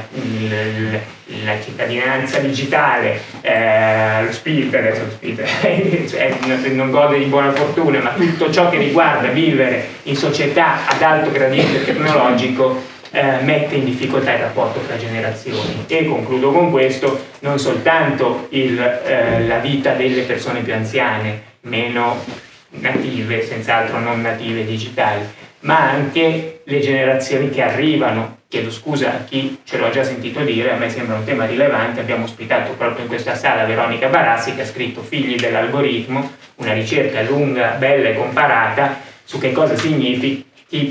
la, 0.50 1.00
la 1.44 1.62
cittadinanza 1.62 2.40
digitale, 2.40 3.22
eh, 3.42 4.24
lo 4.24 4.32
speed, 4.32 4.74
adesso 4.74 5.04
lo 5.04 5.12
speed 5.12 6.08
cioè, 6.10 6.34
non 6.74 6.90
gode 6.90 7.20
di 7.20 7.26
buona 7.26 7.52
fortuna, 7.52 8.00
ma 8.00 8.14
tutto 8.14 8.52
ciò 8.52 8.70
che 8.72 8.80
riguarda 8.80 9.28
vivere 9.28 9.90
in 10.04 10.16
società 10.16 10.88
ad 10.88 11.04
alto 11.04 11.30
gradiente 11.30 11.84
tecnologico 11.84 12.94
eh, 13.16 13.42
mette 13.44 13.76
in 13.76 13.86
difficoltà 13.86 14.34
il 14.34 14.40
rapporto 14.40 14.82
tra 14.82 14.98
generazioni 14.98 15.86
e 15.88 16.06
concludo 16.06 16.52
con 16.52 16.70
questo, 16.70 17.28
non 17.40 17.58
soltanto 17.60 18.48
il, 18.50 18.78
eh, 18.78 19.48
la 19.48 19.60
vita 19.60 19.94
delle 19.94 20.24
persone 20.24 20.60
più 20.60 20.74
anziane, 20.74 21.54
meno 21.62 22.22
native, 22.72 23.42
senz'altro 23.42 24.00
non 24.00 24.22
native 24.22 24.66
digitali, 24.66 25.22
ma 25.62 25.92
anche 25.92 26.62
le 26.66 26.80
generazioni 26.82 27.50
che 27.50 27.62
arrivano. 27.62 28.34
Chiedo 28.50 28.70
scusa 28.70 29.12
a 29.12 29.24
chi 29.24 29.62
ce 29.64 29.78
l'ho 29.78 29.90
già 29.90 30.04
sentito 30.04 30.42
dire, 30.42 30.74
a 30.74 30.78
me 30.78 30.90
sembra 30.90 31.16
un 31.16 31.24
tema 31.24 31.46
rilevante. 31.46 32.02
Abbiamo 32.02 32.26
ospitato 32.26 32.74
proprio 32.74 33.04
in 33.04 33.08
questa 33.08 33.36
sala 33.36 33.64
Veronica 33.64 34.08
Barassi 34.08 34.54
che 34.54 34.62
ha 34.62 34.66
scritto 34.66 35.02
Figli 35.02 35.36
dell'algoritmo, 35.36 36.32
una 36.56 36.74
ricerca 36.74 37.22
lunga, 37.22 37.76
bella 37.80 38.10
e 38.10 38.16
comparata 38.16 39.00
su 39.24 39.40
che 39.40 39.54
cosa 39.54 39.76
significhi 39.76 40.46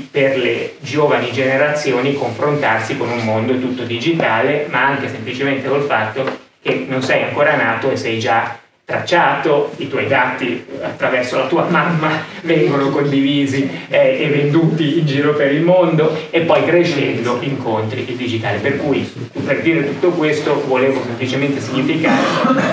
per 0.09 0.37
le 0.37 0.75
giovani 0.79 1.31
generazioni 1.31 2.13
confrontarsi 2.13 2.97
con 2.97 3.09
un 3.09 3.23
mondo 3.23 3.59
tutto 3.59 3.83
digitale, 3.83 4.67
ma 4.69 4.85
anche 4.85 5.09
semplicemente 5.09 5.67
col 5.67 5.83
fatto 5.83 6.43
che 6.61 6.85
non 6.87 7.03
sei 7.03 7.23
ancora 7.23 7.55
nato 7.55 7.91
e 7.91 7.97
sei 7.97 8.19
già 8.19 8.57
tracciato, 8.85 9.71
i 9.77 9.89
tuoi 9.89 10.05
dati 10.07 10.63
attraverso 10.79 11.37
la 11.37 11.47
tua 11.47 11.65
mamma 11.69 12.23
vengono 12.43 12.89
condivisi 12.89 13.67
eh, 13.89 14.21
e 14.21 14.29
venduti 14.29 14.99
in 14.99 15.05
giro 15.07 15.33
per 15.33 15.51
il 15.51 15.61
mondo 15.61 16.15
e 16.29 16.41
poi 16.41 16.63
crescendo 16.63 17.39
incontri 17.41 18.05
il 18.07 18.15
digitale. 18.15 18.59
Per 18.59 18.77
cui 18.77 19.11
per 19.43 19.61
dire 19.61 19.85
tutto 19.85 20.11
questo 20.11 20.63
volevo 20.67 21.01
semplicemente 21.03 21.59
significare 21.59 22.21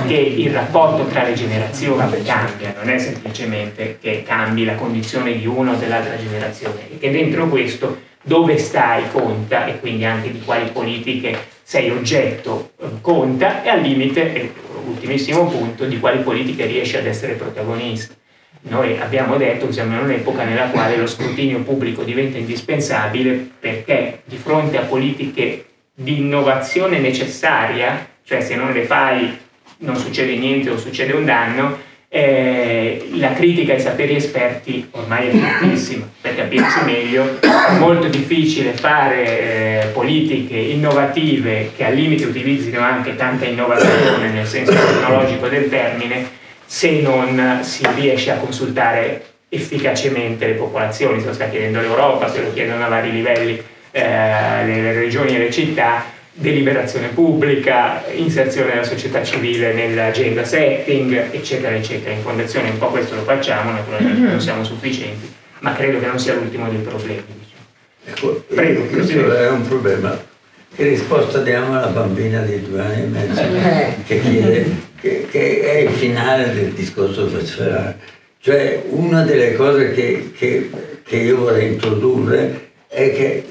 che 0.07 0.15
il 0.15 0.53
rapporto 0.53 1.05
tra 1.07 1.23
le 1.23 1.33
generazioni 1.33 2.23
cambia, 2.23 2.75
non 2.77 2.91
è 2.91 2.99
semplicemente 2.99 3.97
che 4.01 4.23
cambi 4.23 4.65
la 4.65 4.75
condizione 4.75 5.39
di 5.39 5.47
una 5.47 5.73
o 5.73 5.77
dell'altra 5.77 6.17
generazione, 6.19 6.91
e 6.93 6.99
che 6.99 7.11
dentro 7.11 7.49
questo 7.49 8.11
dove 8.23 8.59
stai 8.59 9.11
conta 9.11 9.67
e 9.67 9.79
quindi 9.81 10.05
anche 10.05 10.31
di 10.31 10.41
quali 10.41 10.71
politiche 10.71 11.51
sei 11.63 11.91
oggetto 11.91 12.73
eh, 12.81 12.87
conta 13.01 13.63
e 13.63 13.69
al 13.69 13.81
limite 13.81 14.53
ultimissimo 14.87 15.47
punto, 15.47 15.85
di 15.85 15.99
quali 15.99 16.23
politiche 16.23 16.67
riesce 16.67 16.99
ad 16.99 17.07
essere 17.07 17.35
protagonista. 17.35 18.15
Noi 18.63 18.99
abbiamo 18.99 19.37
detto 19.37 19.67
che 19.67 19.73
siamo 19.73 19.95
in 19.95 20.05
un'epoca 20.05 20.45
nella 20.45 20.69
quale 20.69 20.97
lo 20.97 21.07
scrutinio 21.07 21.61
pubblico 21.61 22.05
diventa 22.05 22.39
indispensabile 22.39 23.51
perché 23.59 24.23
di 24.25 24.37
fronte 24.37 24.79
a 24.79 24.83
politiche 24.83 25.67
di 25.95 26.19
innovazione 26.19 26.99
necessaria, 26.99 28.09
cioè 28.23 28.41
se 28.41 28.55
non 28.55 28.73
le 28.73 28.85
fai 28.85 29.39
non 29.79 29.97
succede 29.97 30.37
niente 30.37 30.71
o 30.71 30.79
succede 30.79 31.13
un 31.13 31.25
danno, 31.25 31.79
eh, 32.15 33.09
la 33.15 33.33
critica 33.33 33.73
ai 33.73 33.81
saperi 33.81 34.17
esperti 34.17 34.87
ormai 34.91 35.29
è 35.29 35.33
fortissima, 35.35 36.07
per 36.21 36.37
capirci 36.37 36.85
meglio 36.85 37.41
è 37.41 37.79
molto 37.79 38.07
difficile 38.09 38.73
fare 38.73 39.85
eh, 39.85 39.87
politiche 39.95 40.57
innovative 40.57 41.71
che 41.75 41.87
al 41.87 41.95
limite 41.95 42.27
utilizzino 42.27 42.83
anche 42.83 43.17
tanta 43.17 43.47
innovazione 43.47 44.29
nel 44.29 44.47
senso 44.47 44.73
tecnologico 44.73 45.49
del 45.49 45.71
termine 45.71 46.29
se 46.67 47.01
non 47.01 47.61
si 47.63 47.87
riesce 47.95 48.31
a 48.31 48.37
consultare 48.37 49.25
efficacemente 49.49 50.47
le 50.47 50.55
popolazioni, 50.55 51.19
se 51.19 51.29
lo 51.29 51.33
sta 51.33 51.49
chiedendo 51.49 51.81
l'Europa, 51.81 52.31
se 52.31 52.43
lo 52.43 52.53
chiedono 52.53 52.85
a 52.85 52.89
vari 52.89 53.11
livelli 53.11 53.59
eh, 53.91 54.67
le 54.67 54.93
regioni 54.93 55.35
e 55.35 55.39
le 55.39 55.51
città, 55.51 56.05
deliberazione 56.33 57.09
pubblica, 57.09 58.05
inserzione 58.15 58.71
della 58.71 58.85
società 58.85 59.23
civile 59.23 59.75
nell'agenda 59.75 60.45
setting, 60.45 61.31
eccetera, 61.31 61.75
eccetera. 61.75 62.15
In 62.15 62.23
fondazione 62.23 62.71
un 62.71 62.79
po' 62.79 62.89
questo 62.89 63.15
lo 63.15 63.23
facciamo, 63.23 63.71
naturalmente 63.73 64.21
non 64.21 64.41
siamo 64.41 64.65
sufficienti, 64.65 65.31
ma 65.61 65.75
credo 65.75 66.01
che 66.01 66.07
non 66.07 66.19
sia 66.19 66.35
l'ultimo 66.35 66.69
dei 66.69 66.79
problemi. 66.79 67.23
Diciamo. 67.27 67.63
Ecco, 68.05 68.45
Prego, 68.55 68.85
questo 68.87 69.37
è 69.37 69.51
un 69.51 69.67
problema. 69.67 70.31
Che 70.75 70.85
risposta 70.85 71.43
diamo 71.43 71.77
alla 71.77 71.89
bambina 71.89 72.41
di 72.41 72.63
due 72.63 72.81
anni 72.81 73.03
e 73.03 73.07
mezzo 73.07 73.41
eh. 73.41 73.95
che 74.07 74.21
chiede, 74.21 74.67
che, 74.99 75.27
che 75.31 75.61
è 75.61 75.77
il 75.81 75.91
finale 75.91 76.55
del 76.55 76.73
discorso 76.73 77.29
sessuale? 77.29 77.99
Cioè, 78.41 78.83
una 78.89 79.23
delle 79.23 79.55
cose 79.55 79.93
che, 79.93 80.33
che, 80.35 80.71
che 81.05 81.17
io 81.17 81.37
vorrei 81.37 81.73
introdurre 81.73 82.71
è 82.89 83.13
che 83.13 83.45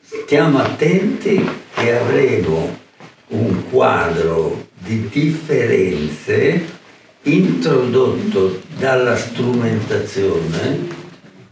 stiamo 0.00 0.58
attenti 0.58 1.48
che 1.76 1.96
avremo 1.96 2.76
un 3.28 3.68
quadro 3.68 4.68
di 4.78 5.08
differenze 5.08 6.74
introdotto 7.22 8.60
dalla 8.78 9.16
strumentazione 9.16 10.86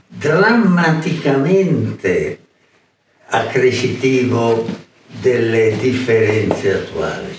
drammaticamente 0.06 2.38
accrescitivo 3.26 4.66
delle 5.20 5.76
differenze 5.76 6.72
attuali. 6.72 7.36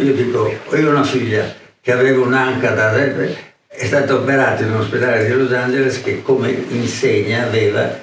io 0.00 0.14
dico, 0.14 0.52
io 0.72 0.88
ho 0.88 0.90
una 0.90 1.04
figlia 1.04 1.54
che 1.80 1.92
aveva 1.92 2.24
un'anca 2.24 2.72
da 2.72 2.92
è 2.94 3.86
stata 3.86 4.14
operata 4.14 4.62
in 4.62 4.72
un 4.72 4.80
ospedale 4.80 5.26
di 5.26 5.32
Los 5.32 5.52
Angeles 5.52 6.02
che 6.02 6.22
come 6.22 6.50
insegna 6.50 7.44
aveva 7.44 8.01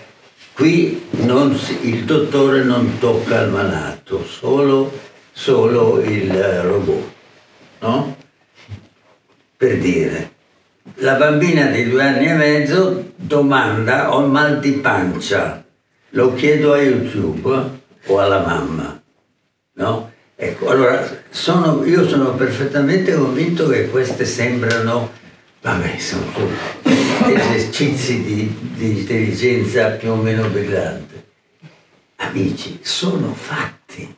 Qui 0.59 1.07
si, 1.55 1.87
il 1.87 2.03
dottore 2.03 2.63
non 2.65 2.97
tocca 2.99 3.43
il 3.43 3.49
malato, 3.49 4.25
solo, 4.25 4.91
solo 5.31 6.01
il 6.01 6.33
robot, 6.63 7.11
no? 7.79 8.17
Per 9.55 9.77
dire, 9.77 10.31
la 10.95 11.13
bambina 11.13 11.67
di 11.67 11.89
due 11.89 12.03
anni 12.03 12.25
e 12.25 12.33
mezzo 12.33 13.11
domanda 13.15 14.13
ho 14.13 14.27
mal 14.27 14.59
di 14.59 14.71
pancia, 14.73 15.63
lo 16.09 16.33
chiedo 16.33 16.73
a 16.73 16.81
YouTube 16.81 17.49
o 18.07 18.19
alla 18.19 18.45
mamma, 18.45 19.01
no? 19.75 20.11
Ecco, 20.35 20.67
allora 20.71 21.09
sono, 21.29 21.85
io 21.85 22.05
sono 22.05 22.33
perfettamente 22.33 23.13
convinto 23.13 23.65
che 23.69 23.87
queste 23.87 24.25
sembrano, 24.25 25.09
vabbè, 25.61 25.97
sono 25.99 26.88
esercizi 27.27 28.23
di, 28.23 28.55
di 28.75 28.99
intelligenza 28.99 29.89
più 29.91 30.11
o 30.11 30.15
meno 30.15 30.47
brillante. 30.47 31.27
Amici, 32.17 32.79
sono 32.81 33.33
fatti. 33.33 34.15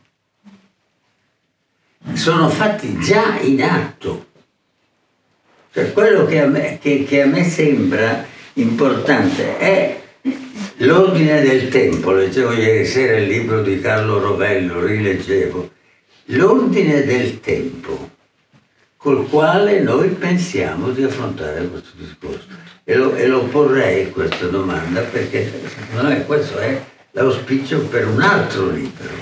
Sono 2.13 2.49
fatti 2.49 2.99
già 2.99 3.39
in 3.39 3.63
atto. 3.63 4.27
Cioè, 5.73 5.93
quello 5.93 6.25
che 6.25 6.41
a, 6.41 6.47
me, 6.47 6.79
che, 6.81 7.03
che 7.05 7.21
a 7.21 7.25
me 7.25 7.43
sembra 7.43 8.25
importante 8.53 9.57
è 9.57 10.01
l'ordine 10.77 11.41
del 11.41 11.69
tempo. 11.69 12.11
Leggevo 12.11 12.51
ieri 12.51 12.85
sera 12.85 13.17
il 13.17 13.27
libro 13.27 13.61
di 13.61 13.79
Carlo 13.79 14.19
Rovello, 14.19 14.83
rileggevo. 14.83 15.71
L'ordine 16.25 17.03
del 17.03 17.39
tempo 17.39 18.09
col 18.97 19.27
quale 19.27 19.79
noi 19.79 20.09
pensiamo 20.09 20.91
di 20.91 21.03
affrontare 21.03 21.67
questo 21.67 21.91
discorso. 21.95 22.60
E 22.83 22.95
lo, 22.95 23.15
e 23.15 23.27
lo 23.27 23.43
porrei 23.45 24.09
questa 24.09 24.47
domanda 24.47 25.01
perché 25.01 25.51
secondo 25.67 26.09
me 26.09 26.25
questo 26.25 26.57
è 26.57 26.81
l'auspicio 27.11 27.81
per 27.81 28.07
un 28.07 28.21
altro 28.21 28.69
libro 28.69 29.13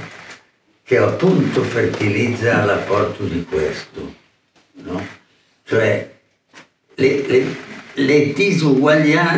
che 0.83 0.97
appunto 0.97 1.61
fertilizza 1.61 2.63
l'apporto 2.63 3.23
di 3.23 3.45
questo, 3.47 4.15
no? 4.83 5.05
Cioè 5.65 6.09
le, 6.95 7.27
le, 7.27 7.55
le, 7.93 8.33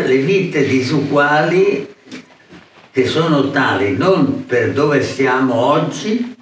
le 0.05 0.17
vite 0.17 0.65
disuguali 0.65 1.93
che 2.91 3.05
sono 3.05 3.51
tali 3.51 3.97
non 3.97 4.45
per 4.45 4.71
dove 4.71 5.01
siamo 5.01 5.55
oggi, 5.55 6.35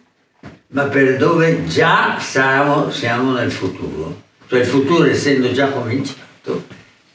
ma 0.67 0.83
per 0.83 1.17
dove 1.17 1.65
già 1.65 2.17
siamo, 2.19 2.91
siamo 2.91 3.31
nel 3.33 3.51
futuro. 3.51 4.21
Cioè 4.47 4.59
il 4.59 4.65
futuro 4.65 5.05
essendo 5.05 5.51
già 5.51 5.69
cominciato, 5.69 6.65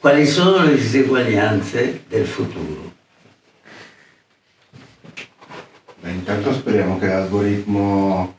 quali 0.05 0.27
sono 0.27 0.63
le 0.63 0.75
diseguaglianze 0.75 2.03
del 2.07 2.27
futuro? 2.27 2.93
Beh, 5.99 6.11
intanto 6.11 6.53
speriamo 6.53 6.99
che 6.99 7.07
l'algoritmo 7.07 8.35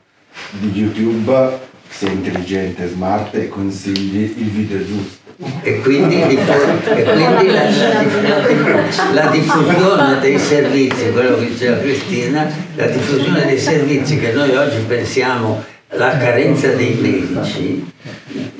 di 0.51 0.71
YouTube 0.71 1.59
sia 1.89 2.09
intelligente, 2.09 2.87
smart 2.87 3.35
e 3.35 3.49
consigli 3.49 4.35
il 4.37 4.49
video 4.49 4.85
giusto 4.85 5.25
e 5.61 5.81
quindi, 5.81 6.21
e 6.21 6.25
quindi 6.25 7.47
la, 7.51 7.69
la, 7.69 9.25
la, 9.25 9.29
diffusione 9.29 10.19
dei 10.21 10.39
servizi, 10.39 11.11
quello 11.11 11.35
che 11.35 11.49
diceva 11.49 11.79
Cristina, 11.79 12.49
la 12.75 12.87
diffusione 12.87 13.45
dei 13.45 13.59
servizi 13.59 14.17
che 14.17 14.31
noi 14.31 14.55
oggi 14.55 14.79
pensiamo 14.87 15.61
la 15.89 16.17
carenza 16.17 16.73
dei 16.73 16.95
medici, 16.95 17.91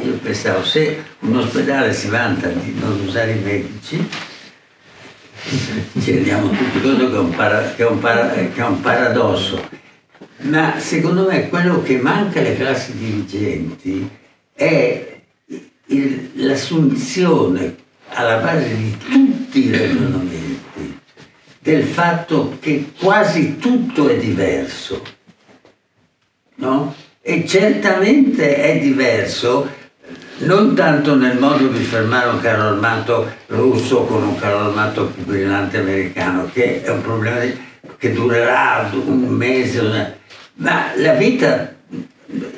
io 0.01 0.13
pensavo 0.21 0.63
se 0.63 1.03
un 1.19 1.35
ospedale 1.35 1.93
si 1.93 2.07
vanta 2.07 2.47
di 2.47 2.75
non 2.79 3.01
usare 3.05 3.31
i 3.31 3.39
medici, 3.39 4.09
ci 5.99 6.11
rendiamo 6.11 6.49
tutti 6.49 6.81
conto 6.81 7.09
che 7.09 7.15
è 7.15 7.19
un, 7.19 7.29
para, 7.31 7.73
che 7.75 7.83
è 7.83 7.87
un, 7.87 7.99
para, 7.99 8.29
che 8.29 8.55
è 8.55 8.65
un 8.65 8.81
paradosso, 8.81 9.69
ma 10.39 10.79
secondo 10.79 11.27
me 11.27 11.49
quello 11.49 11.81
che 11.81 11.97
manca 11.97 12.39
alle 12.39 12.55
classi 12.55 12.97
dirigenti 12.97 14.09
è 14.53 15.19
il, 15.87 16.31
l'assunzione 16.35 17.75
alla 18.09 18.37
base 18.37 18.75
di 18.75 18.97
tutti 18.97 19.65
i 19.65 19.71
ragionamenti 19.71 20.99
del 21.59 21.83
fatto 21.83 22.57
che 22.59 22.91
quasi 22.97 23.57
tutto 23.57 24.07
è 24.07 24.17
diverso, 24.17 25.03
no? 26.55 26.95
E 27.29 27.45
certamente 27.45 28.55
è 28.55 28.79
diverso 28.79 29.69
non 30.37 30.73
tanto 30.75 31.13
nel 31.13 31.37
modo 31.37 31.67
di 31.67 31.83
fermare 31.83 32.29
un 32.29 32.39
carro 32.39 32.69
armato 32.69 33.29
russo 33.47 34.05
con 34.05 34.23
un 34.23 34.39
carro 34.39 34.69
armato 34.69 35.07
più 35.07 35.25
brillante 35.25 35.77
americano, 35.77 36.49
che 36.53 36.81
è 36.81 36.89
un 36.89 37.01
problema 37.01 37.41
che 37.97 38.13
durerà 38.13 38.89
un 38.93 39.27
mese, 39.27 40.19
ma 40.53 40.91
la 40.95 41.15
vita, 41.15 41.75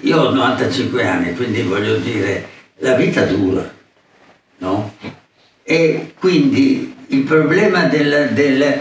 io 0.01 0.21
ho 0.21 0.29
95 0.29 1.03
anni, 1.03 1.33
quindi 1.33 1.63
voglio 1.63 1.95
dire, 1.95 2.47
la 2.77 2.93
vita 2.93 3.23
dura, 3.25 3.73
no? 4.59 4.93
E 5.63 6.13
quindi 6.19 6.95
il 7.07 7.21
problema 7.23 7.85
della, 7.85 8.25
della, 8.25 8.71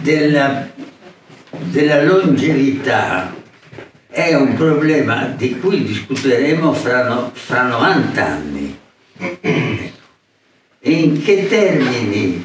della, 0.00 0.66
della 1.50 2.02
longevità 2.04 3.35
è 4.16 4.32
un 4.32 4.54
problema 4.54 5.26
di 5.26 5.58
cui 5.58 5.84
discuteremo 5.84 6.72
fra, 6.72 7.06
no, 7.06 7.32
fra 7.34 7.64
90 7.64 8.24
anni. 8.24 8.78
In 10.80 11.22
che 11.22 11.46
termini 11.46 12.42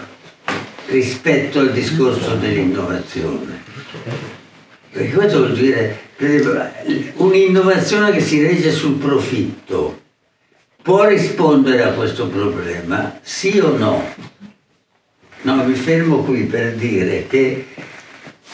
rispetto 0.87 1.59
al 1.59 1.71
discorso 1.71 2.35
dell'innovazione? 2.35 3.63
Perché 4.91 5.13
questo 5.13 5.37
vuol 5.37 5.53
dire, 5.53 5.97
un'innovazione 7.13 8.11
che 8.11 8.19
si 8.19 8.45
regge 8.45 8.71
sul 8.73 8.95
profitto, 8.95 10.01
può 10.81 11.07
rispondere 11.07 11.83
a 11.83 11.93
questo 11.93 12.27
problema? 12.27 13.17
Sì 13.21 13.57
o 13.59 13.77
no? 13.77 14.13
No, 15.43 15.63
mi 15.63 15.75
fermo 15.75 16.17
qui 16.17 16.43
per 16.43 16.73
dire 16.73 17.27
che 17.27 17.67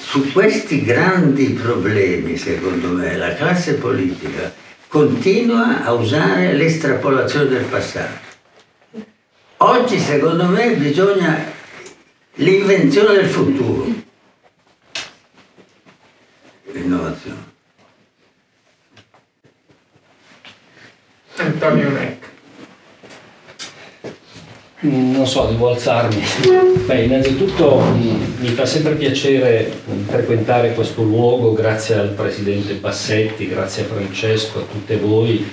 su 0.08 0.32
questi 0.32 0.86
grandi 0.86 1.50
problemi, 1.50 2.38
secondo 2.38 2.88
me, 2.88 3.18
la 3.18 3.36
classe 3.36 3.74
politica 3.74 4.54
continua 4.88 5.84
a 5.84 5.92
usare 5.92 6.54
l'estrapolazione 6.54 7.50
del 7.50 7.66
passato. 7.66 8.18
Oggi, 9.58 10.00
secondo 10.00 10.46
me, 10.46 10.76
bisogna 10.76 11.52
l'invenzione 12.36 13.16
del 13.16 13.28
futuro, 13.28 13.94
l'innovazione. 16.72 17.46
Antonio 21.36 21.90
Neck. 21.90 22.27
Mm, 24.86 25.12
non 25.12 25.26
so, 25.26 25.46
devo 25.46 25.70
alzarmi. 25.70 26.22
Beh, 26.86 27.06
innanzitutto 27.06 27.82
mm, 27.82 28.42
mi 28.42 28.50
fa 28.50 28.66
sempre 28.68 28.94
piacere 28.94 29.72
mm, 29.90 30.04
frequentare 30.04 30.74
questo 30.74 31.02
luogo 31.02 31.54
grazie 31.54 31.96
al 31.96 32.10
Presidente 32.10 32.76
Bassetti, 32.76 33.48
grazie 33.48 33.84
a 33.84 33.86
Francesco, 33.86 34.60
a 34.60 34.66
tutte 34.72 34.98
voi. 34.98 35.50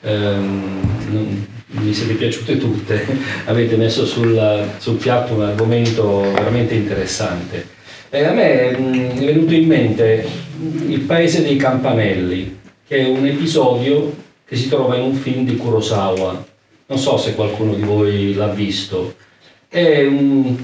Um, 0.00 1.46
mi 1.70 1.92
siete 1.92 2.14
piaciute 2.14 2.56
tutte, 2.56 3.04
avete 3.46 3.76
messo 3.76 4.06
sul, 4.06 4.64
sul 4.78 4.94
piatto 4.94 5.34
un 5.34 5.42
argomento 5.42 6.20
veramente 6.32 6.74
interessante. 6.74 7.66
E 8.10 8.24
a 8.24 8.32
me 8.32 8.70
è 8.70 8.76
venuto 8.76 9.54
in 9.54 9.66
mente 9.66 10.24
il 10.86 11.00
paese 11.00 11.42
dei 11.42 11.56
campanelli, 11.56 12.58
che 12.86 12.98
è 12.98 13.08
un 13.08 13.26
episodio 13.26 14.14
che 14.46 14.54
si 14.54 14.68
trova 14.68 14.96
in 14.96 15.02
un 15.02 15.14
film 15.14 15.44
di 15.44 15.56
Kurosawa. 15.56 16.46
Non 16.90 16.98
so 16.98 17.18
se 17.18 17.34
qualcuno 17.34 17.74
di 17.74 17.82
voi 17.82 18.32
l'ha 18.32 18.48
visto. 18.48 19.14
È 19.68 20.06
un, 20.06 20.56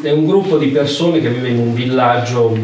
è 0.00 0.10
un 0.10 0.24
gruppo 0.24 0.56
di 0.56 0.68
persone 0.68 1.20
che 1.20 1.28
vive 1.28 1.50
in 1.50 1.58
un 1.58 1.74
villaggio 1.74 2.56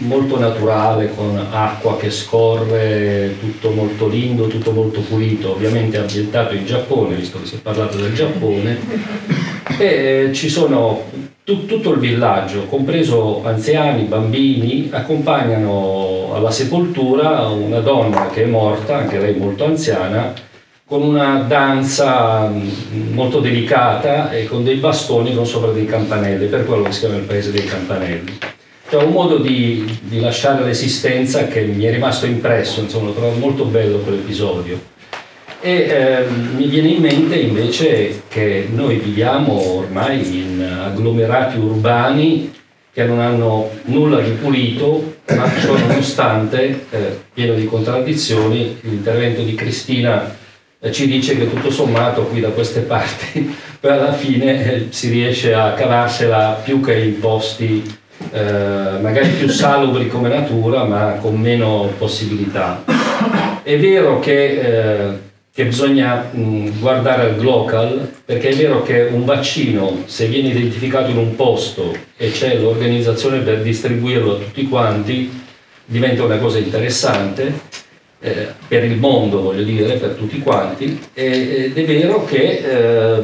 molto 0.00 0.38
naturale, 0.38 1.14
con 1.14 1.42
acqua 1.50 1.96
che 1.96 2.10
scorre, 2.10 3.36
tutto 3.40 3.70
molto 3.70 4.06
lindo, 4.06 4.48
tutto 4.48 4.72
molto 4.72 5.00
pulito, 5.00 5.52
ovviamente 5.52 5.96
ambientato 5.96 6.54
in 6.54 6.66
Giappone, 6.66 7.14
visto 7.14 7.40
che 7.40 7.46
si 7.46 7.54
è 7.54 7.58
parlato 7.58 7.96
del 7.96 8.12
Giappone, 8.12 8.78
e 9.78 10.28
ci 10.34 10.50
sono 10.50 11.04
tutto 11.42 11.92
il 11.92 11.98
villaggio, 11.98 12.66
compreso 12.66 13.42
anziani, 13.46 14.02
bambini, 14.02 14.90
accompagnano 14.92 16.32
alla 16.34 16.50
sepoltura 16.50 17.46
una 17.46 17.80
donna 17.80 18.28
che 18.28 18.42
è 18.42 18.46
morta, 18.46 18.96
anche 18.98 19.18
lei 19.18 19.36
molto 19.36 19.64
anziana, 19.64 20.34
con 20.88 21.02
una 21.02 21.44
danza 21.48 22.46
mm, 22.46 23.12
molto 23.12 23.40
delicata 23.40 24.30
e 24.30 24.46
con 24.46 24.62
dei 24.62 24.76
bastoni 24.76 25.34
con 25.34 25.44
sopra 25.44 25.72
dei 25.72 25.84
campanelli, 25.84 26.46
per 26.46 26.64
quello 26.64 26.84
che 26.84 26.92
si 26.92 27.00
chiama 27.00 27.16
il 27.16 27.22
paese 27.22 27.50
dei 27.50 27.64
campanelli. 27.64 28.38
È 28.88 28.94
un 28.94 29.10
modo 29.10 29.38
di, 29.38 29.98
di 30.02 30.20
lasciare 30.20 30.64
l'esistenza 30.64 31.48
che 31.48 31.62
mi 31.62 31.82
è 31.84 31.90
rimasto 31.90 32.26
impresso, 32.26 32.80
insomma, 32.80 33.06
l'ho 33.06 33.14
trovato 33.14 33.38
molto 33.38 33.64
bello 33.64 33.98
quell'episodio. 33.98 34.80
E 35.60 35.72
eh, 35.72 36.24
mi 36.54 36.66
viene 36.66 36.88
in 36.90 37.00
mente 37.00 37.34
invece 37.34 38.22
che 38.28 38.68
noi 38.72 38.98
viviamo 38.98 39.78
ormai 39.78 40.38
in 40.38 40.62
agglomerati 40.62 41.58
urbani 41.58 42.52
che 42.92 43.04
non 43.04 43.18
hanno 43.18 43.70
nulla 43.86 44.20
di 44.20 44.30
pulito, 44.30 45.16
ma 45.34 45.50
ciò 45.60 45.76
nonostante, 45.76 46.86
eh, 46.90 47.20
pieno 47.34 47.54
di 47.54 47.64
contraddizioni, 47.64 48.78
l'intervento 48.82 49.42
di 49.42 49.54
Cristina 49.54 50.35
ci 50.90 51.06
dice 51.06 51.36
che 51.36 51.48
tutto 51.48 51.70
sommato 51.70 52.24
qui 52.24 52.40
da 52.40 52.50
queste 52.50 52.80
parti 52.80 53.56
alla 53.80 54.12
fine 54.12 54.64
eh, 54.64 54.86
si 54.90 55.08
riesce 55.08 55.54
a 55.54 55.72
cavarsela 55.72 56.60
più 56.62 56.80
che 56.80 56.94
in 56.94 57.20
posti 57.20 57.98
eh, 58.32 58.98
magari 59.00 59.28
più 59.28 59.48
salubri 59.48 60.08
come 60.08 60.28
natura, 60.28 60.84
ma 60.84 61.18
con 61.20 61.38
meno 61.40 61.92
possibilità. 61.98 62.82
È 63.62 63.78
vero 63.78 64.18
che 64.18 64.60
eh, 64.60 65.24
che 65.56 65.64
bisogna 65.64 66.28
mh, 66.30 66.80
guardare 66.80 67.22
al 67.22 67.36
glocal, 67.36 68.12
perché 68.26 68.50
è 68.50 68.54
vero 68.54 68.82
che 68.82 69.08
un 69.10 69.24
vaccino, 69.24 70.02
se 70.04 70.26
viene 70.26 70.48
identificato 70.48 71.10
in 71.10 71.16
un 71.16 71.34
posto 71.34 71.96
e 72.14 72.30
c'è 72.30 72.58
l'organizzazione 72.58 73.38
per 73.38 73.62
distribuirlo 73.62 74.34
a 74.34 74.38
tutti 74.38 74.68
quanti, 74.68 75.44
diventa 75.86 76.24
una 76.24 76.36
cosa 76.36 76.58
interessante 76.58 77.60
eh, 78.26 78.48
per 78.66 78.82
il 78.82 78.96
mondo, 78.96 79.40
voglio 79.40 79.62
dire, 79.62 79.94
per 79.94 80.10
tutti 80.10 80.40
quanti, 80.40 80.98
ed 81.14 81.76
è 81.76 81.84
vero 81.84 82.24
che 82.24 82.58
eh, 82.58 83.22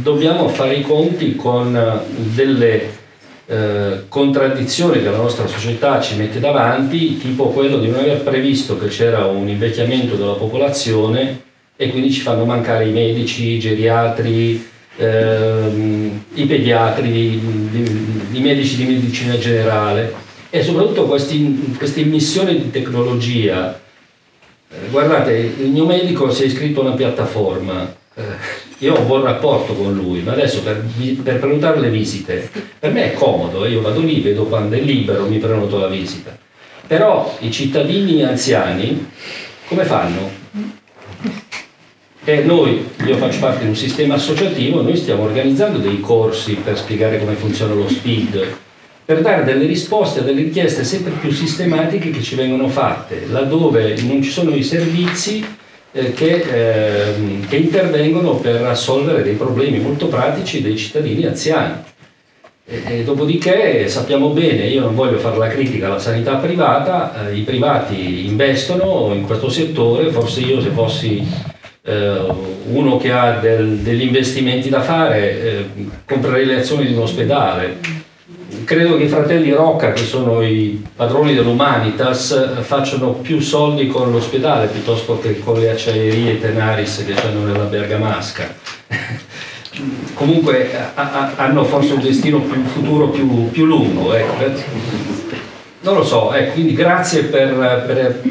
dobbiamo 0.00 0.46
fare 0.48 0.74
i 0.74 0.82
conti 0.82 1.34
con 1.34 2.00
delle 2.32 3.00
eh, 3.46 4.04
contraddizioni 4.08 5.02
che 5.02 5.10
la 5.10 5.16
nostra 5.16 5.48
società 5.48 6.00
ci 6.00 6.14
mette 6.14 6.38
davanti, 6.38 7.18
tipo 7.18 7.46
quello 7.48 7.78
di 7.78 7.88
non 7.88 7.98
aver 7.98 8.22
previsto 8.22 8.78
che 8.78 8.86
c'era 8.86 9.26
un 9.26 9.48
invecchiamento 9.48 10.14
della 10.14 10.34
popolazione 10.34 11.40
e 11.74 11.90
quindi 11.90 12.12
ci 12.12 12.20
fanno 12.20 12.44
mancare 12.44 12.86
i 12.86 12.92
medici, 12.92 13.54
i 13.54 13.58
geriatri, 13.58 14.64
ehm, 14.98 16.24
i 16.34 16.46
pediatri, 16.46 17.10
i, 17.10 17.40
i 18.34 18.40
medici 18.40 18.76
di 18.76 18.84
medicina 18.84 19.36
generale. 19.36 20.14
e 20.54 20.62
soprattutto 20.62 21.06
questi, 21.06 21.74
questa 21.76 21.98
immissione 21.98 22.54
di 22.54 22.70
tecnologia. 22.70 23.80
Eh, 24.72 24.88
guardate, 24.90 25.32
il 25.58 25.68
mio 25.68 25.84
medico 25.84 26.30
si 26.30 26.44
è 26.44 26.46
iscritto 26.46 26.80
a 26.80 26.86
una 26.86 26.94
piattaforma, 26.94 27.94
eh, 28.14 28.22
io 28.78 28.94
ho 28.94 29.00
un 29.00 29.06
buon 29.06 29.22
rapporto 29.22 29.74
con 29.74 29.94
lui, 29.94 30.20
ma 30.22 30.32
adesso 30.32 30.62
per, 30.62 30.82
per 31.22 31.38
prenotare 31.38 31.78
le 31.78 31.90
visite, 31.90 32.48
per 32.78 32.90
me 32.90 33.12
è 33.12 33.14
comodo, 33.14 33.66
io 33.66 33.82
vado 33.82 34.00
lì, 34.00 34.20
vedo 34.20 34.44
quando 34.44 34.76
è 34.76 34.80
libero, 34.80 35.28
mi 35.28 35.38
prenoto 35.38 35.78
la 35.78 35.88
visita. 35.88 36.36
Però 36.86 37.36
i 37.40 37.50
cittadini 37.50 38.24
anziani 38.24 39.10
come 39.66 39.84
fanno? 39.84 40.30
E 42.24 42.40
noi, 42.42 42.88
io 43.06 43.16
faccio 43.16 43.40
parte 43.40 43.64
di 43.64 43.68
un 43.68 43.76
sistema 43.76 44.14
associativo, 44.14 44.80
noi 44.80 44.96
stiamo 44.96 45.24
organizzando 45.24 45.78
dei 45.78 46.00
corsi 46.00 46.54
per 46.54 46.78
spiegare 46.78 47.18
come 47.18 47.34
funziona 47.34 47.74
lo 47.74 47.88
SPID, 47.88 48.56
per 49.04 49.20
dare 49.20 49.44
delle 49.44 49.66
risposte 49.66 50.20
a 50.20 50.22
delle 50.22 50.42
richieste 50.42 50.84
sempre 50.84 51.12
più 51.12 51.30
sistematiche 51.30 52.10
che 52.10 52.22
ci 52.22 52.36
vengono 52.36 52.68
fatte, 52.68 53.26
laddove 53.28 54.00
non 54.02 54.22
ci 54.22 54.30
sono 54.30 54.54
i 54.54 54.62
servizi 54.62 55.44
eh, 55.90 56.12
che, 56.12 56.34
eh, 56.34 57.14
che 57.48 57.56
intervengono 57.56 58.36
per 58.36 58.62
assolvere 58.64 59.22
dei 59.22 59.34
problemi 59.34 59.80
molto 59.80 60.06
pratici 60.06 60.62
dei 60.62 60.76
cittadini 60.76 61.24
anziani. 61.26 61.74
E, 62.64 62.82
e 62.86 63.04
dopodiché 63.04 63.88
sappiamo 63.88 64.28
bene, 64.28 64.66
io 64.66 64.82
non 64.82 64.94
voglio 64.94 65.18
fare 65.18 65.36
la 65.36 65.48
critica 65.48 65.86
alla 65.86 65.98
sanità 65.98 66.36
privata, 66.36 67.28
eh, 67.28 67.34
i 67.34 67.42
privati 67.42 68.26
investono 68.28 69.12
in 69.14 69.26
questo 69.26 69.50
settore, 69.50 70.12
forse 70.12 70.40
io 70.42 70.60
se 70.60 70.70
fossi 70.70 71.26
eh, 71.84 72.20
uno 72.70 72.96
che 72.98 73.10
ha 73.10 73.38
del, 73.40 73.78
degli 73.78 74.02
investimenti 74.02 74.68
da 74.68 74.80
fare 74.80 75.42
eh, 75.42 75.66
comprerei 76.06 76.46
le 76.46 76.60
azioni 76.60 76.86
di 76.86 76.92
un 76.92 77.00
ospedale 77.00 78.01
credo 78.64 78.96
che 78.96 79.04
i 79.04 79.08
fratelli 79.08 79.52
Rocca, 79.52 79.92
che 79.92 80.04
sono 80.04 80.42
i 80.42 80.84
padroni 80.94 81.34
dell'Humanitas, 81.34 82.62
facciano 82.62 83.12
più 83.12 83.40
soldi 83.40 83.86
con 83.86 84.10
l'ospedale 84.10 84.66
piuttosto 84.66 85.18
che 85.20 85.38
con 85.40 85.58
le 85.58 85.70
acciaierie 85.70 86.40
Tenaris 86.40 87.04
che 87.06 87.14
hanno 87.14 87.44
nella 87.44 87.64
Bergamasca. 87.64 88.54
Comunque 90.14 90.70
a, 90.74 90.92
a, 90.94 91.32
hanno 91.36 91.64
forse 91.64 91.94
un 91.94 92.00
destino 92.00 92.40
più 92.40 92.60
un 92.60 92.66
futuro 92.66 93.08
più, 93.08 93.50
più 93.50 93.64
lungo. 93.64 94.14
Ecco. 94.14 94.90
Non 95.80 95.94
lo 95.94 96.04
so, 96.04 96.32
ecco, 96.32 96.52
quindi 96.52 96.74
grazie 96.74 97.24
per, 97.24 97.84
per, 97.86 98.22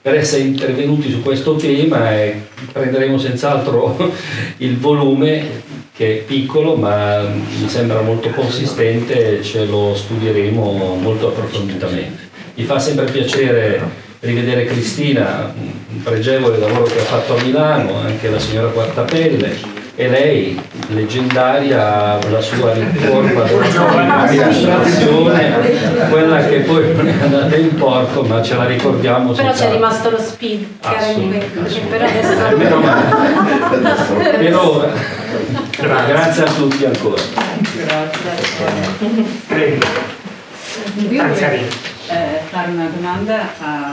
per 0.00 0.14
essere 0.14 0.42
intervenuti 0.42 1.10
su 1.10 1.22
questo 1.22 1.56
tema 1.56 2.12
e 2.12 2.40
prenderemo 2.72 3.18
senz'altro 3.18 3.96
il 4.58 4.78
volume 4.78 5.62
che 5.94 6.20
è 6.20 6.22
piccolo 6.22 6.74
ma 6.74 7.20
mi 7.20 7.68
sembra 7.68 8.00
molto 8.00 8.30
consistente 8.30 9.38
e 9.38 9.42
ce 9.42 9.66
lo 9.66 9.94
studieremo 9.94 10.96
molto 11.00 11.28
approfonditamente. 11.28 12.30
Mi 12.54 12.64
fa 12.64 12.78
sempre 12.78 13.04
piacere 13.06 13.80
rivedere 14.20 14.64
Cristina, 14.66 15.52
un 15.54 16.02
pregevole 16.02 16.58
lavoro 16.58 16.84
che 16.84 17.00
ha 17.00 17.04
fatto 17.04 17.36
a 17.36 17.42
Milano, 17.42 17.96
anche 17.96 18.30
la 18.30 18.38
signora 18.38 18.68
Quartapelle 18.68 19.80
e 19.94 20.08
lei, 20.08 20.58
leggendaria, 20.88 22.18
la 22.30 22.40
sua 22.40 22.72
riforma 22.72 23.42
dell'amministrazione, 23.42 26.08
quella 26.08 26.46
che 26.46 26.60
poi 26.60 26.84
è 26.84 27.14
andata 27.20 27.56
in 27.56 27.74
porco, 27.74 28.22
ma 28.22 28.42
ce 28.42 28.56
la 28.56 28.64
ricordiamo. 28.64 29.32
Però 29.32 29.52
c'è 29.52 29.70
rimasto 29.70 30.08
lo 30.08 30.18
speed, 30.18 30.64
che 30.80 30.88
era 30.88 31.04
in 31.06 31.28
però 31.90 32.06
adesso... 32.06 32.32
Per 34.14 34.56
ora. 34.56 35.20
Grazie 35.82 36.44
a 36.44 36.52
tutti 36.52 36.84
ancora. 36.84 37.20
Grazie. 37.74 38.30
Prego. 39.48 39.86
Io 41.10 41.26
vorrei 41.26 41.64
eh, 42.08 42.40
fare 42.48 42.70
una 42.70 42.86
domanda 42.86 43.48
a 43.58 43.92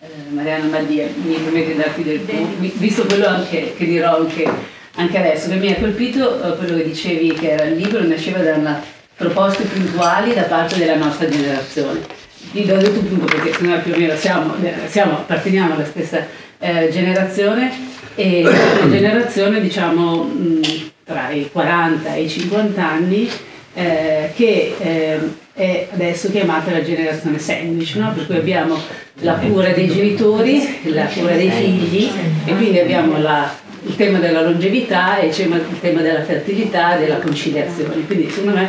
eh, 0.00 0.06
Mariana 0.30 0.64
Maldia, 0.64 1.06
mi 1.22 1.34
permette 1.34 1.72
di 1.72 1.76
darti 1.76 2.02
del 2.02 2.26
tu, 2.26 2.56
visto 2.58 3.04
quello 3.04 3.28
anche, 3.28 3.74
che 3.76 3.84
dirò 3.84 4.16
anche, 4.16 4.50
anche 4.96 5.18
adesso, 5.18 5.48
che 5.48 5.54
mi 5.54 5.70
ha 5.70 5.76
colpito 5.76 6.42
eh, 6.42 6.56
quello 6.56 6.76
che 6.76 6.84
dicevi 6.84 7.34
che 7.34 7.50
era 7.50 7.64
il 7.64 7.76
libro, 7.76 8.02
nasceva 8.02 8.40
da 8.40 8.80
proposte 9.16 9.62
puntuali 9.62 10.34
da 10.34 10.42
parte 10.42 10.76
della 10.76 10.96
nostra 10.96 11.28
generazione. 11.28 12.00
Ti 12.50 12.64
do 12.64 12.76
detto 12.78 12.98
punto 13.00 13.26
perché 13.26 13.56
noi 13.64 13.78
più 13.80 13.92
o 13.92 13.96
meno 13.96 14.16
siamo, 14.16 14.54
siamo 14.88 15.18
apparteniamo 15.18 15.74
alla 15.74 15.84
stessa 15.84 16.26
eh, 16.58 16.88
generazione 16.90 17.70
e 18.16 18.40
una 18.44 18.90
generazione 18.90 19.60
diciamo 19.60 20.22
mh, 20.24 20.85
tra 21.06 21.30
i 21.30 21.48
40 21.52 22.14
e 22.14 22.22
i 22.22 22.28
50 22.28 22.84
anni 22.84 23.30
eh, 23.74 24.32
che 24.34 24.74
eh, 24.76 25.18
è 25.52 25.86
adesso 25.92 26.30
chiamata 26.32 26.72
la 26.72 26.82
generazione 26.82 27.38
sandwich, 27.38 27.94
no? 27.94 28.12
per 28.12 28.26
cui 28.26 28.36
abbiamo 28.36 28.76
la 29.20 29.34
cura 29.34 29.70
dei 29.70 29.86
genitori, 29.86 30.80
la 30.86 31.06
cura 31.06 31.36
dei 31.36 31.48
figli 31.48 32.10
e 32.44 32.56
quindi 32.56 32.80
abbiamo 32.80 33.18
la, 33.18 33.48
il 33.84 33.94
tema 33.94 34.18
della 34.18 34.42
longevità 34.42 35.18
e 35.18 35.28
il 35.28 35.80
tema 35.80 36.00
della 36.02 36.24
fertilità 36.24 36.96
e 36.96 37.00
della 37.02 37.18
conciliazione. 37.18 38.04
Quindi 38.04 38.28
secondo 38.28 38.58
me 38.58 38.68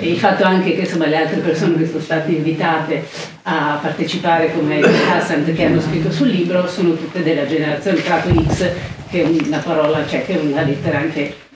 il 0.00 0.18
fatto 0.18 0.44
anche 0.44 0.74
che 0.74 0.80
insomma, 0.80 1.06
le 1.06 1.16
altre 1.16 1.40
persone 1.40 1.78
che 1.78 1.86
sono 1.86 2.00
state 2.00 2.32
invitate 2.32 3.06
a 3.44 3.78
partecipare 3.80 4.52
come 4.52 4.80
Hassan 4.80 5.54
che 5.54 5.64
hanno 5.64 5.80
scritto 5.80 6.12
sul 6.12 6.28
libro 6.28 6.68
sono 6.68 6.94
tutte 6.96 7.22
della 7.22 7.46
generazione 7.46 8.02
trato 8.02 8.28
X, 8.46 8.70
che 9.08 9.22
è 9.22 9.26
una 9.26 9.58
parola, 9.58 10.06
cioè 10.06 10.26
che 10.26 10.38
è 10.38 10.44
una 10.44 10.62
lettera 10.62 10.98
anche 10.98 11.46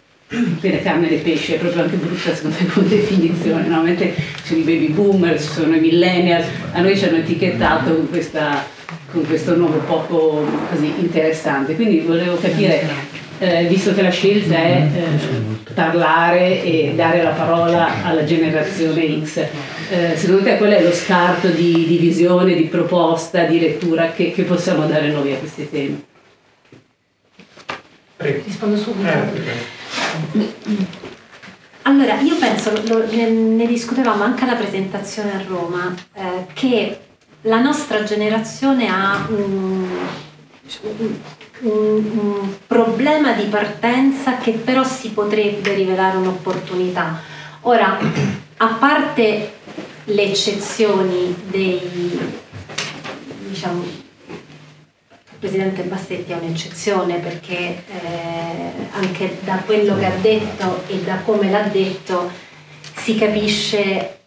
per 0.60 0.82
carne 0.82 1.10
e 1.10 1.16
pesce, 1.16 1.56
è 1.56 1.58
proprio 1.58 1.82
anche 1.82 1.96
brutta 1.96 2.34
secondo 2.34 2.56
me 2.58 2.66
come 2.68 2.88
definizione, 2.88 3.62
normalmente 3.62 4.14
ci 4.44 4.46
sono 4.46 4.60
i 4.60 4.62
baby 4.62 4.88
boomer, 4.88 5.38
ci 5.38 5.48
sono 5.48 5.76
i 5.76 5.80
millennial, 5.80 6.42
a 6.72 6.80
noi 6.80 6.96
ci 6.96 7.04
hanno 7.04 7.18
etichettato 7.18 7.94
con, 7.94 8.08
questa, 8.08 8.64
con 9.10 9.26
questo 9.26 9.54
nome 9.56 9.76
poco 9.86 10.46
così 10.70 10.92
interessante, 10.98 11.74
quindi 11.74 12.00
volevo 12.00 12.38
capire, 12.38 12.82
eh, 13.40 13.66
visto 13.66 13.92
che 13.92 14.00
la 14.00 14.10
scelta 14.10 14.54
è 14.54 14.88
eh, 14.94 15.72
parlare 15.74 16.62
e 16.62 16.94
dare 16.96 17.22
la 17.22 17.30
parola 17.30 18.02
alla 18.02 18.24
generazione 18.24 19.22
X, 19.22 19.36
eh, 19.90 20.16
secondo 20.16 20.44
te 20.44 20.56
qual 20.56 20.70
è 20.70 20.82
lo 20.82 20.92
scarto 20.92 21.48
di, 21.48 21.84
di, 21.86 21.98
visione, 21.98 22.54
di 22.54 22.64
proposta, 22.64 23.44
di 23.44 23.60
lettura 23.60 24.12
che, 24.12 24.32
che 24.32 24.44
possiamo 24.44 24.86
dare 24.86 25.10
noi 25.10 25.34
a 25.34 25.36
questi 25.36 25.68
temi? 25.70 26.04
Rispondo 28.16 28.76
subito. 28.76 29.81
Allora, 31.82 32.20
io 32.20 32.36
penso, 32.36 32.72
lo, 32.86 33.04
ne, 33.10 33.28
ne, 33.28 33.66
discutevamo 33.66 34.22
anche 34.22 34.44
alla 34.44 34.54
presentazione 34.54 35.34
a 35.34 35.42
Roma, 35.46 35.94
eh, 36.14 36.46
che 36.52 37.00
la 37.42 37.60
nostra 37.60 38.04
generazione 38.04 38.88
ha 38.88 39.26
un, 39.28 39.88
un, 40.80 41.18
un, 41.60 42.54
problema 42.66 43.32
di 43.32 43.44
partenza 43.44 44.36
che 44.36 44.52
però 44.52 44.84
si 44.84 45.10
potrebbe 45.10 45.74
rivelare 45.74 46.16
un'opportunità. 46.16 47.20
Ora, 47.62 47.98
a 48.58 48.66
parte 48.78 49.54
le 50.04 50.22
eccezioni 50.22 51.34
dei, 51.46 52.18
diciamo, 53.48 54.01
Presidente 55.42 55.82
Bassetti 55.82 56.30
è 56.30 56.36
un'eccezione 56.36 57.16
perché 57.16 57.56
eh, 57.56 58.72
anche 58.92 59.38
da 59.42 59.56
quello 59.66 59.98
che 59.98 60.06
ha 60.06 60.14
detto 60.20 60.84
e 60.86 61.00
da 61.00 61.16
come 61.16 61.50
l'ha 61.50 61.62
detto 61.62 62.30
si 62.94 63.16
capisce 63.16 64.20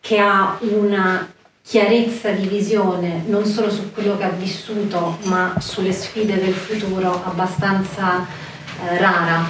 che 0.00 0.18
ha 0.18 0.58
una 0.62 1.32
chiarezza 1.62 2.30
di 2.30 2.48
visione 2.48 3.22
non 3.26 3.46
solo 3.46 3.70
su 3.70 3.92
quello 3.92 4.18
che 4.18 4.24
ha 4.24 4.30
vissuto 4.30 5.18
ma 5.26 5.54
sulle 5.60 5.92
sfide 5.92 6.40
del 6.40 6.54
futuro 6.54 7.22
abbastanza 7.24 8.26
eh, 8.26 8.98
rara. 8.98 9.44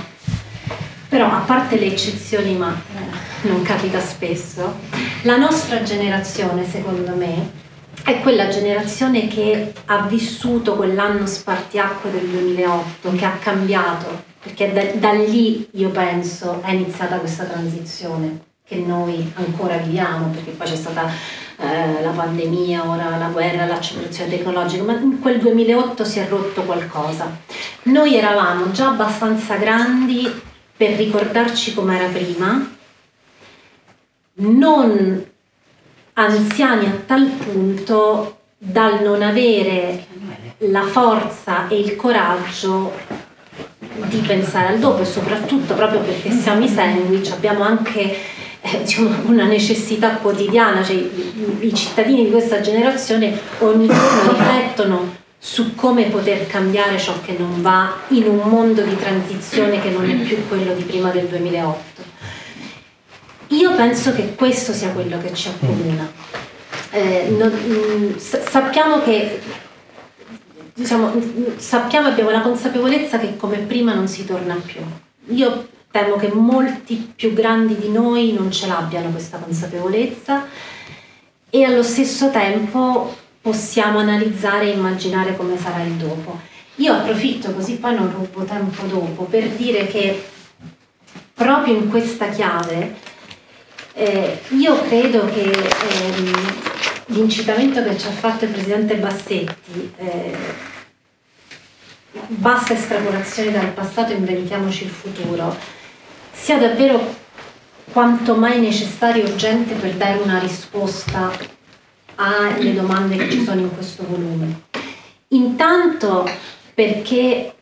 Però 1.08 1.26
a 1.26 1.40
parte 1.46 1.78
le 1.78 1.86
eccezioni, 1.86 2.54
ma 2.54 2.70
eh, 2.70 3.48
non 3.48 3.62
capita 3.62 3.98
spesso, 3.98 4.78
la 5.22 5.38
nostra 5.38 5.82
generazione 5.82 6.68
secondo 6.68 7.14
me 7.14 7.60
è 8.04 8.20
quella 8.20 8.48
generazione 8.48 9.28
che 9.28 9.72
ha 9.86 10.06
vissuto 10.06 10.74
quell'anno 10.74 11.26
spartiacque 11.26 12.10
del 12.10 12.26
2008, 12.26 13.12
che 13.12 13.24
ha 13.24 13.36
cambiato, 13.40 14.24
perché 14.42 14.72
da, 14.72 14.84
da 14.94 15.12
lì 15.12 15.68
io 15.72 15.90
penso 15.90 16.60
è 16.62 16.72
iniziata 16.72 17.18
questa 17.18 17.44
transizione 17.44 18.50
che 18.64 18.76
noi 18.76 19.32
ancora 19.36 19.76
viviamo, 19.76 20.28
perché 20.28 20.50
poi 20.50 20.66
c'è 20.66 20.76
stata 20.76 21.08
eh, 21.58 22.02
la 22.02 22.10
pandemia, 22.10 22.88
ora 22.88 23.16
la 23.16 23.28
guerra, 23.28 23.66
l'accelerazione 23.66 24.30
tecnologica, 24.30 24.82
ma 24.82 24.94
in 24.94 25.20
quel 25.20 25.38
2008 25.38 26.04
si 26.04 26.18
è 26.18 26.28
rotto 26.28 26.62
qualcosa. 26.62 27.38
Noi 27.84 28.16
eravamo 28.16 28.70
già 28.72 28.88
abbastanza 28.88 29.56
grandi 29.56 30.28
per 30.76 30.96
ricordarci 30.96 31.74
com'era 31.74 32.08
prima, 32.08 32.68
non 34.34 35.30
anziani 36.14 36.86
a 36.86 37.02
tal 37.06 37.24
punto 37.26 38.38
dal 38.58 39.02
non 39.02 39.22
avere 39.22 40.06
la 40.58 40.82
forza 40.82 41.68
e 41.68 41.78
il 41.78 41.96
coraggio 41.96 42.92
di 44.06 44.18
pensare 44.18 44.68
al 44.68 44.78
dopo 44.78 45.02
e 45.02 45.04
soprattutto 45.04 45.74
proprio 45.74 46.00
perché 46.00 46.30
siamo 46.30 46.64
i 46.64 46.68
sandwich 46.68 47.30
abbiamo 47.32 47.64
anche 47.64 48.16
eh, 48.60 48.78
diciamo, 48.82 49.10
una 49.24 49.44
necessità 49.46 50.16
quotidiana, 50.16 50.84
cioè 50.84 50.96
i 51.60 51.74
cittadini 51.74 52.24
di 52.24 52.30
questa 52.30 52.60
generazione 52.60 53.38
ogni 53.58 53.86
giorno 53.86 54.30
riflettono 54.30 55.20
su 55.36 55.74
come 55.74 56.04
poter 56.04 56.46
cambiare 56.46 56.96
ciò 56.98 57.14
che 57.24 57.34
non 57.36 57.60
va 57.60 57.92
in 58.08 58.28
un 58.28 58.48
mondo 58.48 58.82
di 58.82 58.96
transizione 58.96 59.80
che 59.80 59.90
non 59.90 60.08
è 60.08 60.14
più 60.14 60.46
quello 60.46 60.72
di 60.74 60.84
prima 60.84 61.10
del 61.10 61.26
2008. 61.26 61.91
Io 63.52 63.74
penso 63.74 64.14
che 64.14 64.34
questo 64.34 64.72
sia 64.72 64.90
quello 64.90 65.20
che 65.20 65.34
ci 65.34 65.48
accomuna. 65.48 66.10
Eh, 66.90 67.34
non, 67.36 67.50
mh, 67.50 68.18
sappiamo 68.18 69.02
che 69.02 69.40
diciamo, 70.74 71.12
sappiamo 71.56 72.08
abbiamo 72.08 72.30
la 72.30 72.40
consapevolezza 72.40 73.18
che 73.18 73.36
come 73.36 73.58
prima 73.58 73.92
non 73.92 74.08
si 74.08 74.24
torna 74.24 74.54
più. 74.54 74.80
Io 75.34 75.68
temo 75.90 76.16
che 76.16 76.28
molti 76.28 77.12
più 77.14 77.34
grandi 77.34 77.76
di 77.76 77.90
noi 77.90 78.32
non 78.32 78.50
ce 78.50 78.66
l'abbiano 78.66 79.10
questa 79.10 79.36
consapevolezza 79.36 80.46
e 81.50 81.64
allo 81.64 81.82
stesso 81.82 82.30
tempo 82.30 83.14
possiamo 83.42 83.98
analizzare 83.98 84.66
e 84.66 84.76
immaginare 84.76 85.36
come 85.36 85.58
sarà 85.58 85.82
il 85.82 85.92
dopo. 85.92 86.40
Io 86.76 86.94
approfitto 86.94 87.52
così 87.52 87.74
poi 87.74 87.94
non 87.94 88.10
rubo 88.10 88.44
tempo 88.44 88.86
dopo 88.86 89.24
per 89.24 89.46
dire 89.50 89.86
che 89.88 90.24
proprio 91.34 91.74
in 91.74 91.90
questa 91.90 92.28
chiave 92.28 93.10
eh, 93.94 94.40
io 94.48 94.82
credo 94.82 95.26
che 95.26 95.50
ehm, 95.50 96.60
l'incitamento 97.06 97.82
che 97.82 97.98
ci 97.98 98.06
ha 98.06 98.12
fatto 98.12 98.44
il 98.44 98.50
Presidente 98.50 98.96
Bassetti, 98.96 99.92
eh, 99.96 100.36
bassa 102.26 102.74
estrapolazione 102.74 103.52
dal 103.52 103.68
passato, 103.68 104.12
inventiamoci 104.12 104.84
il 104.84 104.90
futuro, 104.90 105.56
sia 106.32 106.58
davvero 106.58 107.20
quanto 107.92 108.34
mai 108.34 108.60
necessario 108.60 109.24
e 109.24 109.30
urgente 109.30 109.74
per 109.74 109.94
dare 109.94 110.18
una 110.18 110.38
risposta 110.38 111.30
alle 112.14 112.74
domande 112.74 113.16
che 113.16 113.30
ci 113.30 113.44
sono 113.44 113.60
in 113.60 113.74
questo 113.74 114.04
volume. 114.06 114.62
Intanto 115.28 116.28
perché 116.74 117.54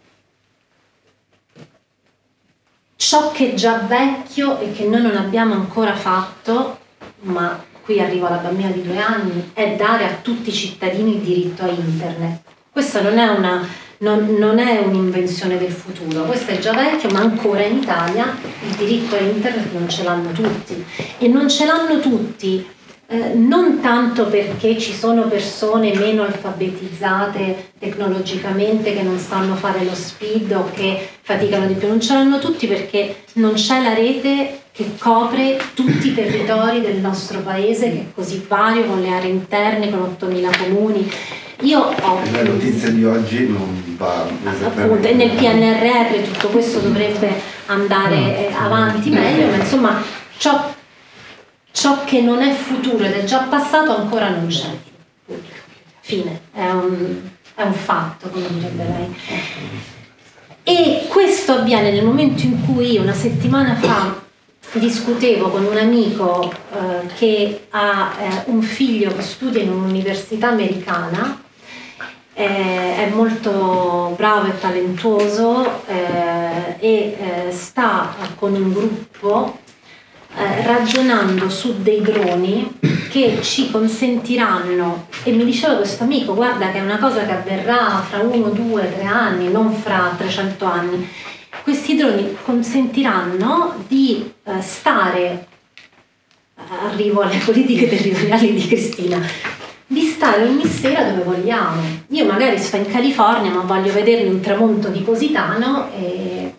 ciò 3.00 3.32
che 3.32 3.52
è 3.52 3.54
già 3.54 3.78
vecchio 3.88 4.58
e 4.60 4.72
che 4.72 4.84
noi 4.84 5.00
non 5.00 5.16
abbiamo 5.16 5.54
ancora 5.54 5.96
fatto, 5.96 6.78
ma 7.20 7.58
qui 7.82 7.98
arriva 7.98 8.28
la 8.28 8.36
bambina 8.36 8.68
di 8.68 8.82
due 8.82 8.98
anni, 8.98 9.52
è 9.54 9.74
dare 9.74 10.04
a 10.04 10.16
tutti 10.20 10.50
i 10.50 10.52
cittadini 10.52 11.14
il 11.14 11.22
diritto 11.22 11.62
a 11.62 11.68
internet. 11.68 12.40
Questa 12.70 13.00
non 13.00 13.16
è, 13.16 13.26
una, 13.26 13.66
non, 14.00 14.36
non 14.38 14.58
è 14.58 14.80
un'invenzione 14.80 15.56
del 15.56 15.72
futuro, 15.72 16.24
questo 16.24 16.50
è 16.50 16.58
già 16.58 16.74
vecchio, 16.74 17.08
ma 17.08 17.20
ancora 17.20 17.62
in 17.62 17.78
Italia 17.78 18.36
il 18.68 18.74
diritto 18.76 19.14
a 19.14 19.20
internet 19.20 19.72
non 19.72 19.88
ce 19.88 20.02
l'hanno 20.02 20.32
tutti. 20.32 20.84
E 21.16 21.26
non 21.26 21.48
ce 21.48 21.64
l'hanno 21.64 22.00
tutti 22.00 22.68
eh, 23.12 23.34
non 23.34 23.80
tanto 23.80 24.26
perché 24.26 24.78
ci 24.78 24.92
sono 24.92 25.22
persone 25.22 25.92
meno 25.96 26.22
alfabetizzate 26.22 27.72
tecnologicamente 27.76 28.94
che 28.94 29.02
non 29.02 29.18
sanno 29.18 29.56
fare 29.56 29.82
lo 29.82 29.96
speed 29.96 30.52
o 30.52 30.70
che 30.72 31.08
faticano 31.20 31.66
di 31.66 31.74
più, 31.74 31.88
non 31.88 32.00
ce 32.00 32.14
l'hanno 32.14 32.38
tutti 32.38 32.68
perché 32.68 33.24
non 33.32 33.54
c'è 33.54 33.82
la 33.82 33.94
rete 33.94 34.60
che 34.70 34.92
copre 34.96 35.58
tutti 35.74 36.10
i 36.10 36.14
territori 36.14 36.82
del 36.82 36.98
nostro 36.98 37.40
paese 37.40 37.90
che 37.90 37.98
è 37.98 38.06
così 38.14 38.44
vario 38.46 38.84
con 38.84 39.00
le 39.00 39.10
aree 39.10 39.30
interne, 39.30 39.90
con 39.90 40.16
8.000 40.16 40.58
comuni. 40.58 41.10
Io 41.62 41.80
ho... 41.80 42.20
La 42.30 42.44
notizia 42.44 42.90
di 42.90 43.04
oggi 43.04 43.48
non 43.48 43.96
va 43.96 44.24
appunto, 44.62 45.08
e 45.08 45.14
nel 45.14 45.30
PNRR 45.30 46.22
tutto 46.30 46.46
questo 46.46 46.78
dovrebbe 46.78 47.28
andare 47.66 48.50
eh, 48.50 48.52
avanti 48.56 49.10
meglio, 49.10 49.48
ma 49.48 49.56
insomma 49.56 50.00
ciò 50.38 50.78
ciò 51.72 52.04
che 52.04 52.20
non 52.20 52.40
è 52.42 52.52
futuro 52.52 53.04
ed 53.04 53.12
è 53.12 53.24
già 53.24 53.40
passato 53.40 53.94
ancora 53.96 54.28
non 54.28 54.46
c'è. 54.46 54.68
Fine, 56.00 56.40
è 56.52 56.70
un, 56.70 57.20
è 57.54 57.62
un 57.62 57.72
fatto, 57.72 58.28
come 58.28 58.48
direbbe 58.48 58.84
lei. 58.84 59.16
E 60.62 61.06
questo 61.08 61.52
avviene 61.52 61.90
nel 61.90 62.04
momento 62.04 62.42
in 62.42 62.64
cui 62.64 62.96
una 62.96 63.14
settimana 63.14 63.74
fa 63.76 64.20
discutevo 64.72 65.48
con 65.48 65.64
un 65.64 65.76
amico 65.76 66.52
eh, 66.72 67.06
che 67.16 67.66
ha 67.70 68.12
eh, 68.18 68.42
un 68.46 68.62
figlio 68.62 69.12
che 69.14 69.22
studia 69.22 69.62
in 69.62 69.70
un'università 69.70 70.48
americana, 70.48 71.42
eh, 72.34 72.96
è 72.96 73.10
molto 73.12 74.14
bravo 74.16 74.46
e 74.46 74.58
talentuoso 74.58 75.86
eh, 75.86 76.76
e 76.78 77.16
eh, 77.48 77.52
sta 77.52 78.14
con 78.36 78.54
un 78.54 78.72
gruppo 78.72 79.58
eh, 80.36 80.62
ragionando 80.64 81.48
su 81.50 81.82
dei 81.82 82.00
droni 82.00 82.78
che 83.10 83.40
ci 83.42 83.70
consentiranno, 83.70 85.08
e 85.24 85.32
mi 85.32 85.44
diceva 85.44 85.74
questo 85.74 86.04
amico, 86.04 86.34
guarda 86.34 86.70
che 86.70 86.78
è 86.78 86.82
una 86.82 86.98
cosa 86.98 87.26
che 87.26 87.32
avverrà 87.32 88.02
fra 88.08 88.20
uno, 88.20 88.50
due, 88.50 88.92
tre 88.94 89.04
anni, 89.04 89.50
non 89.50 89.72
fra 89.72 90.14
300 90.16 90.64
anni, 90.64 91.08
questi 91.64 91.96
droni 91.96 92.36
consentiranno 92.44 93.84
di 93.88 94.32
eh, 94.44 94.62
stare, 94.62 95.46
arrivo 96.84 97.22
alle 97.22 97.38
politiche 97.44 97.88
territoriali 97.88 98.54
di 98.54 98.66
Cristina, 98.66 99.20
di 99.86 100.02
stare 100.02 100.44
ogni 100.44 100.66
sera 100.66 101.02
dove 101.10 101.22
vogliamo. 101.24 101.82
Io 102.10 102.24
magari 102.24 102.56
sto 102.58 102.76
in 102.76 102.86
California 102.86 103.50
ma 103.50 103.62
voglio 103.62 103.92
vedermi 103.92 104.28
un 104.28 104.40
tramonto 104.40 104.88
di 104.88 105.00
Positano 105.00 105.90
e 105.92 106.54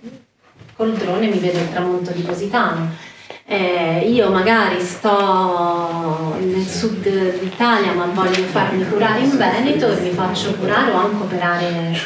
col 0.75 0.91
drone 0.93 1.27
mi 1.27 1.39
vedo 1.39 1.59
il 1.59 1.71
tramonto 1.71 2.11
di 2.11 2.21
Positano 2.21 3.09
eh, 3.51 4.07
io 4.07 4.29
magari 4.29 4.79
sto 4.79 6.37
nel 6.39 6.65
sud 6.65 7.05
d'Italia 7.39 7.91
ma 7.91 8.05
voglio 8.05 8.43
farmi 8.43 8.87
curare 8.87 9.19
in 9.19 9.35
Veneto 9.35 9.91
e 9.91 9.99
mi 9.99 10.11
faccio 10.11 10.53
curare 10.53 10.89
o 10.91 10.95
anche 10.95 11.21
operare 11.21 11.99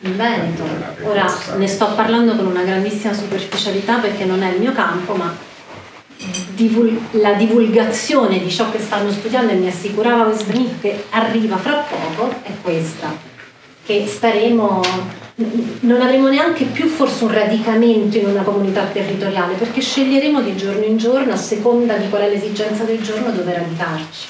in 0.00 0.16
Veneto. 0.16 0.64
Ora 1.04 1.32
ne 1.56 1.68
sto 1.68 1.92
parlando 1.94 2.34
con 2.34 2.46
una 2.46 2.64
grandissima 2.64 3.12
superficialità 3.12 3.98
perché 3.98 4.24
non 4.24 4.42
è 4.42 4.52
il 4.52 4.58
mio 4.58 4.72
campo, 4.72 5.14
ma 5.14 5.32
divul- 6.54 6.98
la 7.12 7.34
divulgazione 7.34 8.40
di 8.40 8.50
ciò 8.50 8.68
che 8.72 8.80
stanno 8.80 9.12
studiando 9.12 9.52
e 9.52 9.54
mi 9.54 9.68
assicurava 9.68 10.24
amico 10.24 10.80
che 10.80 11.04
arriva 11.10 11.58
fra 11.58 11.84
poco 11.88 12.28
è 12.42 12.50
questa, 12.60 13.30
che 13.84 14.06
staremo 14.06 14.80
non 15.80 16.00
avremo 16.00 16.28
neanche 16.28 16.64
più 16.64 16.86
forse 16.86 17.24
un 17.24 17.32
radicamento 17.32 18.16
in 18.18 18.26
una 18.26 18.42
comunità 18.42 18.84
territoriale 18.84 19.54
perché 19.54 19.80
sceglieremo 19.80 20.42
di 20.42 20.56
giorno 20.56 20.84
in 20.84 20.98
giorno 20.98 21.32
a 21.32 21.36
seconda 21.36 21.96
di 21.96 22.08
qual 22.08 22.22
è 22.22 22.28
l'esigenza 22.28 22.84
del 22.84 23.00
giorno 23.02 23.30
dove 23.30 23.52
radicarci. 23.54 24.26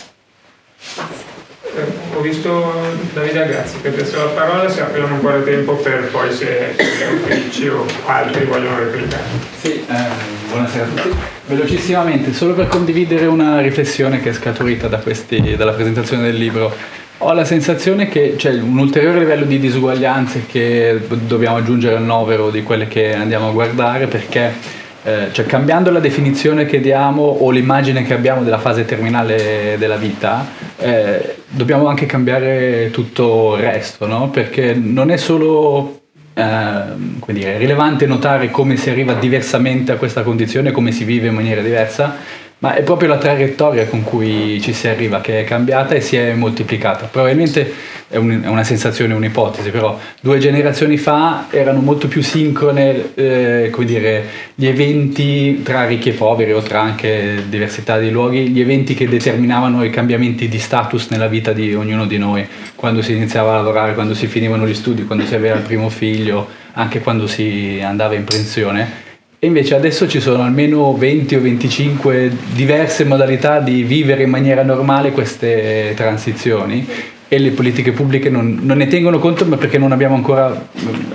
Basta. 0.97 1.31
Eh, 1.74 2.16
ho 2.16 2.20
visto 2.20 2.73
Davide 3.15 3.45
Agazzi 3.45 3.81
che 3.81 3.89
adesso 3.89 4.16
la 4.19 4.31
parola, 4.31 4.69
se 4.69 4.83
po' 4.83 5.31
di 5.31 5.45
tempo 5.45 5.74
per 5.77 6.09
poi 6.11 6.31
se 6.31 6.74
autrici 7.07 7.69
o 7.69 7.87
altri 8.05 8.45
vogliono 8.45 8.79
replicare. 8.79 9.23
Sì, 9.59 9.73
eh, 9.73 9.85
buonasera 10.51 10.85
a 10.85 10.89
tutti. 10.89 11.16
Velocissimamente, 11.47 12.35
solo 12.35 12.53
per 12.55 12.69
condividere 12.69 13.24
una 13.27 13.61
riflessione 13.61 14.20
che 14.20 14.31
è 14.31 14.33
scaturita 14.35 14.87
da 14.89 14.99
questi, 14.99 15.57
dalla 15.57 15.73
presentazione 15.73 16.24
del 16.24 16.37
libro 16.37 16.74
ho 17.24 17.32
la 17.32 17.44
sensazione 17.44 18.09
che 18.09 18.35
c'è 18.36 18.53
un 18.53 18.78
ulteriore 18.78 19.20
livello 19.20 19.44
di 19.44 19.61
disuguaglianze 19.61 20.44
che 20.47 21.01
dobbiamo 21.27 21.57
aggiungere 21.57 21.97
al 21.97 22.03
novero 22.03 22.51
di 22.51 22.62
quelle 22.62 22.89
che 22.89 23.15
andiamo 23.15 23.49
a 23.49 23.53
guardare 23.53 24.07
perché 24.09 24.53
eh, 25.05 25.28
cioè, 25.32 25.47
cambiando 25.47 25.90
la 25.90 26.01
definizione 26.01 26.65
che 26.65 26.81
diamo 26.81 27.23
o 27.23 27.51
l'immagine 27.51 28.03
che 28.05 28.15
abbiamo 28.15 28.43
della 28.43 28.59
fase 28.59 28.85
terminale 28.85 29.77
della 29.78 29.97
vita, 29.97 30.47
eh, 30.78 31.36
dobbiamo 31.49 31.86
anche 31.86 32.07
cambiare 32.07 32.90
tutto 32.93 33.57
il 33.57 33.62
resto, 33.62 34.07
no? 34.07 34.31
perché 34.31 34.74
non 34.74 35.11
è 35.11 35.16
solo 35.16 36.03
eh, 36.35 36.82
dire, 37.27 37.59
rilevante 37.59 38.07
notare 38.07 38.51
come 38.51 38.77
si 38.77 38.90
arriva 38.90 39.15
diversamente 39.15 39.90
a 39.90 39.97
questa 39.97 40.23
condizione, 40.23 40.70
come 40.70 40.93
si 40.93 41.03
vive 41.03 41.28
in 41.28 41.35
maniera 41.35 41.62
diversa, 41.62 42.16
ma 42.62 42.74
è 42.74 42.82
proprio 42.82 43.09
la 43.09 43.18
traiettoria 43.18 43.86
con 43.86 44.05
cui 44.05 44.60
ci 44.60 44.72
si 44.72 44.86
arriva 44.86 45.20
che 45.20 45.40
è 45.40 45.44
cambiata 45.44 45.97
e 45.97 46.01
si 46.01 46.16
è 46.16 46.32
moltiplicata. 46.32 47.06
Probabilmente 47.06 47.74
è, 48.06 48.16
un, 48.16 48.40
è 48.40 48.47
una 48.47 48.62
sensazione, 48.62 49.14
un'ipotesi, 49.14 49.70
però 49.70 49.98
due 50.20 50.39
generazioni 50.39 50.97
fa 50.97 51.47
erano 51.51 51.80
molto 51.80 52.06
più 52.06 52.22
sincrone 52.22 53.14
eh, 53.14 53.68
come 53.72 53.84
dire, 53.84 54.24
gli 54.55 54.66
eventi 54.66 55.62
tra 55.64 55.86
ricchi 55.86 56.10
e 56.10 56.12
poveri 56.12 56.52
o 56.52 56.62
tra 56.62 56.80
anche 56.80 57.47
diversità 57.48 57.98
di 57.98 58.10
luoghi, 58.10 58.51
gli 58.51 58.60
eventi 58.60 58.94
che 58.94 59.09
determinavano 59.09 59.82
i 59.82 59.90
cambiamenti 59.90 60.47
di 60.47 60.60
status 60.60 61.09
nella 61.09 61.26
vita 61.26 61.52
di 61.52 61.74
ognuno 61.74 62.06
di 62.06 62.18
noi, 62.18 62.47
quando 62.76 63.02
si 63.02 63.12
iniziava 63.12 63.55
a 63.55 63.56
lavorare, 63.56 63.94
quando 63.94 64.14
si 64.14 64.28
finivano 64.28 64.68
gli 64.68 64.74
studi, 64.74 65.05
quando 65.05 65.26
si 65.26 65.34
aveva 65.34 65.56
il 65.56 65.62
primo 65.62 65.89
figlio, 65.89 66.47
anche 66.74 67.01
quando 67.01 67.26
si 67.26 67.80
andava 67.82 68.14
in 68.14 68.22
pensione 68.22 69.02
e 69.44 69.48
invece 69.48 69.74
adesso 69.74 70.06
ci 70.06 70.20
sono 70.20 70.44
almeno 70.44 70.97
20 70.97 71.35
o 71.35 71.40
25 71.40 72.31
diverse 72.52 73.02
modalità 73.02 73.59
di 73.59 73.82
vivere 73.82 74.23
in 74.23 74.31
maniera 74.31 74.62
normale 74.62 75.10
queste 75.10 75.94
transizioni 75.97 76.86
e 77.27 77.39
le 77.40 77.51
politiche 77.51 77.90
pubbliche 77.90 78.31
non, 78.31 78.60
non, 78.62 78.77
ne 78.77 78.86
tengono 78.86 79.19
conto 79.19 79.44
perché 79.47 79.78
non 79.78 79.90
abbiamo 79.90 80.14
ancora 80.14 80.69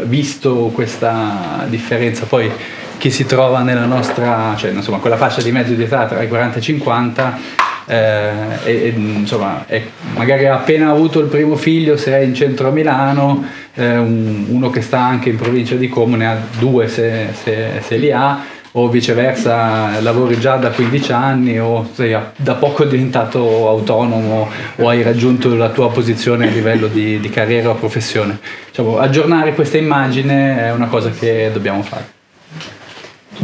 visto 0.03 0.71
questa 0.73 1.65
differenza. 1.69 2.25
Poi 2.25 2.51
chi 2.97 3.11
si 3.11 3.25
trova 3.25 3.61
nella 3.61 3.85
nostra, 3.85 4.53
cioè 4.57 4.71
insomma 4.71 4.97
quella 4.97 5.15
fascia 5.15 5.41
di 5.41 5.53
mezzo 5.53 5.71
di 5.71 5.83
età 5.83 6.05
tra 6.05 6.21
i 6.21 6.27
40 6.27 6.57
e 6.57 6.59
i 6.59 6.63
50 6.63 7.39
eh, 7.87 8.29
e, 8.65 8.71
e, 8.71 8.87
insomma 8.89 9.65
è, 9.65 9.81
magari 10.13 10.45
ha 10.45 10.55
appena 10.55 10.91
avuto 10.91 11.19
il 11.19 11.27
primo 11.27 11.55
figlio 11.55 11.95
se 11.95 12.11
è 12.11 12.19
in 12.19 12.35
centro 12.35 12.67
a 12.67 12.71
Milano, 12.71 13.45
eh, 13.73 13.97
un, 13.97 14.45
uno 14.49 14.69
che 14.69 14.81
sta 14.81 14.99
anche 14.99 15.29
in 15.29 15.37
provincia 15.37 15.75
di 15.75 15.87
Como 15.87 16.17
ne 16.17 16.27
ha 16.27 16.37
due 16.59 16.89
se, 16.89 17.27
se, 17.31 17.81
se 17.81 17.97
li 17.97 18.11
ha 18.11 18.55
o 18.73 18.89
viceversa 18.89 19.99
lavori 20.01 20.39
già 20.39 20.57
da 20.57 20.69
15 20.69 21.11
anni 21.11 21.59
o 21.59 21.89
sei 21.93 22.15
da 22.35 22.55
poco 22.55 22.83
diventato 22.83 23.67
autonomo 23.67 24.49
o 24.75 24.89
hai 24.89 25.01
raggiunto 25.01 25.55
la 25.55 25.69
tua 25.69 25.89
posizione 25.89 26.47
a 26.47 26.51
livello 26.51 26.87
di, 26.87 27.19
di 27.19 27.29
carriera 27.29 27.69
o 27.69 27.75
professione. 27.75 28.37
Diciamo, 28.67 28.99
aggiornare 28.99 29.55
questa 29.55 29.77
immagine 29.77 30.65
è 30.65 30.71
una 30.71 30.87
cosa 30.87 31.09
che 31.09 31.49
dobbiamo 31.51 31.81
fare. 31.81 32.15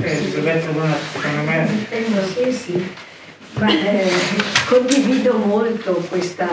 Eh, 0.01 0.29
secondo 0.31 0.81
me... 1.45 1.67
Sì, 2.33 2.51
sì. 2.51 2.91
Ma, 3.63 3.69
eh, 3.69 4.11
condivido 4.67 5.37
molto 5.37 5.93
questa 6.09 6.49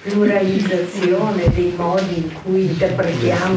pluralizzazione 0.00 1.52
dei 1.52 1.74
modi 1.76 2.16
in 2.16 2.32
cui 2.42 2.62
interpretiamo 2.62 3.54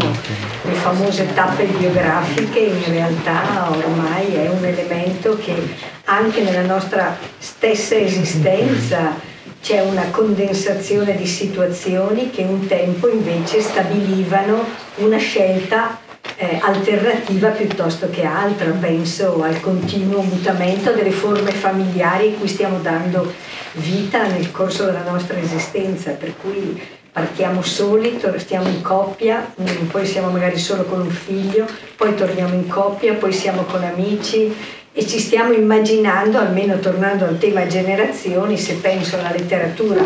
le 0.64 0.74
famose 0.74 1.34
tappe 1.34 1.64
biografiche, 1.68 2.60
in 2.60 2.84
realtà 2.90 3.70
ormai 3.70 4.34
è 4.34 4.50
un 4.50 4.66
elemento 4.66 5.38
che 5.38 5.56
anche 6.04 6.42
nella 6.42 6.66
nostra 6.66 7.18
stessa 7.38 7.96
esistenza 7.96 9.14
c'è 9.62 9.80
una 9.80 10.10
condensazione 10.12 11.16
di 11.16 11.28
situazioni 11.28 12.30
che 12.30 12.42
un 12.42 12.68
tempo 12.68 13.08
invece 13.08 13.62
stabilivano 13.62 14.66
una 14.96 15.18
scelta 15.18 15.98
eh, 16.36 16.60
alternativa 16.62 17.50
piuttosto 17.50 18.10
che 18.10 18.24
altra, 18.24 18.70
penso 18.72 19.42
al 19.42 19.60
continuo 19.60 20.22
mutamento 20.22 20.92
delle 20.92 21.12
forme 21.12 21.52
familiari 21.52 22.36
cui 22.36 22.48
stiamo 22.48 22.80
dando 22.80 23.34
vita 23.74 24.28
nel 24.28 24.52
corso 24.52 24.86
della 24.86 25.04
nostra 25.04 25.38
esistenza, 25.38 26.12
per 26.12 26.34
cui 26.40 26.80
partiamo 27.12 27.64
soli, 27.64 28.20
stiamo 28.38 28.68
in 28.68 28.82
coppia, 28.82 29.54
mm, 29.60 29.88
poi 29.88 30.06
siamo 30.06 30.30
magari 30.30 30.60
solo 30.60 30.84
con 30.84 31.02
un 31.02 31.10
figlio, 31.10 31.66
poi 31.96 32.14
torniamo 32.14 32.54
in 32.54 32.68
coppia, 32.68 33.16
poi 33.16 33.34
siamo 33.34 33.64
con 33.64 33.84
amici, 33.84 34.56
e 34.98 35.06
ci 35.06 35.20
stiamo 35.20 35.54
immaginando, 35.54 36.40
almeno 36.40 36.80
tornando 36.80 37.24
al 37.24 37.38
tema 37.38 37.68
generazioni, 37.68 38.58
se 38.58 38.78
penso 38.78 39.16
alla 39.16 39.32
letteratura, 39.32 40.02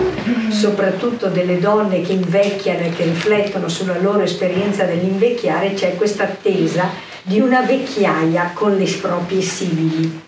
soprattutto 0.49 1.27
delle 1.27 1.59
donne 1.59 2.01
che 2.01 2.11
invecchiano 2.11 2.81
e 2.81 2.89
che 2.89 3.05
riflettono 3.05 3.69
sulla 3.69 3.97
loro 3.97 4.19
esperienza 4.19 4.83
dell'invecchiare, 4.83 5.75
c'è 5.75 5.95
questa 5.95 6.23
attesa 6.23 6.89
di 7.23 7.39
una 7.39 7.61
vecchiaia 7.61 8.51
con 8.53 8.75
le 8.75 8.85
proprie 8.99 9.41
simili. 9.41 10.21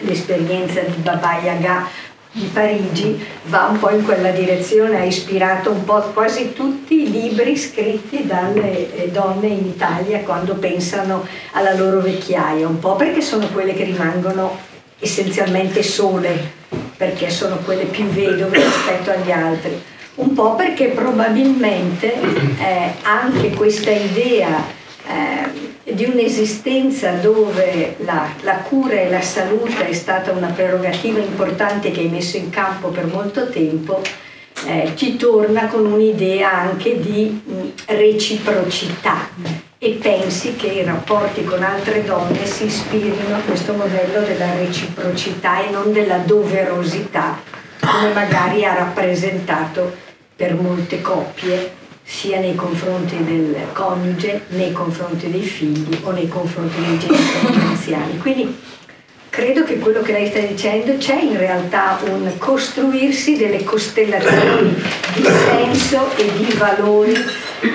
L'esperienza 0.00 0.80
di 0.80 1.00
Baba 1.00 1.38
Yaga 1.42 1.88
di 2.38 2.46
Parigi 2.46 3.22
va 3.46 3.68
un 3.70 3.78
po' 3.78 3.90
in 3.90 4.04
quella 4.04 4.30
direzione, 4.30 5.00
ha 5.00 5.04
ispirato 5.04 5.70
un 5.70 5.84
po' 5.84 6.00
quasi 6.14 6.52
tutti 6.52 7.02
i 7.02 7.10
libri 7.10 7.56
scritti 7.56 8.24
dalle 8.26 8.94
eh, 8.94 9.08
donne 9.08 9.48
in 9.48 9.66
Italia 9.66 10.20
quando 10.20 10.54
pensano 10.54 11.26
alla 11.52 11.74
loro 11.74 12.00
vecchiaia, 12.00 12.66
un 12.66 12.78
po' 12.78 12.94
perché 12.96 13.20
sono 13.20 13.48
quelle 13.48 13.74
che 13.74 13.84
rimangono 13.84 14.56
essenzialmente 15.00 15.82
sole, 15.82 16.52
perché 16.96 17.30
sono 17.30 17.56
quelle 17.64 17.84
più 17.84 18.04
vedove 18.06 18.56
rispetto 18.56 19.10
agli 19.10 19.30
altri, 19.30 19.80
un 20.16 20.32
po' 20.32 20.54
perché 20.54 20.88
probabilmente 20.88 22.14
eh, 22.58 22.94
anche 23.02 23.50
questa 23.50 23.90
idea 23.90 24.76
eh, 25.08 25.94
di 25.94 26.04
un'esistenza 26.04 27.12
dove 27.12 27.96
la, 28.00 28.28
la, 28.42 28.56
cura 28.56 28.94
e 28.94 29.08
la 29.08 29.22
salute 29.22 29.88
è 29.88 29.92
stata 29.94 30.32
una 30.32 30.48
prerogativa 30.48 31.18
importante 31.18 31.90
che 31.90 32.00
hai 32.00 32.08
messo 32.08 32.36
in 32.36 32.50
campo 32.50 32.88
per 32.88 33.06
molto 33.06 33.48
tempo, 33.48 34.02
eh, 34.66 34.92
ti 34.94 35.16
torna 35.16 35.66
con 35.66 35.86
un'idea 35.86 36.52
anche 36.52 37.00
di 37.00 37.40
mh, 37.42 37.68
reciprocità. 37.86 39.28
E 39.80 39.90
pensi 39.92 40.56
che 40.56 40.66
i 40.66 40.84
rapporti 40.84 41.44
con 41.44 41.62
altre 41.62 42.04
donne 42.04 42.44
si 42.44 42.64
ispirino 42.64 43.36
a 43.36 43.40
questo 43.46 43.74
modello 43.74 44.20
della 44.20 44.56
reciprocità 44.56 45.64
e 45.64 45.70
non 45.70 45.92
della 45.92 46.18
doverosità, 46.18 47.40
come 47.80 48.12
magari 48.12 48.64
ha 48.64 48.74
rappresentato 48.74 49.94
per 50.34 50.54
molte 50.54 51.00
coppie 51.00 51.86
sia 52.08 52.40
nei 52.40 52.54
confronti 52.54 53.22
del 53.22 53.54
coniuge, 53.74 54.46
nei 54.48 54.72
confronti 54.72 55.30
dei 55.30 55.42
figli 55.42 55.98
o 56.02 56.10
nei 56.10 56.26
confronti 56.26 56.80
dei 56.80 56.98
genitori 56.98 57.66
anziani. 57.68 58.16
Quindi 58.18 58.58
credo 59.28 59.62
che 59.62 59.78
quello 59.78 60.00
che 60.00 60.12
lei 60.12 60.26
sta 60.26 60.40
dicendo 60.40 60.96
c'è 60.96 61.20
in 61.20 61.36
realtà 61.36 62.00
un 62.08 62.32
costruirsi 62.38 63.36
delle 63.36 63.62
costellazioni 63.62 64.74
di 65.14 65.22
senso 65.22 66.16
e 66.16 66.32
di 66.34 66.50
valori 66.56 67.14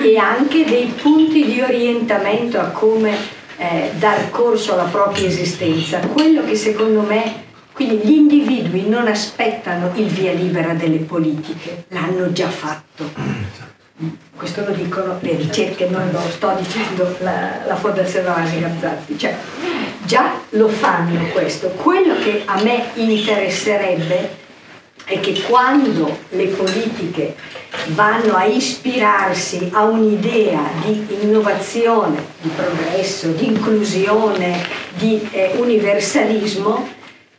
e 0.02 0.18
anche 0.18 0.64
dei 0.64 0.92
punti 1.00 1.44
di 1.46 1.60
orientamento 1.60 2.58
a 2.58 2.64
come 2.64 3.16
eh, 3.56 3.92
dar 3.98 4.30
corso 4.30 4.72
alla 4.72 4.90
propria 4.90 5.28
esistenza. 5.28 6.00
Quello 6.00 6.44
che 6.44 6.56
secondo 6.56 7.02
me 7.02 7.42
quindi 7.72 8.06
gli 8.06 8.12
individui 8.12 8.88
non 8.88 9.06
aspettano 9.06 9.92
il 9.94 10.06
via 10.06 10.32
libera 10.32 10.74
delle 10.74 10.98
politiche, 10.98 11.86
l'hanno 11.88 12.32
già 12.32 12.48
fatto 12.48 13.73
questo 14.36 14.64
lo 14.66 14.72
dicono 14.72 15.18
le 15.20 15.36
ricerche, 15.36 15.88
non 15.88 16.10
lo 16.10 16.20
sto 16.28 16.56
dicendo 16.58 17.16
la, 17.20 17.60
la 17.66 17.76
Fondazione 17.76 18.26
Vasi 18.26 18.58
Gazzatti, 18.58 19.18
cioè 19.18 19.36
già 20.04 20.40
lo 20.50 20.68
fanno 20.68 21.24
questo. 21.32 21.68
Quello 21.68 22.16
che 22.18 22.42
a 22.44 22.60
me 22.62 22.86
interesserebbe 22.94 24.42
è 25.04 25.20
che 25.20 25.40
quando 25.42 26.18
le 26.30 26.46
politiche 26.46 27.36
vanno 27.88 28.34
a 28.34 28.44
ispirarsi 28.44 29.70
a 29.72 29.84
un'idea 29.84 30.62
di 30.84 31.06
innovazione, 31.20 32.24
di 32.40 32.48
progresso, 32.48 33.28
di 33.28 33.46
inclusione, 33.46 34.66
di 34.94 35.28
eh, 35.30 35.52
universalismo, 35.56 36.88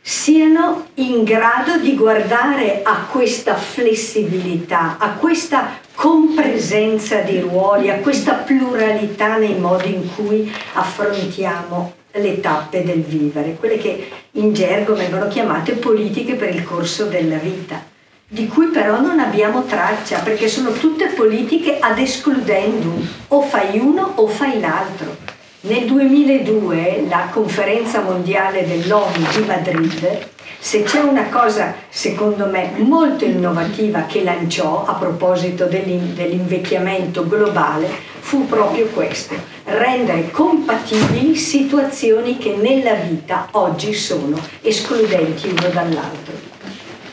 siano 0.08 0.86
in 0.94 1.24
grado 1.24 1.78
di 1.78 1.96
guardare 1.96 2.82
a 2.84 3.06
questa 3.10 3.56
flessibilità, 3.56 4.98
a 5.00 5.14
questa 5.14 5.80
compresenza 5.96 7.22
di 7.22 7.40
ruoli, 7.40 7.90
a 7.90 7.96
questa 7.96 8.34
pluralità 8.34 9.36
nei 9.36 9.58
modi 9.58 9.92
in 9.94 10.14
cui 10.14 10.48
affrontiamo 10.74 11.92
le 12.12 12.40
tappe 12.40 12.84
del 12.84 13.02
vivere, 13.02 13.56
quelle 13.58 13.78
che 13.78 14.08
in 14.32 14.54
gergo 14.54 14.94
vengono 14.94 15.26
chiamate 15.26 15.72
politiche 15.72 16.34
per 16.34 16.54
il 16.54 16.62
corso 16.62 17.06
della 17.06 17.38
vita, 17.38 17.82
di 18.28 18.46
cui 18.46 18.66
però 18.66 19.00
non 19.00 19.18
abbiamo 19.18 19.64
traccia 19.64 20.20
perché 20.20 20.46
sono 20.46 20.70
tutte 20.70 21.08
politiche 21.08 21.80
ad 21.80 21.98
escludendum, 21.98 23.08
o 23.26 23.42
fai 23.42 23.80
uno 23.80 24.12
o 24.14 24.28
fai 24.28 24.60
l'altro. 24.60 25.35
Nel 25.66 25.86
2002 25.86 27.06
la 27.08 27.28
conferenza 27.32 28.00
mondiale 28.00 28.64
dell'ONU 28.64 29.26
di 29.36 29.44
Madrid, 29.48 30.28
se 30.60 30.84
c'è 30.84 31.00
una 31.00 31.28
cosa 31.28 31.74
secondo 31.88 32.46
me 32.46 32.70
molto 32.76 33.24
innovativa 33.24 34.02
che 34.02 34.22
lanciò 34.22 34.84
a 34.84 34.92
proposito 34.94 35.64
dell'invecchiamento 35.64 37.26
globale, 37.26 37.88
fu 38.20 38.46
proprio 38.46 38.86
questo, 38.86 39.34
rendere 39.64 40.30
compatibili 40.30 41.34
situazioni 41.34 42.38
che 42.38 42.54
nella 42.54 42.94
vita 42.94 43.48
oggi 43.52 43.92
sono 43.92 44.38
escludenti 44.62 45.48
uno 45.48 45.68
dall'altro. 45.72 46.34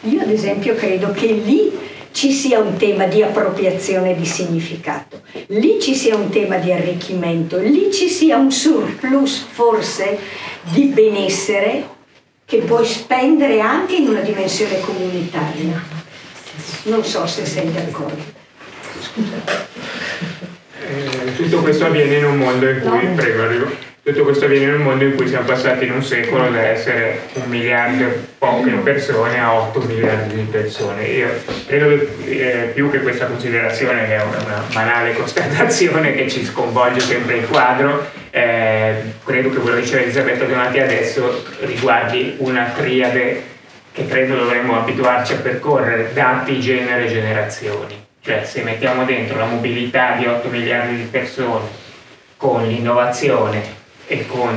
Io 0.02 0.22
ad 0.22 0.30
esempio 0.30 0.76
credo 0.76 1.12
che 1.12 1.26
lì 1.26 1.72
ci 2.14 2.32
sia 2.32 2.60
un 2.60 2.78
tema 2.78 3.06
di 3.06 3.24
appropriazione 3.24 4.16
di 4.16 4.26
significato, 4.26 5.22
lì 5.48 5.80
ci 5.82 5.96
sia 5.96 6.16
un 6.16 6.30
tema 6.30 6.58
di 6.58 6.72
arricchimento, 6.72 7.58
lì 7.58 7.92
ci 7.92 8.08
sia 8.08 8.38
un 8.38 8.52
surplus 8.52 9.46
forse 9.50 10.20
di 10.62 10.84
benessere 10.86 11.90
che 12.46 12.60
puoi 12.60 12.86
spendere 12.86 13.60
anche 13.60 13.96
in 13.96 14.08
una 14.08 14.22
dimensione 14.22 14.80
comunitaria. 14.80 15.84
Non 16.84 17.04
so 17.04 17.26
se 17.26 17.46
sei 17.46 17.72
d'accordo. 17.72 18.24
Eh, 20.86 21.36
tutto 21.36 21.62
questo 21.62 21.86
avviene 21.86 22.18
in 22.18 22.26
un 22.26 22.38
mondo 22.38 22.70
in 22.70 22.80
cui, 22.80 23.08
no. 23.08 23.16
prego, 23.16 23.42
arrivo 23.42 23.92
tutto 24.04 24.24
questo 24.24 24.44
avviene 24.44 24.66
in 24.66 24.74
un 24.74 24.82
mondo 24.82 25.06
in 25.06 25.16
cui 25.16 25.30
siamo 25.30 25.46
passati 25.46 25.86
in 25.86 25.94
un 25.94 26.04
secolo 26.04 26.50
da 26.50 26.60
essere 26.60 27.22
un 27.36 27.44
miliardo 27.48 28.04
e 28.04 28.20
poche 28.38 28.72
persone 28.72 29.40
a 29.40 29.54
8 29.54 29.80
miliardi 29.80 30.36
di 30.36 30.42
persone. 30.42 31.06
Io 31.06 31.30
credo 31.66 32.06
eh, 32.26 32.72
più 32.74 32.92
che 32.92 33.00
questa 33.00 33.28
considerazione, 33.28 34.06
che 34.06 34.18
è 34.18 34.22
una, 34.22 34.44
una, 34.44 34.64
banale 34.74 35.14
constatazione 35.14 36.14
che 36.14 36.30
ci 36.30 36.44
sconvolge 36.44 37.00
sempre 37.00 37.38
il 37.38 37.48
quadro, 37.48 38.06
eh, 38.30 39.14
credo 39.24 39.50
che 39.50 39.60
quello 39.60 39.78
che 39.78 39.84
diceva 39.84 40.02
Elisabetta 40.02 40.44
Donati 40.44 40.80
adesso 40.80 41.46
riguardi 41.62 42.36
una 42.40 42.74
triade 42.76 43.42
che 43.94 44.06
credo 44.06 44.36
dovremmo 44.36 44.80
abituarci 44.80 45.32
a 45.32 45.38
percorrere, 45.38 46.12
dati, 46.12 46.60
genere, 46.60 47.08
generazioni. 47.08 48.06
Cioè 48.20 48.44
se 48.44 48.64
mettiamo 48.64 49.06
dentro 49.06 49.38
la 49.38 49.46
mobilità 49.46 50.16
di 50.18 50.26
8 50.26 50.50
miliardi 50.50 50.98
di 50.98 51.04
persone 51.04 51.68
con 52.36 52.68
l'innovazione 52.68 53.82
e 54.14 54.28
con 54.28 54.56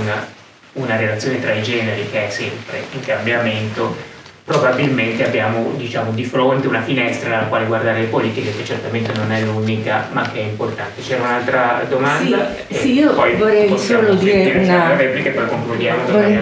una 0.74 0.96
relazione 0.96 1.40
tra 1.40 1.52
i 1.52 1.62
generi 1.62 2.06
che 2.10 2.26
è 2.26 2.30
sempre 2.30 2.84
in 2.92 3.00
cambiamento, 3.00 3.96
probabilmente 4.44 5.24
abbiamo 5.24 5.72
diciamo, 5.76 6.12
di 6.12 6.24
fronte 6.24 6.66
una 6.66 6.82
finestra 6.82 7.30
nella 7.30 7.44
quale 7.44 7.64
guardare 7.64 8.00
le 8.00 8.06
politiche 8.06 8.54
che 8.54 8.64
certamente 8.64 9.12
non 9.16 9.32
è 9.32 9.40
l'unica 9.40 10.08
ma 10.12 10.30
che 10.30 10.40
è 10.40 10.42
importante. 10.42 11.00
C'era 11.00 11.22
un'altra 11.22 11.84
domanda? 11.88 12.54
Sì, 12.68 12.74
sì 12.74 12.92
io 12.92 13.14
vorrei 13.14 13.76
solo 13.78 14.14
dire 14.14 14.58
una... 14.58 14.94
Replica 14.94 15.30
e 15.30 15.32
poi 15.32 15.46
concludiamo. 15.46 16.04
Vorrei, 16.06 16.38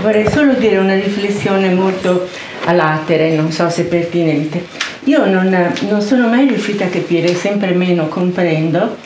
vorrei 0.00 0.30
solo 0.30 0.54
dire 0.54 0.78
una 0.78 0.94
riflessione 0.94 1.68
molto 1.70 2.28
a 2.64 2.72
latere, 2.72 3.32
non 3.32 3.50
so 3.50 3.68
se 3.68 3.84
pertinente. 3.84 4.64
Io 5.06 5.26
non, 5.26 5.74
non 5.88 6.00
sono 6.00 6.28
mai 6.28 6.46
riuscita 6.46 6.84
a 6.84 6.88
capire, 6.88 7.34
sempre 7.34 7.72
meno 7.72 8.06
comprendo, 8.06 8.98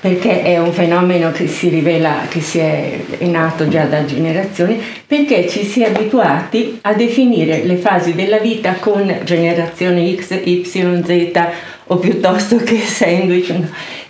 perché 0.00 0.42
è 0.42 0.58
un 0.58 0.72
fenomeno 0.72 1.30
che 1.30 1.46
si 1.46 1.68
rivela, 1.68 2.22
che 2.28 2.40
si 2.40 2.58
è, 2.58 2.98
nato 3.18 3.68
già 3.68 3.84
da 3.84 4.04
generazioni, 4.06 4.80
perché 5.06 5.46
ci 5.46 5.62
si 5.64 5.82
è 5.82 5.88
abituati 5.88 6.78
a 6.82 6.94
definire 6.94 7.64
le 7.64 7.76
fasi 7.76 8.14
della 8.14 8.38
vita 8.38 8.74
con 8.80 9.14
generazione 9.24 10.16
X, 10.16 10.40
Y, 10.42 10.64
Z 10.64 11.48
o 11.88 11.96
piuttosto 11.98 12.56
che 12.56 12.78
sandwich. 12.78 13.52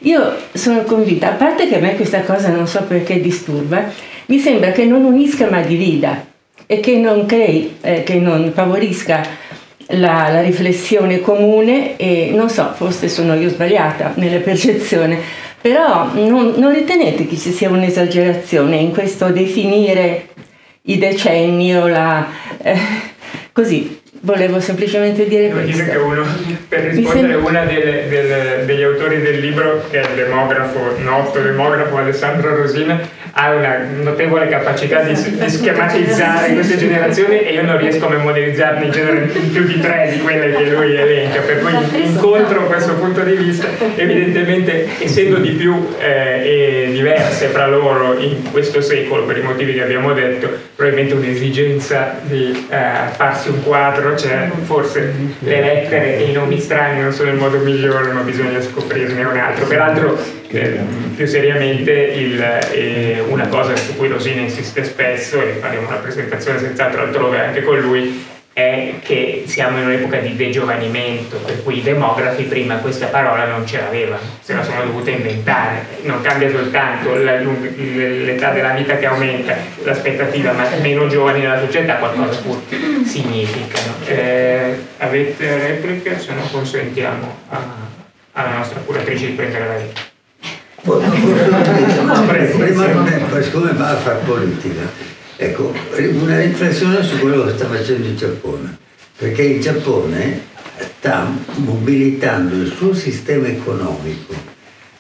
Io 0.01 0.37
sono 0.53 0.83
convinta, 0.83 1.31
a 1.31 1.35
parte 1.35 1.69
che 1.69 1.77
a 1.77 1.81
me 1.81 1.97
questa 1.97 2.21
cosa 2.21 2.51
non 2.51 2.69
so 2.69 2.85
perché 2.85 3.21
disturba, 3.21 3.85
mi 4.27 4.39
sembra 4.39 4.71
che 4.71 4.85
non 4.85 5.05
unisca 5.05 5.51
ma 5.51 5.61
divida 5.61 6.25
e 6.67 6.79
che 6.79 6.99
non 6.99 7.27
crei, 7.27 7.79
eh, 7.81 8.05
che 8.05 8.15
non 8.15 8.53
favorisca 8.55 9.27
la, 9.89 10.29
la, 10.29 10.41
riflessione 10.41 11.21
comune 11.21 11.97
e 11.97 12.31
non 12.33 12.49
so, 12.49 12.73
forse 12.77 13.09
sono 13.09 13.35
io 13.35 13.49
sbagliata 13.49 14.13
nella 14.15 14.39
percezione, 14.39 15.19
però 15.61 16.11
non, 16.15 16.55
non 16.57 16.73
ritenete 16.73 17.27
che 17.27 17.37
ci 17.37 17.51
sia 17.51 17.69
un'esagerazione 17.69 18.77
in 18.77 18.93
questo 18.93 19.29
definire 19.29 20.29
i 20.83 20.99
decenni 20.99 21.75
o 21.77 21.87
la... 21.87 22.27
Eh, 22.63 22.79
così, 23.53 24.01
Volevo 24.23 24.61
semplicemente 24.61 25.27
dire 25.27 25.49
Devo 25.49 25.63
questo. 25.63 25.83
Dire 25.83 25.91
che 25.93 25.97
uno, 25.97 26.25
per 26.69 26.81
rispondere 26.81 27.59
a 27.59 27.65
delle, 27.65 28.65
degli 28.67 28.83
autori 28.83 29.23
del 29.23 29.41
libro, 29.41 29.83
che 29.89 30.03
è 30.03 30.11
il 30.11 30.15
demografo, 30.15 30.95
noto 30.99 31.41
demografo 31.41 31.97
Alessandro 31.97 32.55
Rosina, 32.55 33.01
ha 33.33 33.51
una 33.51 33.87
notevole 34.03 34.49
capacità 34.49 35.03
di, 35.03 35.15
di 35.15 35.51
schematizzare 35.51 36.53
queste 36.53 36.77
generazioni 36.77 37.41
e 37.41 37.53
io 37.53 37.63
non 37.63 37.79
riesco 37.79 38.07
a 38.07 38.11
memorizzarne 38.11 38.87
in 38.87 38.91
genere 38.91 39.21
più 39.27 39.65
di 39.65 39.81
tre 39.81 40.11
di 40.13 40.21
quelle 40.21 40.53
che 40.53 40.71
lui 40.71 40.95
elenca, 40.95 41.41
per 41.41 41.61
cui 41.61 42.05
incontro 42.05 42.67
questo 42.67 42.95
punto 42.95 43.23
di 43.23 43.35
vista, 43.35 43.69
evidentemente 43.95 44.89
essendo 44.99 45.37
di 45.37 45.51
più 45.51 45.95
eh, 45.99 46.87
e 46.87 46.91
diverse 46.93 47.47
fra 47.47 47.67
loro 47.67 48.19
in 48.19 48.51
questo 48.51 48.81
secolo, 48.81 49.25
per 49.25 49.39
i 49.39 49.43
motivi 49.43 49.75
che 49.75 49.83
abbiamo 49.83 50.13
detto, 50.13 50.49
probabilmente 50.75 51.15
un'esigenza 51.15 52.21
di 52.23 52.67
eh, 52.71 52.77
farsi 53.17 53.49
un 53.49 53.63
quadro 53.63 54.17
cioè, 54.17 54.51
forse 54.63 55.13
le 55.39 55.61
lettere 55.61 56.19
e 56.19 56.25
i 56.25 56.33
nomi 56.33 56.59
strani 56.59 57.01
non 57.03 57.13
sono 57.13 57.31
il 57.31 57.37
modo 57.37 57.59
migliore, 57.59 58.13
ma 58.13 58.21
bisogna 58.21 58.61
scoprirne 58.61 59.23
un 59.25 59.37
altro. 59.37 59.67
Peraltro, 59.67 60.40
più 61.15 61.27
seriamente, 61.27 61.93
il, 61.93 62.41
eh, 62.43 63.23
una 63.29 63.47
cosa 63.47 63.77
su 63.77 63.97
cui 63.97 64.09
Rosina 64.09 64.41
insiste 64.41 64.85
spesso, 64.85 65.41
e 65.41 65.53
faremo 65.61 65.87
una 65.87 65.97
presentazione 65.97 66.59
senz'altro 66.59 67.03
altrove 67.03 67.39
anche 67.39 67.63
con 67.63 67.79
lui, 67.79 68.27
è 68.53 68.95
che 69.03 69.45
siamo 69.47 69.79
in 69.79 69.87
un'epoca 69.87 70.19
di 70.19 70.35
degiovanimento, 70.35 71.37
per 71.37 71.63
cui 71.63 71.79
i 71.79 71.83
demografi 71.83 72.43
prima 72.43 72.77
questa 72.79 73.07
parola 73.07 73.45
non 73.47 73.65
ce 73.65 73.79
l'avevano, 73.79 74.21
se 74.41 74.55
la 74.55 74.65
sono 74.65 74.83
dovuta 74.83 75.11
inventare. 75.11 75.87
Non 76.03 76.21
cambia 76.21 76.51
soltanto 76.51 77.15
l'età 77.15 78.51
della 78.51 78.73
vita 78.73 78.97
che 78.97 79.07
aumenta, 79.07 79.57
l'aspettativa, 79.85 80.53
ma 80.53 80.69
meno 80.83 81.07
giovani 81.07 81.41
nella 81.41 81.61
società 81.61 81.95
qualcosa 81.95 82.41
pur 82.41 82.61
significano. 83.07 83.95
Eh, 84.07 84.79
avete 84.99 85.59
repliche? 85.59 86.19
Se 86.19 86.33
no 86.33 86.43
consentiamo 86.51 87.37
a, 87.51 87.65
alla 88.33 88.57
nostra 88.57 88.81
curatrice 88.81 89.27
di 89.27 89.33
prendere 89.33 89.67
la 89.67 89.77
vita. 89.77 90.10
No, 90.83 90.99
prima, 92.27 93.43
siccome 93.43 93.73
va 93.73 93.91
a 93.91 93.97
fare 93.97 94.21
politica, 94.25 95.09
Ecco, 95.43 95.73
una 96.21 96.39
riflessione 96.39 97.03
su 97.03 97.19
quello 97.19 97.47
che 97.47 97.53
sta 97.53 97.67
facendo 97.67 98.07
il 98.07 98.15
Giappone, 98.15 98.77
perché 99.17 99.43
il 99.43 99.61
Giappone 99.63 100.49
sta 100.77 101.33
mobilitando 101.57 102.57
il 102.57 102.71
suo 102.71 102.93
sistema 102.93 103.47
economico 103.47 104.35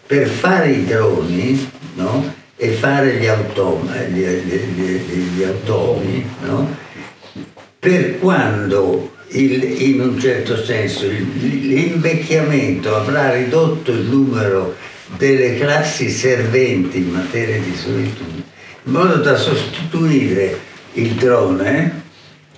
per 0.06 0.26
fare 0.26 0.70
i 0.70 0.86
droni 0.86 1.70
no? 1.96 2.34
e 2.56 2.70
fare 2.70 3.16
gli, 3.16 3.26
automi, 3.26 3.90
gli, 4.12 4.24
gli, 4.24 5.36
gli 5.36 5.42
automi 5.42 6.26
no? 6.46 6.74
per 7.78 8.18
quando 8.18 9.12
il, 9.28 9.62
in 9.82 10.00
un 10.00 10.18
certo 10.18 10.56
senso 10.56 11.06
l'invecchiamento 11.06 12.96
avrà 12.96 13.34
ridotto 13.34 13.92
il 13.92 14.06
numero 14.08 14.74
delle 15.16 15.58
classi 15.58 16.08
serventi 16.08 16.98
in 16.98 17.10
materia 17.10 17.58
di 17.58 17.74
solitudine 17.74 18.58
in 18.84 18.92
modo 18.92 19.16
da 19.16 19.36
sostituire 19.36 20.58
il 20.94 21.12
drone 21.12 22.02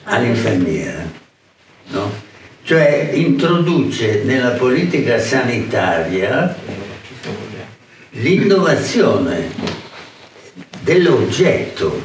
all'infermiera. 0.05 1.11
No? 1.89 2.11
Cioè 2.63 3.11
introduce 3.13 4.23
nella 4.25 4.51
politica 4.51 5.19
sanitaria 5.19 6.57
l'innovazione 8.11 9.51
dell'oggetto, 10.81 12.05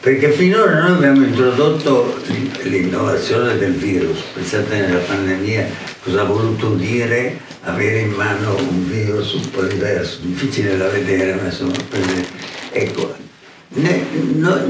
perché 0.00 0.30
finora 0.32 0.80
noi 0.80 0.96
abbiamo 0.96 1.24
introdotto 1.24 2.20
l'innovazione 2.62 3.56
del 3.58 3.74
virus, 3.74 4.18
pensate 4.34 4.80
nella 4.80 4.98
pandemia 4.98 5.66
cosa 6.02 6.22
ha 6.22 6.24
voluto 6.24 6.74
dire 6.74 7.46
avere 7.68 8.00
in 8.00 8.12
mano 8.12 8.56
un 8.56 8.88
virus 8.88 9.34
un 9.34 9.50
po' 9.50 9.62
diverso, 9.62 10.18
difficile 10.22 10.76
da 10.76 10.88
vedere, 10.88 11.34
ma 11.34 11.44
insomma 11.44 11.74
Ecco, 12.70 13.14
ne, 13.68 14.06
no, 14.34 14.60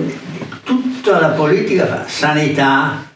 tutta 0.62 1.20
la 1.20 1.28
politica 1.28 1.86
fa 1.86 2.04
sanità, 2.06 3.10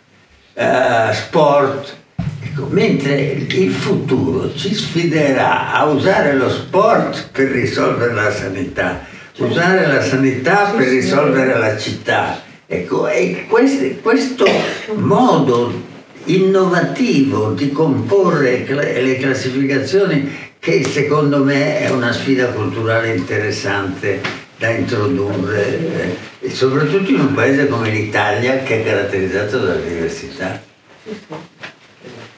eh, 0.54 1.10
sport, 1.12 1.96
ecco, 2.42 2.66
mentre 2.70 3.46
il 3.48 3.72
futuro 3.72 4.54
ci 4.54 4.74
sfiderà 4.74 5.72
a 5.72 5.84
usare 5.84 6.34
lo 6.34 6.50
sport 6.50 7.28
per 7.30 7.48
risolvere 7.48 8.14
la 8.14 8.32
sanità, 8.32 9.04
usare 9.38 9.86
la 9.86 10.02
sanità 10.02 10.72
per 10.76 10.88
risolvere 10.88 11.58
la 11.58 11.76
città. 11.76 12.40
Ecco, 12.66 13.06
e 13.08 13.46
questo, 13.48 13.84
questo 14.00 14.46
modo 14.94 15.90
innovativo 16.24 17.52
di 17.52 17.70
comporre 17.70 18.64
le 18.66 19.16
classificazioni 19.16 20.50
che 20.58 20.84
secondo 20.84 21.42
me 21.42 21.80
è 21.80 21.90
una 21.90 22.12
sfida 22.12 22.46
culturale 22.46 23.14
interessante 23.14 24.20
da 24.58 24.70
introdurre, 24.70 26.16
eh, 26.40 26.50
soprattutto 26.50 27.10
in 27.10 27.18
un 27.18 27.34
paese 27.34 27.66
come 27.66 27.90
l'Italia 27.90 28.58
che 28.58 28.80
è 28.80 28.84
caratterizzato 28.84 29.58
dalla 29.58 29.80
diversità. 29.80 30.62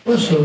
Posso 0.02 0.42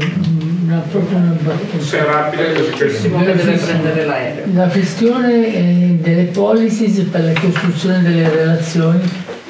una, 0.64 0.80
proprio 0.92 1.18
una 1.18 1.38
battuta? 1.40 1.84
Se 1.84 2.00
è 2.00 2.04
rapido 2.04 2.44
così 2.78 3.10
deve 3.10 3.58
prendere 3.58 4.06
l'aereo. 4.06 4.46
La 4.54 4.68
questione 4.68 5.56
eh, 5.56 5.98
delle 6.02 6.24
policies 6.24 7.00
per 7.10 7.24
la 7.24 7.40
costruzione 7.40 8.02
delle 8.02 8.30
relazioni 8.30 9.00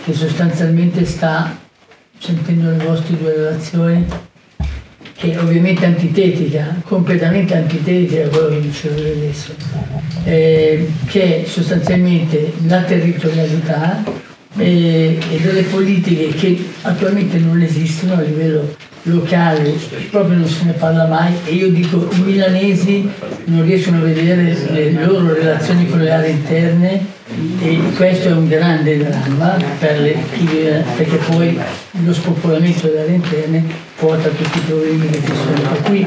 che 0.04 0.14
sostanzialmente 0.14 1.06
sta, 1.06 1.58
sentendo 2.20 2.70
le 2.70 2.84
vostre 2.84 3.18
due 3.18 3.34
relazioni, 3.34 4.06
che 5.16 5.32
è 5.32 5.40
ovviamente 5.42 5.86
antitetica, 5.86 6.82
completamente 6.86 7.56
antitetica 7.56 8.26
a 8.26 8.28
quello 8.28 8.50
che 8.50 8.62
dicevo 8.62 8.96
adesso, 9.00 9.54
eh, 10.26 10.92
che 11.08 11.44
è 11.44 11.48
sostanzialmente 11.48 12.54
la 12.68 12.82
territorialità 12.82 14.04
eh, 14.58 15.18
e 15.30 15.40
delle 15.40 15.64
politiche 15.64 16.28
che 16.30 16.70
attualmente 16.82 17.38
non 17.38 17.62
esistono 17.62 18.14
a 18.14 18.22
livello 18.22 18.76
locale, 19.04 19.74
proprio 20.10 20.38
non 20.38 20.48
se 20.48 20.66
ne 20.66 20.74
parla 20.74 21.06
mai 21.08 21.34
e 21.46 21.54
io 21.54 21.70
dico 21.70 22.10
i 22.12 22.20
milanesi 22.20 23.10
non 23.46 23.64
riescono 23.64 23.98
a 23.98 24.02
vedere 24.02 24.56
le 24.72 24.92
loro 24.92 25.34
relazioni 25.34 25.88
con 25.90 26.00
le 26.00 26.12
aree 26.12 26.32
interne 26.32 27.18
e 27.60 27.80
questo 27.96 28.30
è 28.30 28.32
un 28.32 28.48
grande 28.48 28.98
dramma 28.98 29.58
per 29.78 30.00
le, 30.00 30.18
perché 30.96 31.18
poi 31.30 31.58
lo 32.04 32.14
spopolamento 32.14 32.88
delle 32.88 33.14
interne 33.14 33.64
porta 33.96 34.30
a 34.30 34.32
tutti 34.32 34.58
i 34.58 34.62
problemi 34.62 35.10
che 35.10 35.22
ci 35.24 35.34
sono. 35.34 35.70
Per 35.70 35.82
cui 35.84 36.06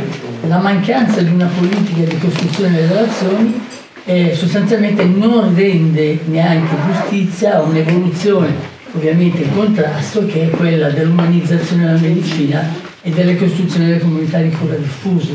la 0.48 0.58
mancanza 0.58 1.20
di 1.22 1.30
una 1.30 1.48
politica 1.58 2.02
di 2.02 2.18
costruzione 2.18 2.72
delle 2.72 2.88
relazioni 2.88 3.60
eh, 4.04 4.34
sostanzialmente 4.34 5.04
non 5.04 5.54
rende 5.54 6.18
neanche 6.24 6.74
giustizia 6.86 7.56
a 7.56 7.62
un'evoluzione 7.62 8.70
ovviamente 8.94 9.42
in 9.42 9.54
contrasto 9.54 10.26
che 10.26 10.44
è 10.44 10.50
quella 10.50 10.90
dell'umanizzazione 10.90 11.86
della 11.86 11.98
medicina 11.98 12.68
e 13.00 13.10
delle 13.10 13.36
costruzioni 13.36 13.86
delle 13.86 14.00
comunità 14.00 14.38
di 14.40 14.50
cura 14.50 14.74
diffuse, 14.74 15.32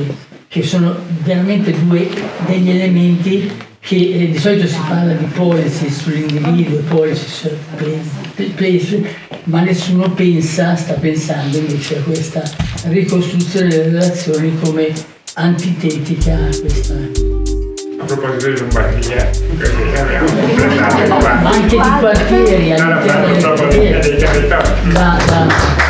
che 0.48 0.64
sono 0.64 0.96
veramente 1.24 1.74
due 1.86 2.08
degli 2.46 2.70
elementi 2.70 3.52
che 3.88 3.96
eh, 3.96 4.32
di 4.32 4.38
solito 4.38 4.68
si 4.68 4.78
parla 4.86 5.14
di 5.14 5.24
policy 5.28 5.90
sull'individuo, 5.90 6.80
policy 6.90 7.26
sul 7.26 7.58
place, 8.54 9.02
ma 9.46 9.62
nessuno 9.62 10.12
pensa, 10.12 10.76
sta 10.76 10.92
pensando 10.96 11.56
invece 11.56 12.00
a 12.00 12.02
questa 12.02 12.44
ricostruzione 12.90 13.70
delle 13.70 13.84
relazioni 13.84 14.60
come 14.60 14.92
antitetica 15.36 16.34
a 16.34 16.60
questa. 16.60 16.96
A 18.00 18.04
proposito 18.04 18.50
di 18.52 18.60
Lombardia, 18.60 19.30
ma 21.18 21.50
anche 21.50 21.78
di 21.78 21.90
quartieri 22.00 22.74
all'interno 22.74 23.26
dei 23.26 23.42
quartieri. 23.42 24.18
Da, 24.92 25.18
da, 25.26 25.87